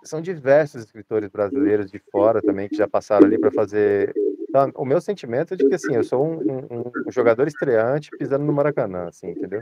são 0.04 0.19
diversos 0.19 0.84
escritores 0.84 1.30
brasileiros 1.30 1.89
de 1.89 1.97
fora 2.12 2.41
também 2.41 2.67
que 2.67 2.75
já 2.75 2.89
passaram 2.89 3.25
ali 3.25 3.39
para 3.39 3.52
fazer. 3.52 4.13
Então, 4.49 4.69
o 4.75 4.84
meu 4.84 4.99
sentimento 4.99 5.54
é 5.54 5.58
de 5.58 5.65
que 5.65 5.75
assim, 5.75 5.95
eu 5.95 6.04
sou 6.04 6.25
um, 6.25 6.41
um, 6.41 6.91
um 7.08 7.12
jogador 7.12 7.47
estreante 7.47 8.10
pisando 8.17 8.43
no 8.43 8.52
Maracanã, 8.52 9.08
assim, 9.08 9.30
entendeu? 9.30 9.62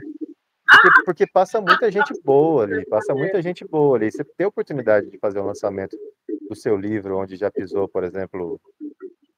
Porque, 0.66 1.02
porque, 1.04 1.26
passa 1.28 1.60
muita 1.60 1.92
gente 1.92 2.12
boa 2.24 2.64
ali, 2.64 2.84
passa 2.86 3.14
muita 3.14 3.40
gente 3.40 3.64
boa 3.64 3.96
ali. 3.96 4.10
Você 4.10 4.24
tem 4.24 4.46
a 4.46 4.48
oportunidade 4.48 5.08
de 5.08 5.18
fazer 5.18 5.38
um 5.38 5.46
lançamento 5.46 5.96
do 6.48 6.56
seu 6.56 6.76
livro, 6.76 7.18
onde 7.18 7.36
já 7.36 7.52
pisou, 7.52 7.86
por 7.86 8.02
exemplo, 8.02 8.60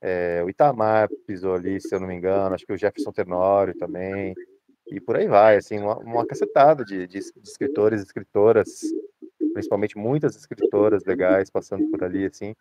é, 0.01 0.43
o 0.45 0.49
Itamar 0.49 1.09
pisou 1.27 1.55
ali, 1.55 1.81
se 1.81 1.95
eu 1.95 2.01
não 2.01 2.09
me 2.09 2.15
engano, 2.15 2.55
acho 2.55 2.67
que 2.67 2.73
o 2.73 2.79
Jefferson 2.79 3.13
Tenório 3.13 3.77
também, 3.77 4.35
e 4.91 5.01
por 5.01 5.17
aí 5.17 5.29
vai, 5.29 5.57
assim, 5.57 5.79
uma, 5.79 5.99
uma 5.99 6.27
cacetada 6.27 6.85
de, 6.85 7.07
de, 7.07 7.19
escritores 7.19 8.01
e 8.01 8.05
escritoras 8.05 8.81
principalmente 9.53 9.99
muitas 9.99 10.37
escritoras 10.37 11.05
legais 11.05 11.51
passando 11.51 11.89
por 11.91 12.03
ali, 12.03 12.25
assim. 12.25 12.55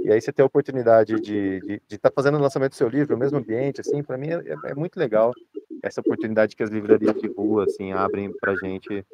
E 0.00 0.10
aí 0.10 0.20
você 0.20 0.32
ter 0.32 0.42
a 0.42 0.46
oportunidade 0.46 1.20
de 1.20 1.80
estar 1.88 2.10
tá 2.10 2.12
fazendo 2.14 2.36
o 2.36 2.40
lançamento 2.40 2.72
do 2.72 2.76
seu 2.76 2.88
livro 2.88 3.14
no 3.14 3.20
mesmo 3.20 3.38
ambiente, 3.38 3.80
assim, 3.80 4.02
para 4.02 4.18
mim 4.18 4.28
é, 4.28 4.34
é, 4.34 4.70
é, 4.70 4.74
muito 4.74 4.98
legal 4.98 5.32
essa 5.82 6.00
oportunidade 6.00 6.56
que 6.56 6.62
as 6.62 6.70
livrarias 6.70 7.14
de 7.20 7.28
rua, 7.28 7.64
assim, 7.64 7.92
abrem 7.92 8.32
para 8.40 8.54
gente. 8.56 9.04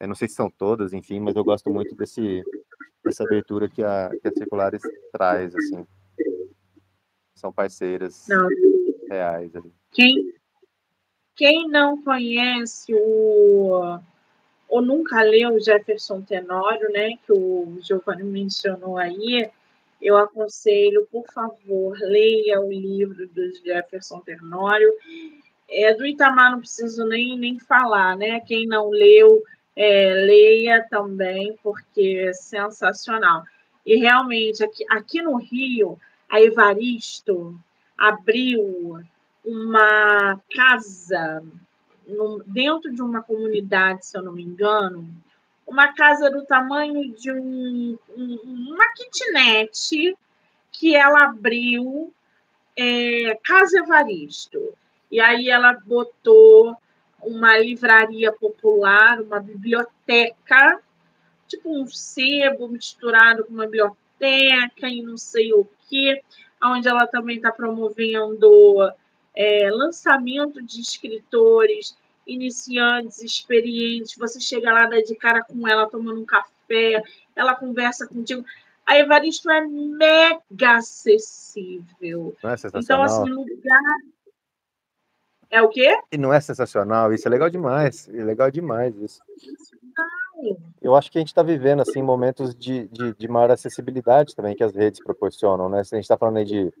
Eu 0.00 0.08
não 0.08 0.14
sei 0.14 0.28
se 0.28 0.34
são 0.34 0.50
todas, 0.50 0.92
enfim, 0.92 1.20
mas 1.20 1.34
eu 1.34 1.44
gosto 1.44 1.70
muito 1.70 1.94
desse, 1.94 2.42
dessa 3.04 3.24
abertura 3.24 3.68
que 3.68 3.82
a, 3.82 4.10
que 4.20 4.28
a 4.28 4.32
Circulares 4.32 4.82
traz, 5.12 5.54
assim. 5.54 5.86
São 7.38 7.52
parceiras 7.52 8.26
não. 8.28 8.48
reais 9.08 9.54
ali. 9.54 9.72
Quem, 9.92 10.34
quem 11.36 11.68
não 11.68 12.02
conhece 12.02 12.92
o 12.92 14.00
ou 14.68 14.82
nunca 14.82 15.22
leu 15.22 15.58
Jefferson 15.60 16.20
Tenório, 16.20 16.90
né, 16.90 17.16
que 17.24 17.32
o 17.32 17.78
Giovanni 17.80 18.24
mencionou 18.24 18.98
aí, 18.98 19.48
eu 20.02 20.16
aconselho, 20.16 21.06
por 21.10 21.24
favor, 21.32 21.96
leia 22.00 22.60
o 22.60 22.70
livro 22.70 23.26
do 23.28 23.54
Jefferson 23.64 24.20
Tenório. 24.20 24.92
É, 25.70 25.94
do 25.94 26.06
Itamar 26.06 26.50
não 26.52 26.60
preciso 26.60 27.06
nem, 27.06 27.38
nem 27.38 27.58
falar, 27.58 28.16
né? 28.16 28.40
Quem 28.40 28.66
não 28.66 28.90
leu, 28.90 29.42
é, 29.76 30.12
leia 30.14 30.86
também, 30.88 31.58
porque 31.62 32.26
é 32.28 32.32
sensacional. 32.32 33.42
E 33.84 33.96
realmente, 33.96 34.62
aqui, 34.62 34.84
aqui 34.88 35.22
no 35.22 35.36
Rio, 35.36 35.98
a 36.28 36.40
Evaristo 36.40 37.58
abriu 37.96 39.02
uma 39.44 40.40
casa 40.54 41.42
dentro 42.46 42.92
de 42.92 43.02
uma 43.02 43.22
comunidade, 43.22 44.06
se 44.06 44.16
eu 44.16 44.22
não 44.22 44.32
me 44.32 44.42
engano, 44.42 45.08
uma 45.66 45.92
casa 45.92 46.30
do 46.30 46.44
tamanho 46.44 47.12
de 47.14 47.30
um, 47.30 47.98
um, 48.16 48.38
uma 48.72 48.88
kitnet 48.94 50.16
que 50.72 50.96
ela 50.96 51.24
abriu 51.24 52.12
é, 52.76 53.38
Casa 53.44 53.80
Evaristo. 53.80 54.74
E 55.10 55.20
aí 55.20 55.50
ela 55.50 55.74
botou 55.84 56.76
uma 57.22 57.58
livraria 57.58 58.32
popular, 58.32 59.20
uma 59.20 59.40
biblioteca, 59.40 60.80
tipo 61.46 61.70
um 61.70 61.86
sebo 61.86 62.68
misturado 62.68 63.44
com 63.44 63.52
uma 63.52 63.64
biblioteca 63.64 64.07
e 64.26 65.02
não 65.02 65.16
sei 65.16 65.52
o 65.52 65.66
que, 65.88 66.20
onde 66.62 66.88
ela 66.88 67.06
também 67.06 67.36
está 67.36 67.52
promovendo 67.52 68.92
é, 69.34 69.70
lançamento 69.70 70.62
de 70.62 70.80
escritores 70.80 71.96
iniciantes, 72.26 73.22
experientes, 73.22 74.16
você 74.16 74.38
chega 74.40 74.72
lá, 74.72 74.86
dá 74.86 75.00
de 75.00 75.14
cara 75.14 75.42
com 75.42 75.66
ela, 75.66 75.88
tomando 75.88 76.20
um 76.20 76.26
café, 76.26 77.02
ela 77.34 77.54
conversa 77.54 78.06
contigo. 78.06 78.44
A 78.84 78.98
Evaristo 78.98 79.50
é 79.50 79.66
mega 79.66 80.76
acessível. 80.76 82.36
Não 82.42 82.50
é 82.50 82.56
sensacional? 82.56 82.82
Então, 82.82 83.02
assim, 83.02 83.30
lugar. 83.30 83.80
É 85.50 85.62
o 85.62 85.68
quê? 85.68 85.98
E 86.12 86.18
não 86.18 86.32
é 86.32 86.40
sensacional, 86.40 87.12
isso 87.12 87.26
é 87.26 87.30
legal 87.30 87.48
demais. 87.48 88.08
É 88.08 88.24
legal 88.24 88.50
demais 88.50 88.94
isso. 88.96 89.20
Eu 90.80 90.94
acho 90.94 91.10
que 91.10 91.18
a 91.18 91.20
gente 91.20 91.28
está 91.28 91.42
vivendo 91.42 91.80
assim 91.80 92.02
momentos 92.02 92.54
de, 92.54 92.86
de, 92.88 93.14
de, 93.14 93.28
maior 93.28 93.50
acessibilidade 93.50 94.36
também 94.36 94.54
que 94.54 94.62
as 94.62 94.74
redes 94.74 95.02
proporcionam, 95.02 95.68
né? 95.68 95.80
A 95.80 95.82
gente 95.82 96.00
está 96.00 96.16
falando 96.16 96.36
aí 96.36 96.44
de, 96.44 96.64
de 96.64 96.72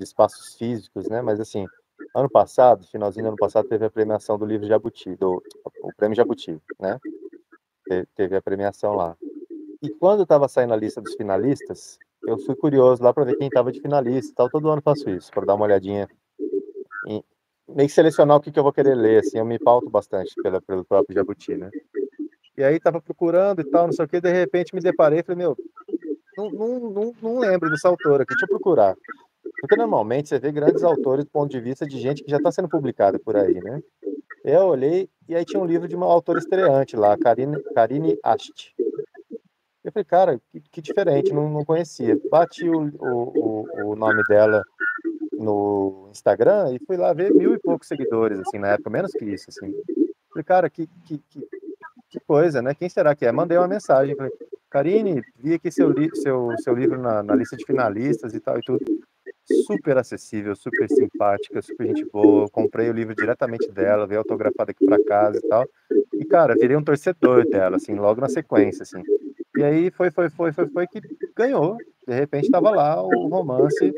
espaços 0.00 0.54
físicos, 0.56 1.08
né? 1.08 1.22
Mas 1.22 1.38
assim, 1.38 1.66
Ano 2.14 2.30
passado, 2.30 2.86
finalzinho 2.86 3.24
do 3.24 3.28
ano 3.28 3.36
passado, 3.36 3.68
teve 3.68 3.84
a 3.84 3.90
premiação 3.90 4.38
do 4.38 4.46
livro 4.46 4.66
Jabuti, 4.66 5.16
do, 5.16 5.42
o 5.82 5.92
prêmio 5.96 6.16
Jabuti, 6.16 6.60
né? 6.80 6.98
teve 8.14 8.36
a 8.36 8.42
premiação 8.42 8.94
lá. 8.94 9.16
E 9.82 9.90
quando 9.90 10.22
estava 10.22 10.48
saindo 10.48 10.72
a 10.72 10.76
lista 10.76 11.00
dos 11.00 11.14
finalistas, 11.14 11.98
eu 12.26 12.38
fui 12.38 12.54
curioso 12.54 13.02
lá 13.02 13.12
para 13.12 13.24
ver 13.24 13.36
quem 13.36 13.48
estava 13.48 13.70
de 13.70 13.80
finalista 13.80 14.32
tal. 14.34 14.48
Todo 14.48 14.70
ano 14.70 14.80
faço 14.80 15.10
isso, 15.10 15.30
para 15.30 15.44
dar 15.44 15.54
uma 15.54 15.64
olhadinha. 15.64 16.08
E 17.08 17.22
meio 17.68 17.88
que 17.88 17.94
selecionar 17.94 18.36
o 18.36 18.40
que, 18.40 18.50
que 18.50 18.58
eu 18.58 18.62
vou 18.62 18.72
querer 18.72 18.94
ler, 18.94 19.20
assim, 19.20 19.38
eu 19.38 19.44
me 19.44 19.58
pauto 19.58 19.90
bastante 19.90 20.32
pela, 20.42 20.62
pelo 20.62 20.84
próprio 20.84 21.14
Jabuti, 21.14 21.56
né? 21.56 21.70
E 22.56 22.62
aí 22.62 22.78
tava 22.78 23.00
procurando 23.00 23.60
e 23.60 23.64
tal, 23.64 23.86
não 23.86 23.92
sei 23.92 24.04
o 24.04 24.08
que, 24.08 24.20
de 24.20 24.30
repente 24.30 24.74
me 24.74 24.80
deparei 24.80 25.20
e 25.20 25.22
falei, 25.22 25.38
meu, 25.38 25.56
não, 26.36 26.50
não, 26.50 26.90
não, 26.90 27.12
não 27.22 27.38
lembro 27.38 27.70
dessa 27.70 27.88
autora 27.88 28.22
aqui, 28.22 28.34
deixa 28.34 28.44
eu 28.44 28.48
procurar. 28.48 28.96
Porque 29.60 29.76
normalmente 29.76 30.28
você 30.28 30.38
vê 30.38 30.52
grandes 30.52 30.84
autores 30.84 31.24
do 31.24 31.30
ponto 31.30 31.50
de 31.50 31.60
vista 31.60 31.86
de 31.86 31.98
gente 31.98 32.22
que 32.22 32.30
já 32.30 32.36
está 32.36 32.52
sendo 32.52 32.68
publicada 32.68 33.18
por 33.18 33.36
aí, 33.36 33.54
né? 33.62 33.80
Eu 34.44 34.66
olhei 34.66 35.08
e 35.26 35.34
aí 35.34 35.44
tinha 35.44 35.60
um 35.60 35.64
livro 35.64 35.88
de 35.88 35.96
uma 35.96 36.06
autora 36.06 36.38
estreante 36.38 36.96
lá, 36.96 37.16
Karine, 37.16 37.62
Karine 37.74 38.18
Ast. 38.22 38.74
Eu 39.82 39.92
falei, 39.92 40.04
cara, 40.04 40.40
que, 40.50 40.60
que 40.70 40.82
diferente, 40.82 41.32
não, 41.32 41.48
não, 41.48 41.64
conhecia. 41.64 42.18
Bati 42.30 42.68
o, 42.68 42.90
o, 42.98 43.90
o, 43.90 43.96
nome 43.96 44.22
dela 44.28 44.62
no 45.32 46.08
Instagram 46.10 46.74
e 46.74 46.78
fui 46.86 46.96
lá 46.96 47.12
ver 47.12 47.32
mil 47.32 47.54
e 47.54 47.58
poucos 47.58 47.88
seguidores, 47.88 48.38
assim, 48.40 48.58
na 48.58 48.68
época, 48.72 48.88
menos 48.88 49.12
que 49.12 49.24
isso, 49.24 49.46
assim. 49.48 49.74
Falei, 50.30 50.44
cara, 50.44 50.70
que, 50.70 50.86
que, 51.06 51.18
que, 51.18 51.40
que 52.14 52.20
coisa, 52.20 52.62
né? 52.62 52.74
Quem 52.74 52.88
será 52.88 53.14
que 53.14 53.26
é? 53.26 53.32
Mandei 53.32 53.58
uma 53.58 53.66
mensagem, 53.66 54.14
falei, 54.14 54.32
Karine, 54.70 55.20
vi 55.36 55.54
aqui 55.54 55.70
seu, 55.70 55.90
li 55.90 56.08
seu, 56.14 56.50
seu 56.58 56.74
livro 56.74 57.00
na, 57.00 57.22
na 57.22 57.34
lista 57.34 57.56
de 57.56 57.64
finalistas 57.64 58.34
e 58.34 58.40
tal 58.40 58.56
e 58.56 58.60
tudo. 58.62 58.84
Super 59.66 59.98
acessível, 59.98 60.54
super 60.54 60.88
simpática, 60.88 61.60
super 61.60 61.86
gente 61.88 62.04
boa. 62.06 62.48
comprei 62.48 62.88
o 62.88 62.92
livro 62.92 63.14
diretamente 63.14 63.70
dela, 63.70 64.06
veio 64.06 64.20
autografado 64.20 64.70
aqui 64.70 64.86
para 64.86 65.02
casa 65.04 65.38
e 65.38 65.48
tal. 65.48 65.66
E, 66.14 66.24
cara, 66.24 66.54
virei 66.54 66.76
um 66.76 66.84
torcedor 66.84 67.46
dela, 67.48 67.76
assim, 67.76 67.94
logo 67.94 68.20
na 68.20 68.28
sequência, 68.28 68.84
assim. 68.84 69.02
E 69.56 69.62
aí 69.62 69.90
foi, 69.90 70.10
foi, 70.10 70.30
foi, 70.30 70.52
foi, 70.52 70.68
foi 70.68 70.86
que 70.86 71.00
ganhou. 71.36 71.76
De 72.06 72.14
repente 72.14 72.44
estava 72.44 72.70
lá 72.70 73.02
o 73.02 73.28
romance 73.28 73.92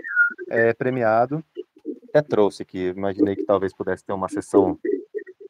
é, 0.49 0.73
premiado. 0.73 1.45
Até 2.09 2.23
trouxe 2.23 2.63
aqui, 2.63 2.89
imaginei 2.89 3.37
que 3.37 3.45
talvez 3.45 3.75
pudesse 3.75 4.05
ter 4.05 4.13
uma 4.13 4.29
sessão 4.29 4.79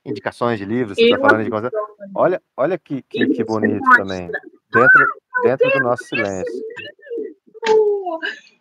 indicações 0.07 0.59
de 0.59 0.65
livros, 0.65 0.97
você 0.97 1.11
tá 1.11 1.19
falando 1.19 1.45
de 1.45 1.51
coisa. 1.51 1.71
Olha, 2.15 2.41
olha 2.57 2.79
que, 2.79 3.03
que, 3.03 3.27
que 3.29 3.45
bonito 3.45 3.85
também. 3.97 4.31
Dentro, 4.73 5.07
dentro 5.43 5.71
do 5.71 5.79
nosso 5.81 6.05
silêncio. 6.05 6.65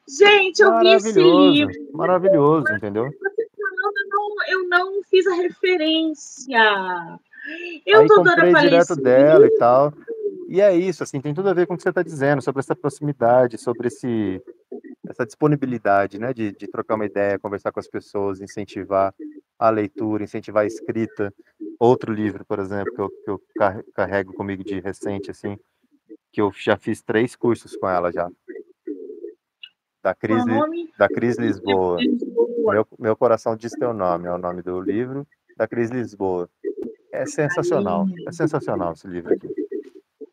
Gente, 0.08 0.62
eu 0.62 0.80
vi 0.80 0.88
esse 0.90 1.14
livro. 1.14 1.74
Maravilhoso, 1.94 2.72
entendeu? 2.74 3.06
Eu 3.06 4.10
não, 4.10 4.30
eu 4.48 4.70
não 4.70 5.04
fiz 5.04 5.26
a 5.28 5.36
referência. 5.36 7.20
Eu, 7.86 8.02
Aí 8.02 8.08
comprei 8.08 8.54
direto 8.54 8.96
dela 8.96 9.46
e 9.46 9.56
tal. 9.58 9.94
E 10.48 10.62
é 10.62 10.76
isso, 10.76 11.04
assim, 11.04 11.20
tem 11.20 11.34
tudo 11.34 11.50
a 11.50 11.54
ver 11.54 11.66
com 11.66 11.74
o 11.74 11.78
que 11.78 11.84
você 11.84 11.90
está 11.90 12.04
dizendo, 12.04 12.42
sobre 12.42 12.60
essa 12.60 12.76
proximidade, 12.76 13.58
sobre 13.58 13.88
esse, 13.88 14.40
essa 15.10 15.26
disponibilidade, 15.26 16.20
né, 16.20 16.34
de, 16.34 16.52
de 16.52 16.68
trocar 16.68 16.96
uma 16.96 17.06
ideia, 17.06 17.40
conversar 17.40 17.72
com 17.72 17.80
as 17.80 17.88
pessoas, 17.88 18.40
incentivar 18.40 19.14
a 19.58 19.70
leitura, 19.70 20.24
incentivar 20.24 20.64
a 20.64 20.68
escrita. 20.68 21.34
Outro 21.80 22.14
livro, 22.14 22.46
por 22.46 22.60
exemplo, 22.60 22.94
que 22.94 23.02
eu, 23.02 23.10
que 23.10 23.30
eu 23.30 23.42
carrego 23.94 24.34
comigo 24.34 24.64
de 24.64 24.80
recente, 24.80 25.32
assim, 25.32 25.58
que 26.32 26.42
eu 26.42 26.52
já 26.54 26.78
fiz 26.78 27.02
três 27.02 27.36
cursos 27.36 27.76
com 27.76 27.88
ela 27.88 28.12
já. 28.12 28.30
Da 30.02 30.14
Cris, 30.14 30.44
da 30.98 31.08
Cris 31.08 31.38
Lisboa. 31.38 31.98
Meu, 32.68 32.88
meu 33.00 33.16
coração 33.16 33.56
diz 33.56 33.72
teu 33.74 33.94
nome, 33.94 34.28
é 34.28 34.32
o 34.32 34.38
nome 34.38 34.62
do 34.62 34.80
livro, 34.80 35.28
da 35.58 35.68
Cris 35.68 35.90
Lisboa. 35.90 36.50
É 37.12 37.26
sensacional, 37.26 38.06
é 38.28 38.32
sensacional 38.32 38.94
esse 38.94 39.08
livro 39.08 39.34
aqui. 39.34 39.48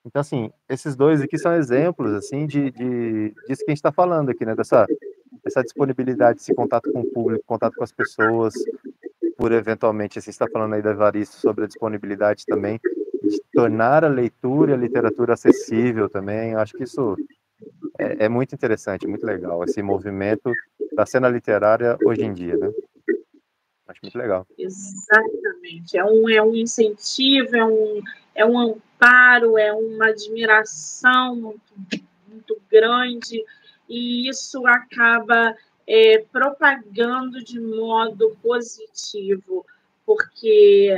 Então, 0.04 0.20
assim, 0.20 0.50
esses 0.68 0.94
dois 0.94 1.22
aqui 1.22 1.38
são 1.38 1.54
exemplos, 1.54 2.12
assim, 2.12 2.46
de, 2.46 2.70
de 2.70 3.30
disso 3.46 3.64
que 3.64 3.70
a 3.70 3.70
gente 3.70 3.78
está 3.78 3.92
falando 3.92 4.30
aqui, 4.30 4.44
né? 4.44 4.54
Dessa, 4.54 4.86
essa 5.44 5.62
disponibilidade, 5.62 6.40
esse 6.40 6.54
contato 6.54 6.92
com 6.92 7.00
o 7.00 7.10
público, 7.10 7.44
contato 7.46 7.74
com 7.74 7.84
as 7.84 7.92
pessoas, 7.92 8.52
por 9.36 9.52
eventualmente, 9.52 10.20
você 10.20 10.30
está 10.30 10.46
falando 10.48 10.74
aí 10.74 10.82
da 10.82 10.90
Evaristo 10.90 11.36
sobre 11.36 11.64
a 11.64 11.66
disponibilidade 11.66 12.44
também, 12.46 12.80
de 13.22 13.40
tornar 13.52 14.04
a 14.04 14.08
leitura 14.08 14.72
e 14.72 14.74
a 14.74 14.78
literatura 14.78 15.34
acessível 15.34 16.08
também. 16.08 16.52
Eu 16.52 16.58
acho 16.58 16.76
que 16.76 16.84
isso 16.84 17.16
é, 17.98 18.24
é, 18.24 18.28
muito 18.28 18.54
interessante, 18.54 19.06
muito 19.06 19.24
legal, 19.24 19.62
esse 19.64 19.82
movimento 19.82 20.52
da 20.94 21.06
cena 21.06 21.28
literária 21.28 21.96
hoje 22.04 22.24
em 22.24 22.32
dia, 22.32 22.56
né? 22.56 22.70
Acho 23.86 24.00
muito 24.02 24.18
legal. 24.18 24.46
Exatamente. 24.56 25.96
É 25.96 26.04
um, 26.04 26.28
é 26.28 26.42
um 26.42 26.54
incentivo, 26.54 27.54
é 27.54 27.64
um, 27.64 28.00
é 28.34 28.46
um 28.46 28.58
amparo, 28.58 29.58
é 29.58 29.72
uma 29.72 30.08
admiração 30.08 31.36
muito, 31.36 32.04
muito 32.26 32.62
grande, 32.70 33.44
e 33.88 34.28
isso 34.28 34.66
acaba 34.66 35.54
é, 35.86 36.24
propagando 36.30 37.42
de 37.42 37.60
modo 37.60 38.36
positivo, 38.42 39.66
porque 40.06 40.96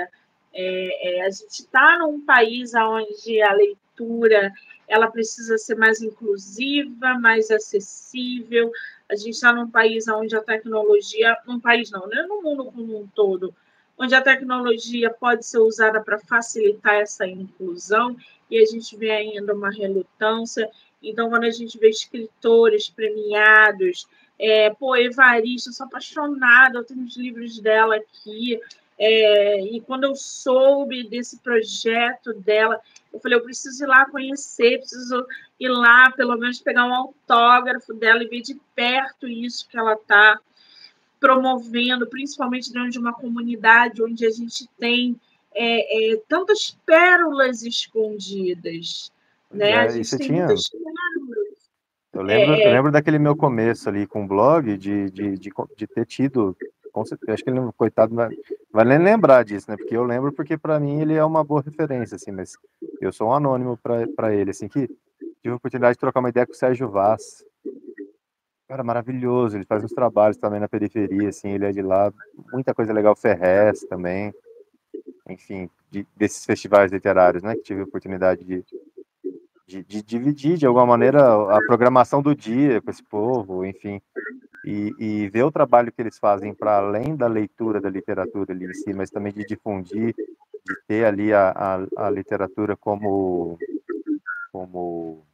é, 0.52 1.18
é, 1.18 1.22
a 1.22 1.30
gente 1.30 1.60
está 1.60 1.98
num 1.98 2.24
país 2.24 2.72
onde 2.74 3.42
a 3.42 3.52
leitura 3.52 4.52
ela 4.86 5.10
precisa 5.10 5.56
ser 5.58 5.76
mais 5.76 6.02
inclusiva, 6.02 7.18
mais 7.18 7.50
acessível. 7.50 8.70
A 9.08 9.16
gente 9.16 9.30
está 9.30 9.52
num 9.52 9.70
país 9.70 10.06
onde 10.08 10.36
a 10.36 10.42
tecnologia, 10.42 11.36
num 11.46 11.58
país 11.58 11.90
não, 11.90 12.06
né? 12.06 12.22
no 12.28 12.42
mundo 12.42 12.66
como 12.66 13.00
um 13.00 13.06
todo, 13.08 13.54
onde 13.98 14.14
a 14.14 14.22
tecnologia 14.22 15.10
pode 15.10 15.46
ser 15.46 15.58
usada 15.58 16.00
para 16.00 16.18
facilitar 16.18 16.96
essa 16.96 17.26
inclusão 17.26 18.16
e 18.50 18.58
a 18.58 18.66
gente 18.66 18.96
vê 18.96 19.10
ainda 19.10 19.54
uma 19.54 19.70
relutância. 19.70 20.68
Então, 21.02 21.28
quando 21.28 21.44
a 21.44 21.50
gente 21.50 21.78
vê 21.78 21.88
escritores 21.88 22.88
premiados, 22.88 24.06
é, 24.38 24.70
pô, 24.70 24.96
Evaristo, 24.96 25.70
eu 25.70 25.72
sou 25.72 25.86
apaixonada, 25.86 26.78
eu 26.78 26.84
tenho 26.84 27.04
os 27.04 27.16
livros 27.16 27.58
dela 27.60 27.96
aqui. 27.96 28.60
É, 28.98 29.60
e 29.60 29.80
quando 29.80 30.04
eu 30.04 30.14
soube 30.14 31.08
desse 31.08 31.38
projeto 31.38 32.32
dela, 32.34 32.80
eu 33.12 33.20
falei, 33.20 33.38
eu 33.38 33.42
preciso 33.42 33.84
ir 33.84 33.86
lá 33.86 34.06
conhecer, 34.06 34.78
preciso 34.78 35.26
ir 35.58 35.68
lá, 35.68 36.10
pelo 36.12 36.36
menos 36.36 36.60
pegar 36.60 36.84
um 36.86 36.94
autógrafo 36.94 37.92
dela 37.94 38.22
e 38.22 38.28
ver 38.28 38.42
de 38.42 38.60
perto 38.74 39.26
isso 39.26 39.68
que 39.68 39.78
ela 39.78 39.94
está 39.94 40.38
promovendo, 41.18 42.06
principalmente 42.06 42.72
dentro 42.72 42.90
de 42.90 42.98
uma 42.98 43.12
comunidade 43.12 44.02
onde 44.02 44.26
a 44.26 44.30
gente 44.30 44.68
tem 44.78 45.18
é, 45.54 46.12
é, 46.12 46.16
tantas 46.28 46.76
pérolas 46.84 47.62
escondidas. 47.62 49.12
Né? 49.50 49.70
É, 49.70 49.78
a 49.78 49.88
gente 49.88 50.10
tem 50.18 50.26
tinha... 50.26 50.46
muitas 50.46 50.68
pérolas. 50.68 51.43
Eu 52.14 52.22
lembro, 52.22 52.54
é... 52.54 52.66
eu 52.66 52.72
lembro 52.72 52.92
daquele 52.92 53.18
meu 53.18 53.36
começo 53.36 53.88
ali 53.88 54.06
com 54.06 54.24
o 54.24 54.28
blog, 54.28 54.76
de, 54.78 55.10
de, 55.10 55.38
de, 55.38 55.50
de 55.76 55.86
ter 55.86 56.06
tido 56.06 56.56
certeza, 57.04 57.32
acho 57.32 57.42
que 57.42 57.50
ele, 57.50 57.60
coitado, 57.76 58.14
vai 58.70 58.84
nem 58.84 58.98
lembrar 58.98 59.42
disso, 59.44 59.70
né? 59.70 59.76
Porque 59.76 59.96
eu 59.96 60.04
lembro 60.04 60.32
porque 60.32 60.56
para 60.56 60.78
mim 60.78 61.00
ele 61.00 61.14
é 61.14 61.24
uma 61.24 61.42
boa 61.42 61.62
referência, 61.62 62.14
assim, 62.14 62.30
mas 62.30 62.56
eu 63.00 63.12
sou 63.12 63.28
um 63.28 63.32
anônimo 63.32 63.76
para 63.78 64.34
ele, 64.34 64.50
assim, 64.50 64.68
que 64.68 64.86
tive 65.42 65.52
a 65.52 65.56
oportunidade 65.56 65.94
de 65.94 66.00
trocar 66.00 66.20
uma 66.20 66.28
ideia 66.28 66.46
com 66.46 66.52
o 66.52 66.56
Sérgio 66.56 66.88
Vaz. 66.88 67.44
Cara, 68.68 68.84
maravilhoso, 68.84 69.56
ele 69.56 69.64
faz 69.64 69.82
uns 69.82 69.92
trabalhos 69.92 70.36
também 70.36 70.60
na 70.60 70.68
periferia, 70.68 71.28
assim, 71.28 71.50
ele 71.50 71.66
é 71.66 71.72
de 71.72 71.82
lá, 71.82 72.12
muita 72.52 72.72
coisa 72.72 72.92
legal, 72.92 73.16
Ferrez 73.16 73.80
também, 73.80 74.32
enfim, 75.28 75.68
de, 75.90 76.06
desses 76.16 76.44
festivais 76.44 76.92
literários, 76.92 77.42
né, 77.42 77.54
que 77.56 77.62
tive 77.62 77.80
a 77.80 77.84
oportunidade 77.84 78.44
de, 78.44 78.64
de, 79.66 79.82
de, 79.82 80.02
dividir 80.02 80.56
de 80.56 80.66
alguma 80.66 80.86
maneira 80.86 81.20
a 81.22 81.58
programação 81.66 82.22
do 82.22 82.34
dia 82.34 82.80
com 82.82 82.90
esse 82.90 83.02
povo, 83.02 83.64
enfim, 83.64 84.00
e, 84.64 84.92
e 84.98 85.28
ver 85.28 85.44
o 85.44 85.52
trabalho 85.52 85.92
que 85.92 86.00
eles 86.00 86.18
fazem 86.18 86.54
para 86.54 86.76
além 86.76 87.16
da 87.16 87.26
leitura 87.26 87.80
da 87.80 87.88
literatura 87.88 88.52
ali 88.52 88.66
em 88.66 88.74
si, 88.74 88.92
mas 88.92 89.10
também 89.10 89.32
de 89.32 89.44
difundir, 89.44 90.14
de 90.14 90.76
ter 90.86 91.04
ali 91.04 91.32
a, 91.32 91.50
a, 91.96 92.06
a 92.06 92.10
literatura 92.10 92.76
como, 92.76 93.58
como 94.52 95.24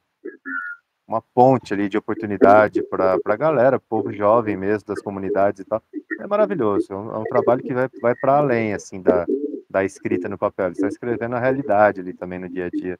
uma 1.06 1.22
ponte 1.34 1.74
ali 1.74 1.88
de 1.88 1.98
oportunidade 1.98 2.82
para 2.84 3.18
a 3.24 3.36
galera, 3.36 3.80
povo 3.80 4.12
jovem 4.12 4.56
mesmo, 4.56 4.86
das 4.86 5.02
comunidades 5.02 5.60
e 5.60 5.64
tal. 5.64 5.82
É 6.20 6.26
maravilhoso, 6.26 6.92
é 6.92 6.96
um, 6.96 7.14
é 7.14 7.18
um 7.18 7.24
trabalho 7.24 7.62
que 7.62 7.74
vai, 7.74 7.88
vai 8.00 8.14
para 8.14 8.38
além, 8.38 8.74
assim, 8.74 9.02
da, 9.02 9.26
da 9.68 9.84
escrita 9.84 10.28
no 10.28 10.38
papel. 10.38 10.66
Eles 10.66 10.78
estão 10.78 10.88
escrevendo 10.88 11.34
a 11.34 11.40
realidade 11.40 12.00
ali 12.00 12.12
também 12.12 12.38
no 12.38 12.48
dia 12.48 12.66
a 12.66 12.70
dia 12.70 12.98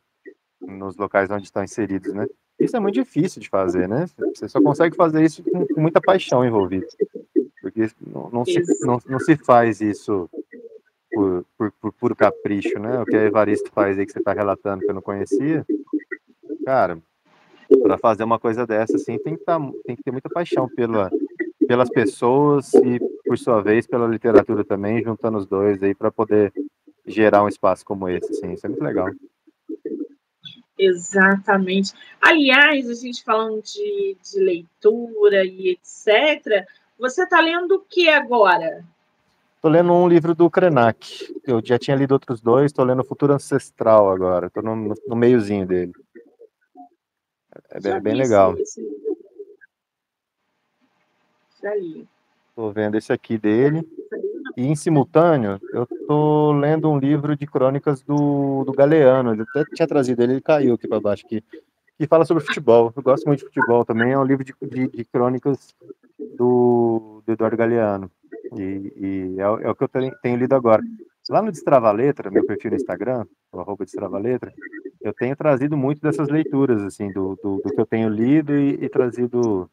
nos 0.60 0.96
locais 0.96 1.30
onde 1.30 1.44
estão 1.44 1.64
inseridos, 1.64 2.12
né? 2.12 2.26
Isso 2.58 2.76
é 2.76 2.80
muito 2.80 2.94
difícil 2.94 3.40
de 3.40 3.48
fazer, 3.48 3.88
né? 3.88 4.06
Você 4.34 4.48
só 4.48 4.60
consegue 4.60 4.94
fazer 4.94 5.24
isso 5.24 5.42
com, 5.42 5.66
com 5.66 5.80
muita 5.80 6.00
paixão 6.00 6.44
envolvida, 6.44 6.86
porque 7.62 7.88
não, 8.06 8.30
não, 8.30 8.44
se, 8.44 8.62
não, 8.84 9.00
não 9.06 9.18
se 9.18 9.36
faz 9.36 9.80
isso 9.80 10.28
por, 11.10 11.44
por, 11.56 11.72
por 11.80 11.92
puro 11.92 12.16
capricho, 12.16 12.78
né? 12.78 13.00
O 13.00 13.06
que 13.06 13.16
a 13.16 13.24
Evaristo 13.24 13.70
faz 13.72 13.98
aí 13.98 14.04
que 14.04 14.12
você 14.12 14.18
está 14.18 14.32
relatando 14.32 14.84
que 14.84 14.90
eu 14.90 14.94
não 14.94 15.02
conhecia, 15.02 15.64
cara, 16.64 16.98
para 17.82 17.98
fazer 17.98 18.24
uma 18.24 18.38
coisa 18.38 18.66
dessa, 18.66 18.96
assim, 18.96 19.18
tem 19.18 19.36
que, 19.36 19.44
tá, 19.44 19.58
tem 19.86 19.96
que 19.96 20.02
ter 20.02 20.10
muita 20.10 20.28
paixão 20.28 20.68
pela, 20.68 21.10
pelas 21.66 21.88
pessoas 21.88 22.72
e, 22.74 22.98
por 23.24 23.38
sua 23.38 23.60
vez, 23.62 23.86
pela 23.86 24.06
literatura 24.06 24.64
também, 24.64 25.02
juntando 25.02 25.38
os 25.38 25.46
dois 25.46 25.82
aí 25.82 25.94
para 25.94 26.10
poder 26.10 26.52
gerar 27.06 27.42
um 27.42 27.48
espaço 27.48 27.84
como 27.84 28.08
esse, 28.08 28.30
assim, 28.30 28.52
isso 28.52 28.66
é 28.66 28.68
muito 28.68 28.84
legal. 28.84 29.08
Exatamente. 30.82 31.92
Aliás, 32.20 32.88
a 32.88 32.94
gente 32.94 33.22
falando 33.22 33.62
de, 33.62 34.16
de 34.22 34.40
leitura 34.40 35.44
e 35.44 35.68
etc., 35.70 36.66
você 36.98 37.24
está 37.24 37.40
lendo 37.40 37.76
o 37.76 37.80
que 37.80 38.08
agora? 38.08 38.82
Estou 39.56 39.70
lendo 39.70 39.92
um 39.92 40.08
livro 40.08 40.34
do 40.34 40.48
Krenak. 40.48 41.34
Eu 41.46 41.60
já 41.62 41.78
tinha 41.78 41.94
lido 41.94 42.12
outros 42.12 42.40
dois, 42.40 42.66
estou 42.66 42.82
lendo 42.82 43.04
Futuro 43.04 43.34
Ancestral 43.34 44.10
agora. 44.10 44.46
Estou 44.46 44.62
no, 44.62 44.94
no, 45.06 45.16
meiozinho 45.16 45.66
dele. 45.66 45.92
É 47.68 47.78
bem, 47.78 48.00
bem 48.00 48.14
legal. 48.14 48.56
Esse, 48.56 48.82
Já 51.62 51.74
li. 51.74 52.08
Estou 52.48 52.72
vendo 52.72 52.96
esse 52.96 53.12
aqui 53.12 53.36
dele. 53.36 53.86
E 54.56 54.66
em 54.66 54.74
simultâneo, 54.74 55.60
eu 55.72 55.84
estou 55.84 56.52
lendo 56.52 56.90
um 56.90 56.98
livro 56.98 57.36
de 57.36 57.46
crônicas 57.46 58.02
do, 58.02 58.64
do 58.64 58.72
Galeano. 58.72 59.32
Ele 59.32 59.42
até 59.42 59.64
tinha 59.74 59.86
trazido 59.86 60.22
ele, 60.22 60.34
ele 60.34 60.40
caiu 60.40 60.74
aqui 60.74 60.88
para 60.88 61.00
baixo, 61.00 61.26
que, 61.26 61.42
que 61.98 62.06
fala 62.06 62.24
sobre 62.24 62.44
futebol. 62.44 62.92
Eu 62.94 63.02
gosto 63.02 63.26
muito 63.26 63.40
de 63.40 63.46
futebol 63.46 63.84
também. 63.84 64.12
É 64.12 64.18
um 64.18 64.24
livro 64.24 64.44
de, 64.44 64.54
de, 64.62 64.88
de 64.88 65.04
crônicas 65.04 65.74
do, 66.36 67.22
do, 67.26 67.32
Eduardo 67.32 67.56
Galeano. 67.56 68.10
E, 68.56 68.92
e 68.96 69.36
é, 69.38 69.42
é, 69.42 69.70
o 69.70 69.74
que 69.74 69.84
eu 69.84 69.88
tenho, 69.88 70.12
tenho 70.22 70.36
lido 70.36 70.54
agora. 70.54 70.82
Lá 71.28 71.40
no 71.40 71.52
Destrava 71.52 71.92
Letra, 71.92 72.30
meu 72.30 72.44
perfil 72.44 72.72
no 72.72 72.76
Instagram, 72.76 73.24
o 73.52 73.60
arroba 73.60 73.84
Destrava 73.84 74.18
Letra, 74.18 74.52
eu 75.00 75.12
tenho 75.14 75.36
trazido 75.36 75.76
muito 75.76 76.00
dessas 76.00 76.28
leituras, 76.28 76.82
assim, 76.82 77.12
do, 77.12 77.38
do, 77.42 77.60
do 77.62 77.70
que 77.70 77.80
eu 77.80 77.86
tenho 77.86 78.08
lido 78.08 78.52
e, 78.56 78.84
e 78.84 78.88
trazido 78.88 79.70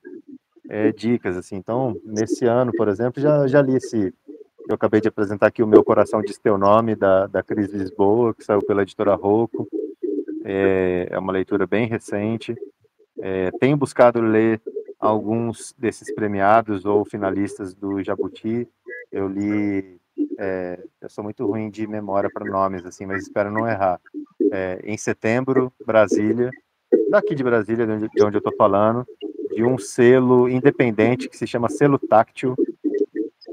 é, 0.70 0.92
dicas, 0.92 1.36
assim. 1.36 1.56
Então, 1.56 2.00
nesse 2.04 2.46
ano, 2.46 2.72
por 2.74 2.88
exemplo, 2.88 3.22
já, 3.22 3.48
já 3.48 3.62
li 3.62 3.76
esse... 3.76 4.14
Eu 4.68 4.76
acabei 4.76 5.00
de 5.00 5.08
apresentar 5.08 5.48
aqui 5.48 5.64
o 5.64 5.68
Meu 5.68 5.82
Coração 5.82 6.22
Diz 6.22 6.38
Teu 6.38 6.58
Nome, 6.58 6.94
da, 6.94 7.26
da 7.28 7.42
Cris 7.42 7.72
Lisboa, 7.72 8.34
que 8.34 8.44
saiu 8.44 8.62
pela 8.62 8.82
editora 8.82 9.16
Rocco. 9.16 9.66
É, 10.44 11.08
é 11.10 11.18
uma 11.18 11.32
leitura 11.32 11.66
bem 11.66 11.88
recente. 11.88 12.54
É, 13.20 13.50
tenho 13.60 13.78
buscado 13.78 14.20
ler 14.20 14.62
alguns 15.00 15.74
desses 15.78 16.14
premiados 16.14 16.86
ou 16.86 17.06
finalistas 17.06 17.74
do 17.74 18.04
Jabuti. 18.04 18.68
Eu 19.10 19.30
li, 19.30 20.00
é, 20.38 20.78
eu 21.00 21.10
sou 21.10 21.24
muito 21.24 21.46
ruim 21.46 21.70
de 21.70 21.88
memória 21.88 22.30
para 22.30 22.50
nomes, 22.50 22.86
assim, 22.86 23.06
mas 23.06 23.24
espero 23.24 23.50
não 23.50 23.66
errar. 23.66 24.02
É, 24.52 24.82
em 24.84 24.98
setembro, 24.98 25.72
Brasília, 25.86 26.52
daqui 27.10 27.36
de 27.36 27.44
Brasília, 27.44 27.86
de 27.86 28.24
onde 28.24 28.36
eu 28.36 28.40
estou 28.40 28.56
falando, 28.58 29.06
de 29.56 29.64
um 29.64 29.78
selo 29.78 30.50
independente 30.50 31.30
que 31.30 31.38
se 31.38 31.48
chama 31.48 31.70
Selo 31.70 31.98
Táctil. 31.98 32.54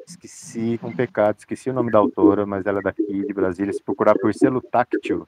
Esqueci, 0.06 0.78
um 0.82 0.94
pecado, 0.94 1.38
esqueci 1.38 1.70
o 1.70 1.72
nome 1.72 1.90
da 1.90 1.98
autora, 1.98 2.44
mas 2.44 2.66
ela 2.66 2.80
é 2.80 2.82
daqui 2.82 3.24
de 3.24 3.32
Brasília. 3.32 3.72
Se 3.72 3.82
procurar 3.82 4.14
por 4.18 4.34
Selo 4.34 4.60
Táctil, 4.60 5.24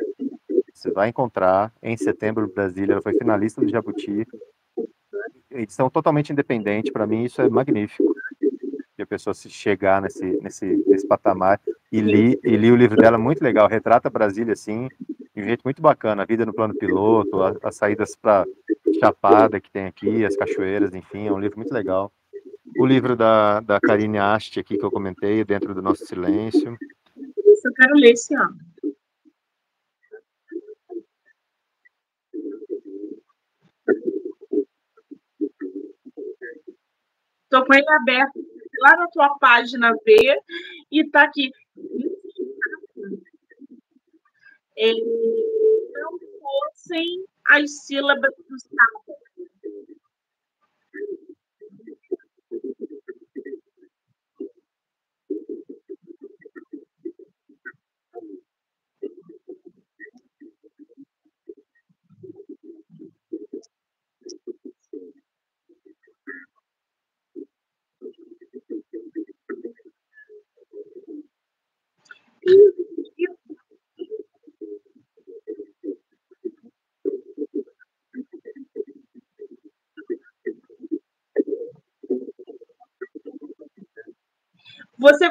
você 0.72 0.90
vai 0.90 1.08
encontrar. 1.08 1.72
Em 1.82 1.96
setembro, 1.96 2.50
Brasília, 2.52 2.92
ela 2.92 3.02
foi 3.02 3.14
finalista 3.14 3.60
do 3.60 3.68
Jabuti 3.68 4.26
edição 5.62 5.88
totalmente 5.88 6.32
independente, 6.32 6.92
para 6.92 7.06
mim 7.06 7.24
isso 7.24 7.40
é 7.40 7.48
magnífico. 7.48 8.14
De 8.96 9.02
a 9.02 9.06
pessoa 9.06 9.34
se 9.34 9.50
chegar 9.50 10.00
nesse, 10.00 10.24
nesse, 10.42 10.84
nesse 10.86 11.06
patamar 11.06 11.60
e 11.92 12.00
li, 12.00 12.40
e 12.42 12.56
li 12.56 12.72
o 12.72 12.76
livro 12.76 12.96
dela 12.96 13.18
muito 13.18 13.42
legal, 13.42 13.68
retrata 13.68 14.08
Brasília 14.08 14.54
assim, 14.54 14.88
de 15.34 15.42
um 15.42 15.44
jeito 15.44 15.62
muito 15.64 15.82
bacana, 15.82 16.22
a 16.22 16.26
vida 16.26 16.46
no 16.46 16.54
plano 16.54 16.74
piloto, 16.74 17.42
as, 17.42 17.56
as 17.62 17.76
saídas 17.76 18.16
para 18.16 18.46
Chapada 18.98 19.60
que 19.60 19.70
tem 19.70 19.84
aqui, 19.84 20.24
as 20.24 20.34
cachoeiras, 20.34 20.94
enfim, 20.94 21.26
é 21.26 21.32
um 21.32 21.38
livro 21.38 21.58
muito 21.58 21.72
legal. 21.74 22.10
O 22.78 22.84
livro 22.84 23.16
da, 23.16 23.60
da 23.60 23.80
Karine 23.80 24.18
Ast 24.18 24.58
aqui 24.58 24.76
que 24.76 24.84
eu 24.84 24.90
comentei, 24.90 25.44
Dentro 25.44 25.74
do 25.74 25.82
Nosso 25.82 26.04
Silêncio. 26.04 26.76
Isso 27.16 27.68
eu 27.68 27.72
quero 27.74 27.94
ler 27.94 28.12
esse 28.12 28.34
ano. 28.34 28.56
Estou 37.44 37.64
com 37.64 37.74
ele 37.74 37.88
aberto 37.90 38.44
lá 38.80 38.96
na 38.96 39.06
tua 39.08 39.38
página 39.38 39.94
ver 40.04 40.40
e 40.90 41.02
está 41.02 41.22
aqui. 41.22 41.50
É, 44.76 44.92
não 44.92 46.18
fossem 46.42 47.24
as 47.46 47.86
sílabas 47.86 48.34
do 48.36 48.58
sábado. 48.58 49.05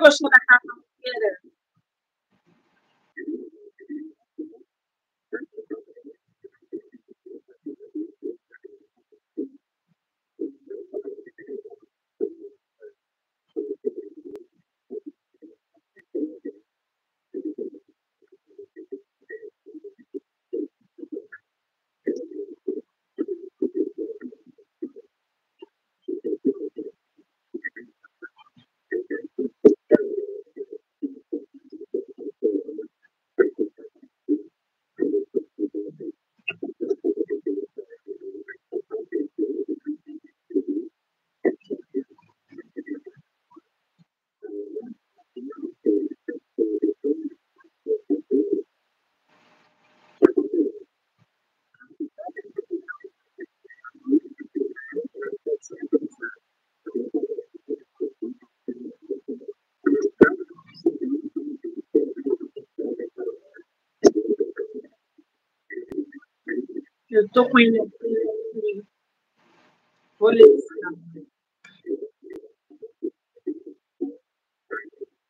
Você 0.05 0.23
gostou 0.23 0.29
Eu 67.16 67.26
estou 67.28 67.49
com 67.49 67.57
ele 67.57 67.80
aqui. 67.80 68.84
Vou 70.20 70.32
ler 70.32 70.43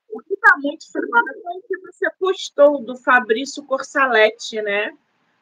O 0.10 0.20
que 0.24 0.34
está 0.34 0.58
muito 0.58 0.92
falado 0.92 1.28
é 1.28 1.50
o 1.52 1.62
que 1.62 1.78
você 1.82 2.10
postou 2.18 2.84
do 2.84 2.98
Fabrício 2.98 3.64
Corsaletti, 3.66 4.60
né? 4.64 4.98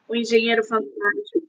O 0.05 0.17
engenheiro 0.17 0.65
fantástico. 0.65 1.42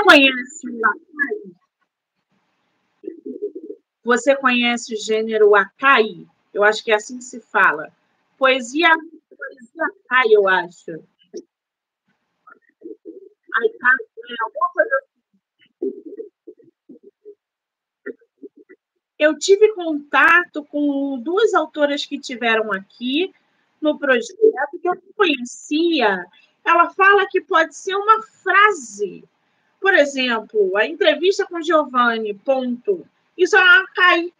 Conhece 0.00 0.68
o 0.68 0.86
Akai? 0.86 1.52
Você 4.04 4.36
conhece 4.36 4.94
o 4.94 4.96
gênero 4.96 5.54
Akai? 5.54 6.26
Eu 6.52 6.64
acho 6.64 6.82
que 6.84 6.92
é 6.92 6.96
assim 6.96 7.18
que 7.18 7.24
se 7.24 7.40
fala. 7.40 7.92
Poesia, 8.38 8.90
poesia 9.36 9.86
Akai, 10.06 10.26
eu 10.30 10.48
acho. 10.48 11.04
Eu 19.18 19.38
tive 19.38 19.72
contato 19.74 20.64
com 20.64 21.18
duas 21.20 21.54
autoras 21.54 22.04
que 22.04 22.18
tiveram 22.18 22.72
aqui 22.72 23.32
no 23.80 23.98
projeto 23.98 24.80
que 24.80 24.88
eu 24.88 25.00
conhecia. 25.16 26.24
Ela 26.64 26.90
fala 26.90 27.26
que 27.28 27.40
pode 27.40 27.76
ser 27.76 27.94
uma 27.94 28.22
frase. 28.22 29.24
Por 29.82 29.94
exemplo, 29.94 30.76
a 30.76 30.86
entrevista 30.86 31.44
com 31.44 31.60
Giovanni, 31.60 32.32
ponto. 32.34 33.04
Isso 33.36 33.56
é 33.56 33.60
cai. 33.96 34.32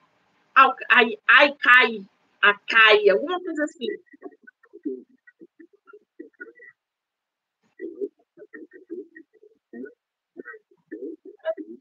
Ai, 0.90 1.18
ai, 1.28 1.54
cai. 1.60 2.06
A 2.42 2.54
cai, 2.54 3.10
alguma 3.10 3.40
coisa 3.42 3.64
assim. 3.64 3.86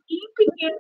Em 0.09 0.34
pequeno 0.36 0.80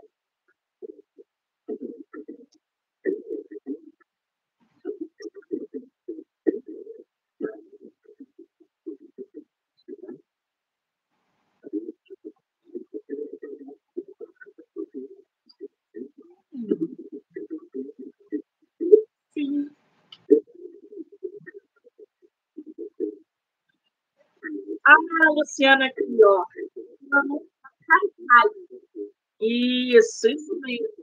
Sim. 19.33 19.71
Ah, 24.85 24.95
Luciana 25.33 25.91
ó. 26.23 26.45
Isso, 29.41 30.29
isso 30.29 30.59
mesmo. 30.61 31.01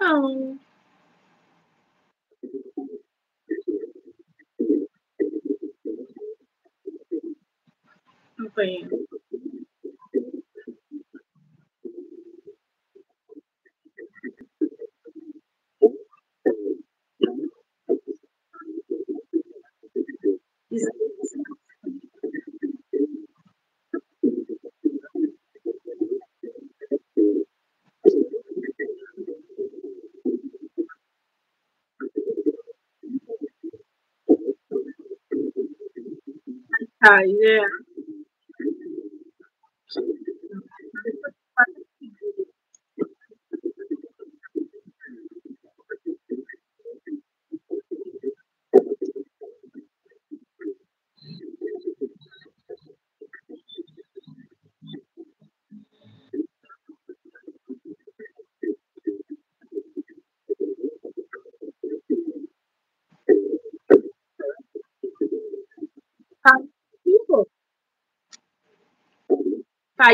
Não. 0.00 0.58
Não 8.56 8.88
conheço. 37.00 37.85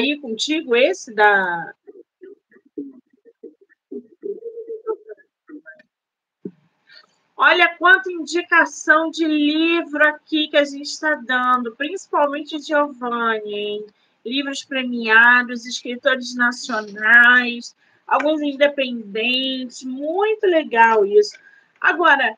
Aí 0.03 0.19
contigo 0.21 0.77
esse 0.77 1.15
da. 1.15 1.75
Olha 7.37 7.77
quanta 7.77 8.13
indicação 8.13 9.11
de 9.11 9.27
livro 9.27 10.07
aqui 10.07 10.49
que 10.49 10.57
a 10.57 10.65
gente 10.65 10.87
está 10.87 11.15
dando, 11.17 11.75
principalmente 11.75 12.61
Giovanni, 12.61 13.55
hein? 13.55 13.87
Livros 14.25 14.65
premiados, 14.65 15.67
escritores 15.67 16.37
nacionais, 16.37 17.75
alguns 18.07 18.41
independentes, 18.43 19.83
muito 19.83 20.47
legal 20.47 21.05
isso. 21.05 21.37
Agora, 21.81 22.37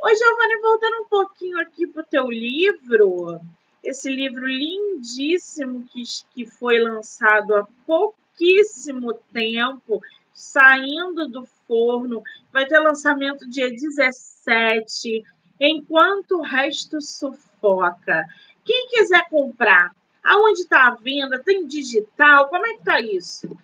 Ô, 0.00 0.08
Giovanni, 0.14 0.60
voltando 0.60 1.02
um 1.02 1.08
pouquinho 1.08 1.60
aqui 1.60 1.84
para 1.84 2.02
o 2.02 2.06
teu 2.06 2.30
livro, 2.30 3.40
esse 3.82 4.10
livro 4.10 4.46
lindíssimo 4.46 5.84
que, 5.92 6.02
que 6.34 6.46
foi 6.46 6.78
lançado 6.78 7.54
há 7.54 7.66
pouquíssimo 7.86 9.14
tempo, 9.32 10.00
saindo 10.32 11.28
do 11.28 11.46
forno, 11.66 12.22
vai 12.52 12.66
ter 12.66 12.78
lançamento 12.78 13.48
dia 13.48 13.70
17, 13.70 15.24
enquanto 15.60 16.38
o 16.38 16.42
resto 16.42 17.00
sufoca. 17.00 18.24
Quem 18.64 18.88
quiser 18.88 19.28
comprar, 19.28 19.94
aonde 20.22 20.60
está 20.60 20.88
a 20.88 20.94
venda? 20.94 21.38
Tem 21.38 21.66
digital? 21.66 22.48
Como 22.48 22.66
é 22.66 22.74
que 22.74 22.78
está 22.78 23.00
isso? 23.00 23.56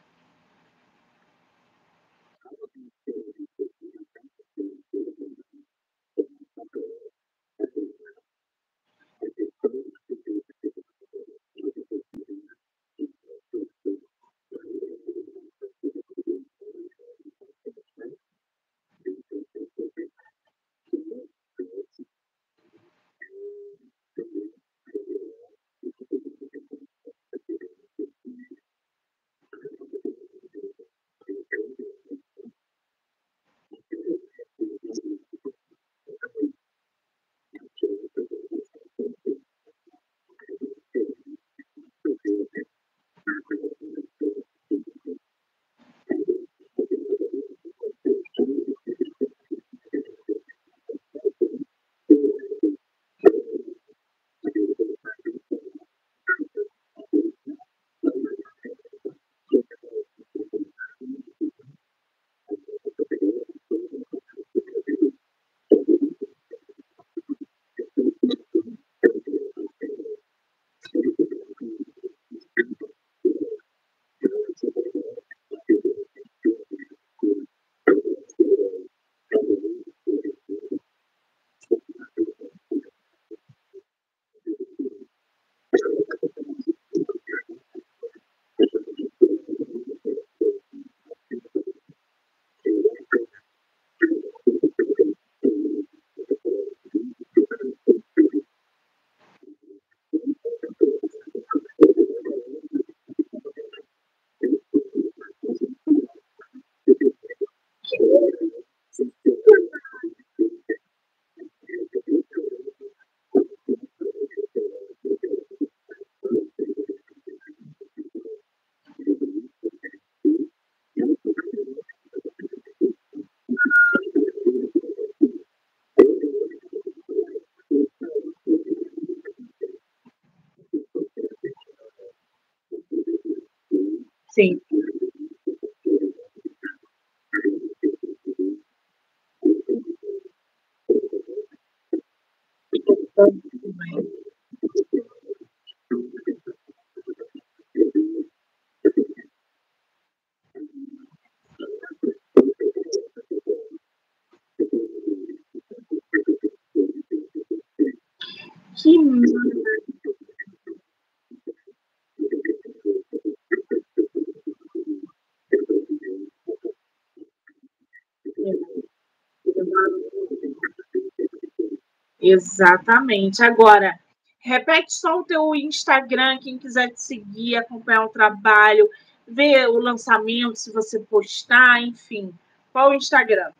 Exatamente. 172.34 173.42
Agora, 173.42 173.98
repete 174.40 174.92
só 174.92 175.20
o 175.20 175.24
teu 175.24 175.54
Instagram, 175.54 176.38
quem 176.38 176.58
quiser 176.58 176.88
te 176.88 177.00
seguir, 177.00 177.56
acompanhar 177.56 178.04
o 178.04 178.10
trabalho, 178.10 178.88
ver 179.26 179.68
o 179.68 179.78
lançamento, 179.78 180.56
se 180.56 180.72
você 180.72 180.98
postar, 180.98 181.80
enfim. 181.80 182.32
Qual 182.72 182.90
o 182.90 182.94
Instagram? 182.94 183.50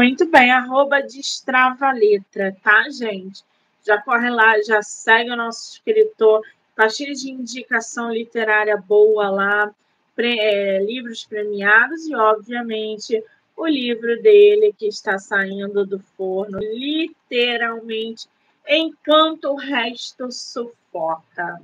Muito 0.00 0.24
bem, 0.24 0.50
arroba 0.50 0.96
letra, 1.92 2.56
tá, 2.62 2.88
gente? 2.88 3.44
Já 3.86 4.00
corre 4.00 4.30
lá, 4.30 4.58
já 4.62 4.80
segue 4.82 5.30
o 5.30 5.36
nosso 5.36 5.74
escritor, 5.74 6.40
tá 6.74 6.88
cheio 6.88 7.14
de 7.14 7.30
indicação 7.30 8.10
literária 8.10 8.78
boa 8.78 9.28
lá, 9.28 9.70
pre, 10.16 10.38
é, 10.38 10.82
livros 10.82 11.26
premiados 11.26 12.06
e, 12.06 12.14
obviamente, 12.14 13.22
o 13.54 13.66
livro 13.66 14.22
dele 14.22 14.72
que 14.72 14.86
está 14.86 15.18
saindo 15.18 15.84
do 15.84 15.98
forno, 16.16 16.58
literalmente, 16.60 18.26
enquanto 18.66 19.50
o 19.50 19.56
resto 19.56 20.32
sufoca. 20.32 21.60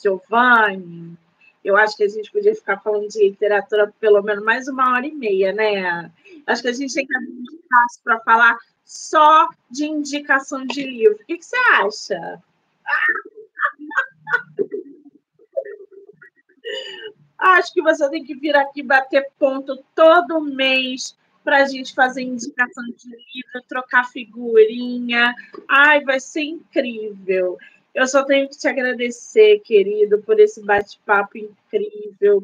Giovanni, 0.00 1.18
eu 1.64 1.76
acho 1.76 1.96
que 1.96 2.04
a 2.04 2.08
gente 2.08 2.30
podia 2.30 2.54
ficar 2.54 2.78
falando 2.78 3.08
de 3.08 3.30
literatura 3.30 3.92
pelo 3.98 4.22
menos 4.22 4.44
mais 4.44 4.68
uma 4.68 4.92
hora 4.92 5.08
e 5.08 5.12
meia, 5.12 5.52
né? 5.52 6.12
Acho 6.46 6.62
que 6.62 6.68
a 6.68 6.72
gente 6.72 6.94
tem 6.94 7.06
que 7.06 7.16
abrir 7.16 7.30
um 7.30 7.42
espaço 7.42 8.00
para 8.02 8.20
falar 8.20 8.56
só 8.84 9.48
de 9.70 9.86
indicação 9.86 10.66
de 10.66 10.82
livro. 10.82 11.14
O 11.14 11.26
que, 11.26 11.38
que 11.38 11.44
você 11.44 11.56
acha? 11.56 12.42
Acho 17.38 17.74
que 17.74 17.82
você 17.82 18.08
tem 18.10 18.24
que 18.24 18.34
vir 18.34 18.56
aqui 18.56 18.82
bater 18.82 19.28
ponto 19.38 19.84
todo 19.94 20.40
mês 20.40 21.16
para 21.42 21.62
a 21.62 21.66
gente 21.66 21.94
fazer 21.94 22.22
indicação 22.22 22.84
de 22.84 23.08
livro, 23.08 23.62
trocar 23.68 24.04
figurinha. 24.04 25.34
Ai, 25.68 26.02
vai 26.02 26.18
ser 26.18 26.42
incrível. 26.42 27.58
Eu 27.94 28.08
só 28.08 28.24
tenho 28.24 28.48
que 28.48 28.56
te 28.56 28.66
agradecer, 28.66 29.60
querido, 29.60 30.20
por 30.22 30.40
esse 30.40 30.62
bate-papo 30.62 31.38
incrível, 31.38 32.42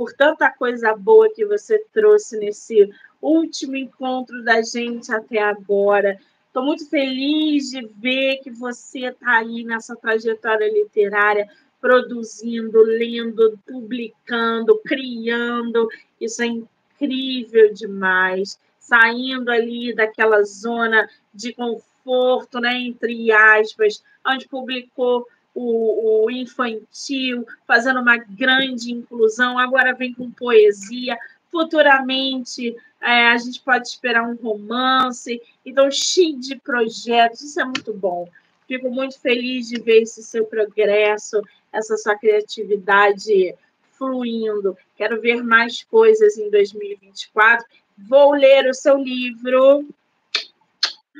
por 0.00 0.14
tanta 0.14 0.50
coisa 0.50 0.96
boa 0.96 1.30
que 1.30 1.44
você 1.44 1.78
trouxe 1.92 2.38
nesse 2.38 2.90
último 3.20 3.76
encontro 3.76 4.42
da 4.42 4.62
gente 4.62 5.12
até 5.12 5.42
agora. 5.42 6.18
Estou 6.46 6.64
muito 6.64 6.88
feliz 6.88 7.68
de 7.68 7.86
ver 7.98 8.38
que 8.38 8.50
você 8.50 9.08
está 9.08 9.36
aí 9.36 9.62
nessa 9.62 9.94
trajetória 9.94 10.72
literária, 10.72 11.46
produzindo, 11.78 12.80
lendo, 12.80 13.58
publicando, 13.66 14.80
criando. 14.86 15.86
Isso 16.18 16.42
é 16.42 16.46
incrível 16.46 17.70
demais. 17.74 18.58
Saindo 18.78 19.50
ali 19.50 19.94
daquela 19.94 20.42
zona 20.44 21.10
de 21.34 21.52
conforto, 21.52 22.58
né, 22.58 22.74
entre 22.78 23.30
aspas, 23.30 24.02
onde 24.26 24.48
publicou 24.48 25.26
o, 25.54 26.24
o, 26.24 26.30
infantil, 26.30 27.46
fazendo 27.66 28.00
uma 28.00 28.16
grande 28.16 28.92
inclusão, 28.92 29.58
agora 29.58 29.94
vem 29.94 30.14
com 30.14 30.30
poesia. 30.30 31.16
Futuramente 31.50 32.76
é, 33.00 33.28
a 33.28 33.36
gente 33.36 33.60
pode 33.60 33.88
esperar 33.88 34.22
um 34.22 34.36
romance, 34.36 35.40
então 35.64 35.90
cheio 35.90 36.38
de 36.38 36.56
projetos, 36.56 37.40
isso 37.40 37.60
é 37.60 37.64
muito 37.64 37.92
bom. 37.92 38.28
Fico 38.68 38.90
muito 38.90 39.18
feliz 39.18 39.68
de 39.68 39.80
ver 39.80 40.02
esse 40.02 40.22
seu 40.22 40.44
progresso, 40.44 41.42
essa 41.72 41.96
sua 41.96 42.16
criatividade 42.16 43.54
fluindo. 43.98 44.76
Quero 44.96 45.20
ver 45.20 45.42
mais 45.42 45.82
coisas 45.82 46.38
em 46.38 46.48
2024. 46.50 47.66
Vou 47.98 48.32
ler 48.32 48.68
o 48.68 48.74
seu 48.74 48.96
livro, 48.96 49.84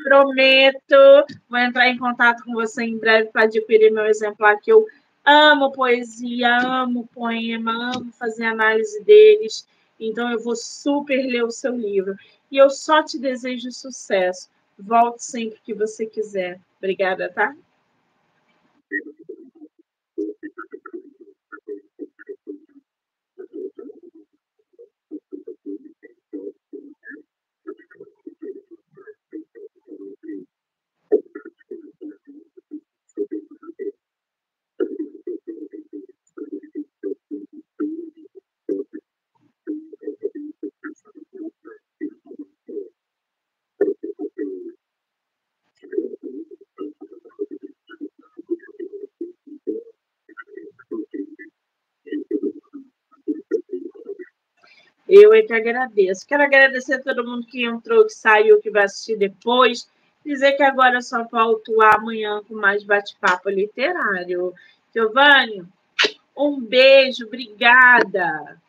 Prometo. 0.04 1.26
Vou 1.48 1.58
entrar 1.58 1.88
em 1.88 1.98
contato 1.98 2.44
com 2.44 2.52
você 2.52 2.84
em 2.84 2.98
breve 2.98 3.30
para 3.30 3.44
adquirir 3.44 3.92
meu 3.92 4.06
exemplar, 4.06 4.58
que 4.60 4.72
eu 4.72 4.86
amo 5.24 5.72
poesia, 5.72 6.56
amo 6.58 7.06
poema, 7.08 7.92
amo 7.94 8.12
fazer 8.12 8.44
análise 8.44 9.02
deles. 9.04 9.66
Então, 9.98 10.30
eu 10.30 10.40
vou 10.42 10.56
super 10.56 11.22
ler 11.26 11.44
o 11.44 11.50
seu 11.50 11.74
livro. 11.76 12.16
E 12.50 12.56
eu 12.56 12.70
só 12.70 13.02
te 13.02 13.18
desejo 13.18 13.70
sucesso. 13.70 14.48
Volte 14.78 15.22
sempre 15.24 15.60
que 15.64 15.74
você 15.74 16.06
quiser. 16.06 16.58
Obrigada, 16.78 17.28
tá? 17.28 17.54
Eu 55.32 55.34
é 55.34 55.42
que 55.42 55.52
agradeço. 55.52 56.26
Quero 56.26 56.42
agradecer 56.42 56.94
a 56.94 57.02
todo 57.02 57.24
mundo 57.24 57.46
que 57.46 57.64
entrou, 57.64 58.04
que 58.04 58.12
saiu, 58.12 58.60
que 58.60 58.68
vai 58.68 58.84
assistir 58.84 59.16
depois. 59.16 59.88
Dizer 60.26 60.52
que 60.52 60.62
agora 60.62 61.00
só 61.00 61.22
volto 61.22 61.80
amanhã 61.80 62.42
com 62.48 62.54
mais 62.54 62.82
bate-papo 62.82 63.48
literário. 63.48 64.52
Giovanni, 64.92 65.64
um 66.36 66.60
beijo, 66.60 67.26
obrigada. 67.26 68.60